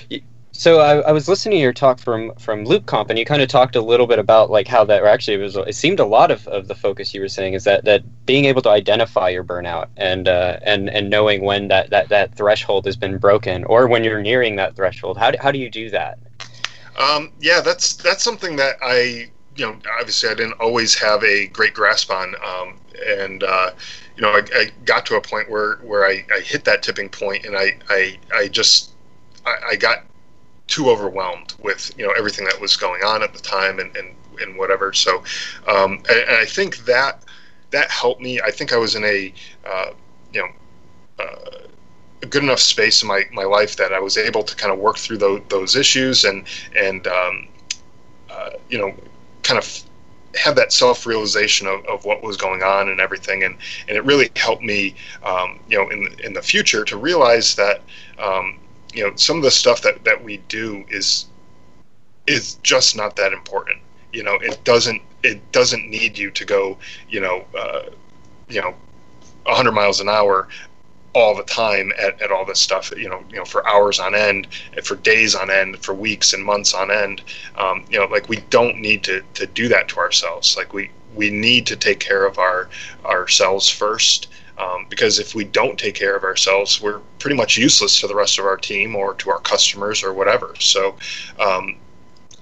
you, 0.10 0.22
so 0.62 0.80
I, 0.80 1.00
I, 1.00 1.12
was 1.12 1.28
listening 1.28 1.58
to 1.58 1.60
your 1.60 1.74
talk 1.74 1.98
from 1.98 2.36
from 2.36 2.66
LoopConf, 2.66 3.10
and 3.10 3.18
you 3.18 3.26
kind 3.26 3.42
of 3.42 3.48
talked 3.48 3.76
a 3.76 3.82
little 3.82 4.06
bit 4.06 4.20
about 4.20 4.52
like 4.52 4.68
how 4.68 4.86
that, 4.86 5.02
or 5.02 5.08
actually, 5.08 5.34
it 5.34 5.40
was 5.40 5.56
it 5.56 5.74
seemed 5.74 6.00
a 6.00 6.06
lot 6.06 6.30
of, 6.30 6.48
of 6.48 6.68
the 6.68 6.76
focus 6.76 7.16
you 7.16 7.22
were 7.22 7.30
saying 7.30 7.56
is 7.56 7.64
that 7.64 7.84
that 7.86 8.04
being 8.28 8.46
able 8.46 8.62
to 8.62 8.70
identify 8.70 9.28
your 9.28 9.44
burnout 9.44 9.88
and 9.98 10.28
uh, 10.28 10.60
and 10.62 10.88
and 10.92 11.10
knowing 11.10 11.42
when 11.42 11.68
that, 11.70 11.90
that 11.90 12.10
that 12.10 12.36
threshold 12.36 12.86
has 12.86 12.96
been 12.96 13.18
broken, 13.18 13.64
or 13.64 13.88
when 13.88 14.04
you're 14.04 14.22
nearing 14.22 14.56
that 14.58 14.76
threshold. 14.76 15.18
How 15.18 15.32
do, 15.32 15.40
how 15.42 15.52
do 15.52 15.58
you 15.58 15.68
do 15.68 15.90
that? 15.90 16.20
Um, 16.96 17.32
yeah, 17.40 17.62
that's 17.62 17.96
that's 17.96 18.24
something 18.24 18.56
that 18.58 18.76
I 18.84 19.32
you 19.56 19.66
know 19.66 19.80
obviously 20.00 20.30
I 20.30 20.36
didn't 20.36 20.60
always 20.60 20.94
have 20.94 21.24
a 21.24 21.48
great 21.48 21.74
grasp 21.74 22.12
on, 22.12 22.36
um, 22.46 22.80
and 23.08 23.42
uh, 23.42 23.72
you 24.16 24.22
know 24.22 24.30
I, 24.30 24.44
I, 24.54 24.72
got 24.86 25.08
to 25.08 25.16
a 25.16 25.22
point 25.22 25.50
where 25.50 25.78
where 25.78 26.06
I, 26.06 26.24
I 26.32 26.40
hit 26.42 26.66
that 26.66 26.84
tipping 26.84 27.10
point, 27.10 27.48
and 27.48 27.58
I 27.58 27.80
I, 27.90 28.20
I 28.32 28.48
just 28.48 28.92
I, 29.44 29.56
I 29.72 29.76
got 29.76 30.04
too 30.72 30.90
overwhelmed 30.90 31.54
with 31.60 31.92
you 31.98 32.06
know 32.06 32.14
everything 32.18 32.46
that 32.46 32.60
was 32.60 32.78
going 32.78 33.04
on 33.04 33.22
at 33.22 33.34
the 33.34 33.40
time 33.40 33.80
and 33.80 33.96
and, 33.98 34.16
and 34.42 34.58
whatever. 34.58 34.94
So, 34.94 35.24
um, 35.68 36.02
and, 36.10 36.20
and, 36.28 36.38
I 36.38 36.46
think 36.46 36.78
that 36.86 37.24
that 37.72 37.92
helped 37.92 38.22
me. 38.22 38.40
I 38.40 38.52
think 38.52 38.72
I 38.74 38.78
was 38.78 38.96
in 38.96 39.04
a 39.04 39.34
uh, 39.70 39.92
you 40.34 40.42
know. 40.42 40.50
Uh, 41.24 41.58
a 42.24 42.28
good 42.28 42.44
enough 42.44 42.60
space 42.60 43.02
in 43.02 43.08
my, 43.08 43.24
my 43.34 43.44
life 43.44 43.78
that 43.78 43.92
I 43.94 44.00
was 44.00 44.16
able 44.16 44.44
to 44.44 44.56
kind 44.56 44.72
of 44.72 44.78
work 44.78 45.00
through 45.00 45.18
those, 45.18 45.42
those 45.50 45.76
issues 45.76 46.24
and 46.24 46.46
and 46.76 47.08
um, 47.08 47.48
uh, 48.30 48.52
you 48.70 48.78
know 48.78 48.94
kind 49.42 49.58
of 49.58 49.84
have 50.36 50.56
that 50.56 50.72
self 50.72 51.08
realization 51.08 51.66
of, 51.66 51.84
of 51.88 52.06
what 52.06 52.22
was 52.22 52.38
going 52.38 52.62
on 52.62 52.90
and 52.90 53.00
everything 53.00 53.44
and, 53.44 53.58
and 53.88 53.98
it 53.98 54.06
really 54.06 54.30
helped 54.36 54.62
me 54.62 54.94
um, 55.24 55.60
you 55.68 55.76
know 55.80 55.90
in 55.90 56.08
in 56.24 56.34
the 56.34 56.44
future 56.44 56.86
to 56.86 56.96
realize 56.96 57.56
that 57.56 57.82
um, 58.20 58.60
you 58.94 59.04
know 59.04 59.16
some 59.16 59.38
of 59.38 59.44
the 59.44 59.52
stuff 59.52 59.82
that 59.82 60.04
that 60.04 60.24
we 60.24 60.38
do 60.48 60.84
is 60.90 61.28
is 62.28 62.56
just 62.64 62.96
not 62.96 63.16
that 63.16 63.34
important. 63.34 63.80
You 64.14 64.24
know 64.24 64.36
it 64.36 64.64
doesn't 64.64 65.02
it 65.24 65.52
doesn't 65.52 65.90
need 65.90 66.18
you 66.18 66.32
to 66.32 66.46
go 66.46 66.78
you 67.10 67.22
know 67.22 67.46
uh, 67.58 67.84
you 68.48 68.62
know 68.62 68.76
100 69.46 69.72
miles 69.72 70.00
an 70.00 70.10
hour 70.10 70.48
all 71.14 71.36
the 71.36 71.44
time 71.44 71.92
at, 72.00 72.22
at 72.22 72.32
all 72.32 72.46
this 72.46 72.60
stuff 72.60 72.92
you 72.96 73.10
know 73.10 73.22
you 73.30 73.36
know 73.36 73.44
for 73.44 73.68
hours 73.68 74.00
on 74.00 74.16
end 74.16 74.48
for 74.84 74.96
days 74.96 75.36
on 75.36 75.50
end 75.50 75.78
for 75.84 75.94
weeks 75.94 76.34
and 76.34 76.44
months 76.44 76.74
on 76.74 76.92
end. 76.92 77.22
Um, 77.58 77.86
you 77.90 78.00
know 78.00 78.06
like 78.06 78.30
we 78.30 78.38
don't 78.50 78.78
need 78.78 79.04
to 79.04 79.22
to 79.36 79.46
do 79.48 79.68
that 79.70 79.88
to 79.90 79.98
ourselves. 79.98 80.58
Like 80.58 80.74
we 80.74 80.92
we 81.16 81.30
need 81.30 81.66
to 81.68 81.76
take 81.76 82.00
care 82.00 82.26
of 82.26 82.38
our 82.38 82.70
ourselves 83.06 83.70
first. 83.70 84.28
Um, 84.58 84.86
because 84.90 85.18
if 85.18 85.34
we 85.34 85.44
don't 85.44 85.80
take 85.80 85.96
care 85.96 86.16
of 86.16 86.24
ourselves, 86.24 86.80
we're 86.80 87.02
pretty 87.22 87.38
much 87.38 87.58
useless 87.58 88.00
to 88.02 88.08
the 88.08 88.16
rest 88.16 88.40
of 88.40 88.46
our 88.46 88.58
team 88.58 88.96
or 88.96 89.14
to 89.16 89.30
our 89.30 89.40
customers 89.40 90.04
or 90.04 90.14
whatever. 90.14 90.54
So, 90.60 90.96
um, 91.40 91.78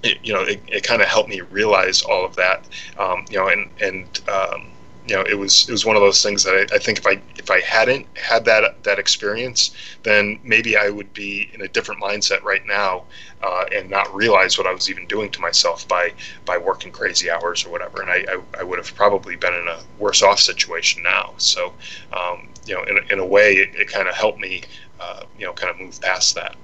it, 0.02 0.18
you 0.22 0.32
know, 0.32 0.42
it, 0.42 0.62
it 0.66 0.82
kind 0.82 1.02
of 1.02 1.08
helped 1.08 1.28
me 1.28 1.42
realize 1.42 2.02
all 2.02 2.24
of 2.24 2.34
that. 2.36 2.66
Um, 2.98 3.26
you 3.30 3.36
know, 3.36 3.48
and 3.48 3.70
and 3.80 4.20
um, 4.28 4.70
you 5.06 5.16
know, 5.16 5.22
it 5.22 5.34
was 5.34 5.68
it 5.68 5.72
was 5.72 5.84
one 5.84 5.96
of 5.96 6.02
those 6.02 6.22
things 6.22 6.44
that 6.44 6.54
I, 6.54 6.76
I, 6.76 6.78
think 6.78 6.98
if 6.98 7.06
I 7.06 7.20
if 7.36 7.50
I 7.50 7.60
hadn't 7.60 8.06
had 8.16 8.44
that 8.44 8.82
that 8.84 8.98
experience, 8.98 9.72
then 10.02 10.38
maybe 10.42 10.76
I 10.76 10.88
would 10.88 11.12
be 11.12 11.50
in 11.52 11.62
a 11.62 11.68
different 11.68 12.00
mindset 12.02 12.42
right 12.42 12.64
now, 12.66 13.04
uh, 13.42 13.64
and 13.74 13.90
not 13.90 14.14
realize 14.14 14.56
what 14.56 14.66
I 14.66 14.72
was 14.72 14.88
even 14.88 15.06
doing 15.06 15.30
to 15.32 15.40
myself 15.40 15.86
by 15.88 16.12
by 16.44 16.56
working 16.58 16.92
crazy 16.92 17.30
hours 17.30 17.66
or 17.66 17.70
whatever. 17.70 18.02
And 18.02 18.10
I, 18.10 18.24
I, 18.32 18.60
I 18.60 18.62
would 18.62 18.78
have 18.78 18.94
probably 18.94 19.36
been 19.36 19.54
in 19.54 19.68
a 19.68 19.80
worse 19.98 20.22
off 20.22 20.38
situation 20.38 21.02
now. 21.02 21.34
So, 21.38 21.74
um, 22.12 22.48
you 22.70 22.76
know, 22.76 22.84
in 22.84 22.98
a, 22.98 23.12
in 23.12 23.18
a 23.18 23.26
way, 23.26 23.54
it, 23.54 23.74
it 23.74 23.88
kind 23.88 24.08
of 24.08 24.14
helped 24.14 24.38
me, 24.38 24.62
uh, 25.00 25.24
you 25.38 25.44
know, 25.44 25.52
kind 25.52 25.70
of 25.70 25.80
move 25.80 26.00
past 26.00 26.34
that. 26.36 26.56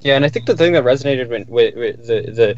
Yeah, 0.00 0.16
and 0.16 0.24
I 0.24 0.28
think 0.28 0.46
the 0.46 0.56
thing 0.56 0.72
that 0.72 0.84
resonated 0.84 1.28
with, 1.28 1.48
with, 1.48 1.74
with 1.74 2.06
the 2.06 2.22
the 2.30 2.56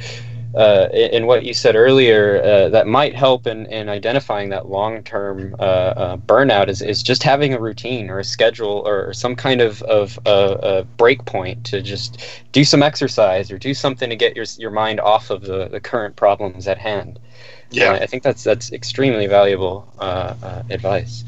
uh, 0.54 0.88
in 0.92 1.26
what 1.26 1.44
you 1.44 1.54
said 1.54 1.74
earlier 1.74 2.42
uh, 2.42 2.68
that 2.68 2.86
might 2.86 3.14
help 3.14 3.46
in, 3.46 3.64
in 3.66 3.88
identifying 3.88 4.50
that 4.50 4.68
long 4.68 5.02
term 5.02 5.56
uh, 5.58 5.62
uh, 5.62 6.16
burnout 6.18 6.68
is, 6.68 6.82
is 6.82 7.02
just 7.02 7.22
having 7.22 7.54
a 7.54 7.58
routine 7.58 8.10
or 8.10 8.18
a 8.18 8.24
schedule 8.24 8.82
or 8.86 9.14
some 9.14 9.34
kind 9.34 9.62
of, 9.62 9.80
of 9.84 10.18
uh, 10.26 10.58
a 10.62 10.84
break 10.84 11.24
point 11.24 11.64
to 11.64 11.80
just 11.80 12.42
do 12.52 12.64
some 12.64 12.82
exercise 12.82 13.50
or 13.50 13.56
do 13.56 13.72
something 13.72 14.10
to 14.10 14.16
get 14.16 14.36
your, 14.36 14.44
your 14.58 14.70
mind 14.70 15.00
off 15.00 15.30
of 15.30 15.40
the, 15.40 15.68
the 15.68 15.80
current 15.80 16.16
problems 16.16 16.68
at 16.68 16.76
hand. 16.76 17.18
Yeah, 17.70 17.92
I 17.92 18.04
think 18.04 18.22
that's 18.22 18.44
that's 18.44 18.70
extremely 18.70 19.26
valuable 19.26 19.90
advice. 20.68 21.24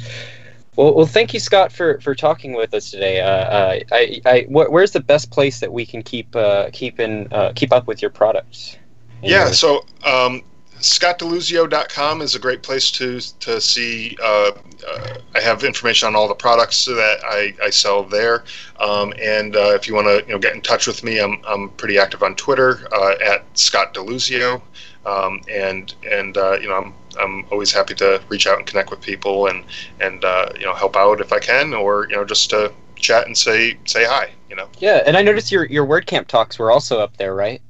Well, 0.76 0.94
well, 0.94 1.06
thank 1.06 1.32
you, 1.32 1.40
Scott, 1.40 1.72
for, 1.72 2.00
for 2.00 2.14
talking 2.14 2.52
with 2.54 2.74
us 2.74 2.90
today. 2.90 3.20
Uh, 3.20 3.80
I, 3.92 4.20
I, 4.26 4.40
wh- 4.42 4.70
where's 4.70 4.90
the 4.90 5.00
best 5.00 5.30
place 5.30 5.60
that 5.60 5.72
we 5.72 5.86
can 5.86 6.02
keep 6.02 6.34
uh, 6.34 6.70
keep 6.72 6.98
in 6.98 7.28
uh, 7.32 7.52
keep 7.54 7.72
up 7.72 7.86
with 7.86 8.02
your 8.02 8.10
products? 8.10 8.76
Yeah, 9.22 9.52
so 9.52 9.84
um, 10.04 10.42
scottdeluzio.com 10.84 12.20
is 12.20 12.34
a 12.34 12.38
great 12.38 12.62
place 12.62 12.90
to 12.92 13.20
to 13.40 13.60
see. 13.60 14.16
Uh, 14.22 14.52
uh, 14.86 15.14
I 15.34 15.40
have 15.40 15.64
information 15.64 16.06
on 16.06 16.14
all 16.14 16.28
the 16.28 16.34
products 16.34 16.84
that 16.84 17.18
I, 17.24 17.54
I 17.62 17.70
sell 17.70 18.04
there, 18.04 18.44
um, 18.78 19.12
and 19.20 19.56
uh, 19.56 19.72
if 19.74 19.88
you 19.88 19.94
want 19.94 20.06
to 20.08 20.24
you 20.26 20.34
know 20.34 20.38
get 20.38 20.54
in 20.54 20.60
touch 20.60 20.86
with 20.86 21.02
me, 21.02 21.20
I'm 21.20 21.40
I'm 21.46 21.70
pretty 21.70 21.98
active 21.98 22.22
on 22.22 22.36
Twitter 22.36 22.86
uh, 22.92 23.14
at 23.24 23.44
Scott 23.58 23.94
Deluzio, 23.94 24.60
um, 25.06 25.40
and 25.50 25.94
and 26.10 26.36
uh, 26.36 26.58
you 26.60 26.68
know 26.68 26.76
I'm 26.76 26.94
I'm 27.18 27.46
always 27.50 27.72
happy 27.72 27.94
to 27.94 28.22
reach 28.28 28.46
out 28.46 28.58
and 28.58 28.66
connect 28.66 28.90
with 28.90 29.00
people 29.00 29.46
and 29.46 29.64
and 30.00 30.24
uh, 30.24 30.50
you 30.58 30.66
know 30.66 30.74
help 30.74 30.96
out 30.96 31.20
if 31.20 31.32
I 31.32 31.38
can, 31.38 31.72
or 31.72 32.06
you 32.10 32.16
know 32.16 32.24
just 32.24 32.50
to 32.50 32.72
chat 32.96 33.26
and 33.26 33.36
say 33.36 33.78
say 33.86 34.04
hi. 34.04 34.30
You 34.50 34.56
know. 34.56 34.68
Yeah, 34.78 35.02
and 35.06 35.16
I 35.16 35.22
noticed 35.22 35.50
your 35.50 35.64
your 35.64 35.86
WordCamp 35.86 36.26
talks 36.26 36.58
were 36.58 36.70
also 36.70 37.00
up 37.00 37.16
there, 37.16 37.34
right? 37.34 37.62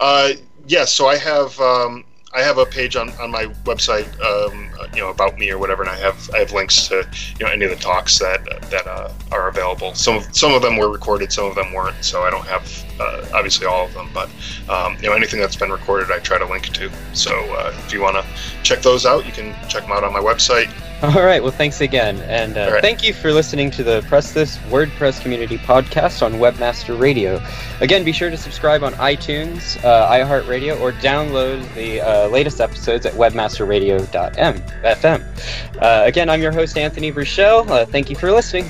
Uh, 0.00 0.32
yes, 0.66 0.92
so 0.92 1.06
I 1.06 1.16
have 1.16 1.58
um, 1.60 2.04
I 2.34 2.42
have 2.42 2.58
a 2.58 2.66
page 2.66 2.94
on, 2.94 3.08
on 3.20 3.30
my 3.30 3.46
website, 3.64 4.06
um, 4.20 4.70
uh, 4.78 4.86
you 4.94 5.00
know, 5.00 5.08
about 5.08 5.38
me 5.38 5.50
or 5.50 5.56
whatever, 5.58 5.82
and 5.82 5.90
I 5.90 5.96
have 5.96 6.30
I 6.34 6.38
have 6.38 6.52
links 6.52 6.86
to 6.88 7.08
you 7.38 7.46
know 7.46 7.50
any 7.50 7.64
of 7.64 7.70
the 7.70 7.76
talks 7.76 8.18
that 8.18 8.44
that 8.70 8.86
uh, 8.86 9.10
are 9.32 9.48
available. 9.48 9.94
Some 9.94 10.16
of 10.16 10.36
some 10.36 10.52
of 10.52 10.60
them 10.60 10.76
were 10.76 10.90
recorded, 10.90 11.32
some 11.32 11.46
of 11.46 11.54
them 11.54 11.72
weren't, 11.72 12.04
so 12.04 12.24
I 12.24 12.30
don't 12.30 12.44
have 12.44 12.84
uh, 13.00 13.24
obviously 13.32 13.66
all 13.66 13.86
of 13.86 13.94
them, 13.94 14.10
but 14.12 14.28
um, 14.68 14.96
you 15.00 15.08
know 15.08 15.14
anything 15.14 15.40
that's 15.40 15.56
been 15.56 15.70
recorded, 15.70 16.10
I 16.10 16.18
try 16.18 16.36
to 16.38 16.44
link 16.46 16.68
to. 16.74 16.90
So 17.14 17.32
uh, 17.54 17.74
if 17.86 17.92
you 17.94 18.02
want 18.02 18.16
to 18.16 18.26
check 18.62 18.82
those 18.82 19.06
out, 19.06 19.24
you 19.24 19.32
can 19.32 19.54
check 19.68 19.84
them 19.84 19.92
out 19.92 20.04
on 20.04 20.12
my 20.12 20.20
website. 20.20 20.70
All 21.02 21.22
right. 21.22 21.40
Well, 21.40 21.52
thanks 21.52 21.80
again. 21.80 22.20
And 22.22 22.58
uh, 22.58 22.70
right. 22.72 22.82
thank 22.82 23.04
you 23.04 23.14
for 23.14 23.32
listening 23.32 23.70
to 23.70 23.84
the 23.84 24.02
Press 24.08 24.32
This 24.32 24.56
WordPress 24.68 25.22
Community 25.22 25.56
Podcast 25.56 26.26
on 26.26 26.32
Webmaster 26.34 26.98
Radio. 26.98 27.40
Again, 27.80 28.02
be 28.02 28.10
sure 28.10 28.30
to 28.30 28.36
subscribe 28.36 28.82
on 28.82 28.94
iTunes, 28.94 29.76
uh, 29.84 30.10
iHeartRadio, 30.10 30.80
or 30.80 30.90
download 30.90 31.72
the 31.74 32.00
uh, 32.00 32.26
latest 32.30 32.60
episodes 32.60 33.06
at 33.06 33.12
webmasterradio.fm. 33.12 35.80
Uh, 35.80 36.02
again, 36.04 36.28
I'm 36.28 36.42
your 36.42 36.50
host, 36.50 36.76
Anthony 36.76 37.12
Burchell. 37.12 37.72
Uh, 37.72 37.86
thank 37.86 38.10
you 38.10 38.16
for 38.16 38.32
listening. 38.32 38.68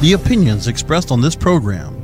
The 0.00 0.14
opinions 0.14 0.68
expressed 0.68 1.12
on 1.12 1.20
this 1.20 1.36
program 1.36 2.03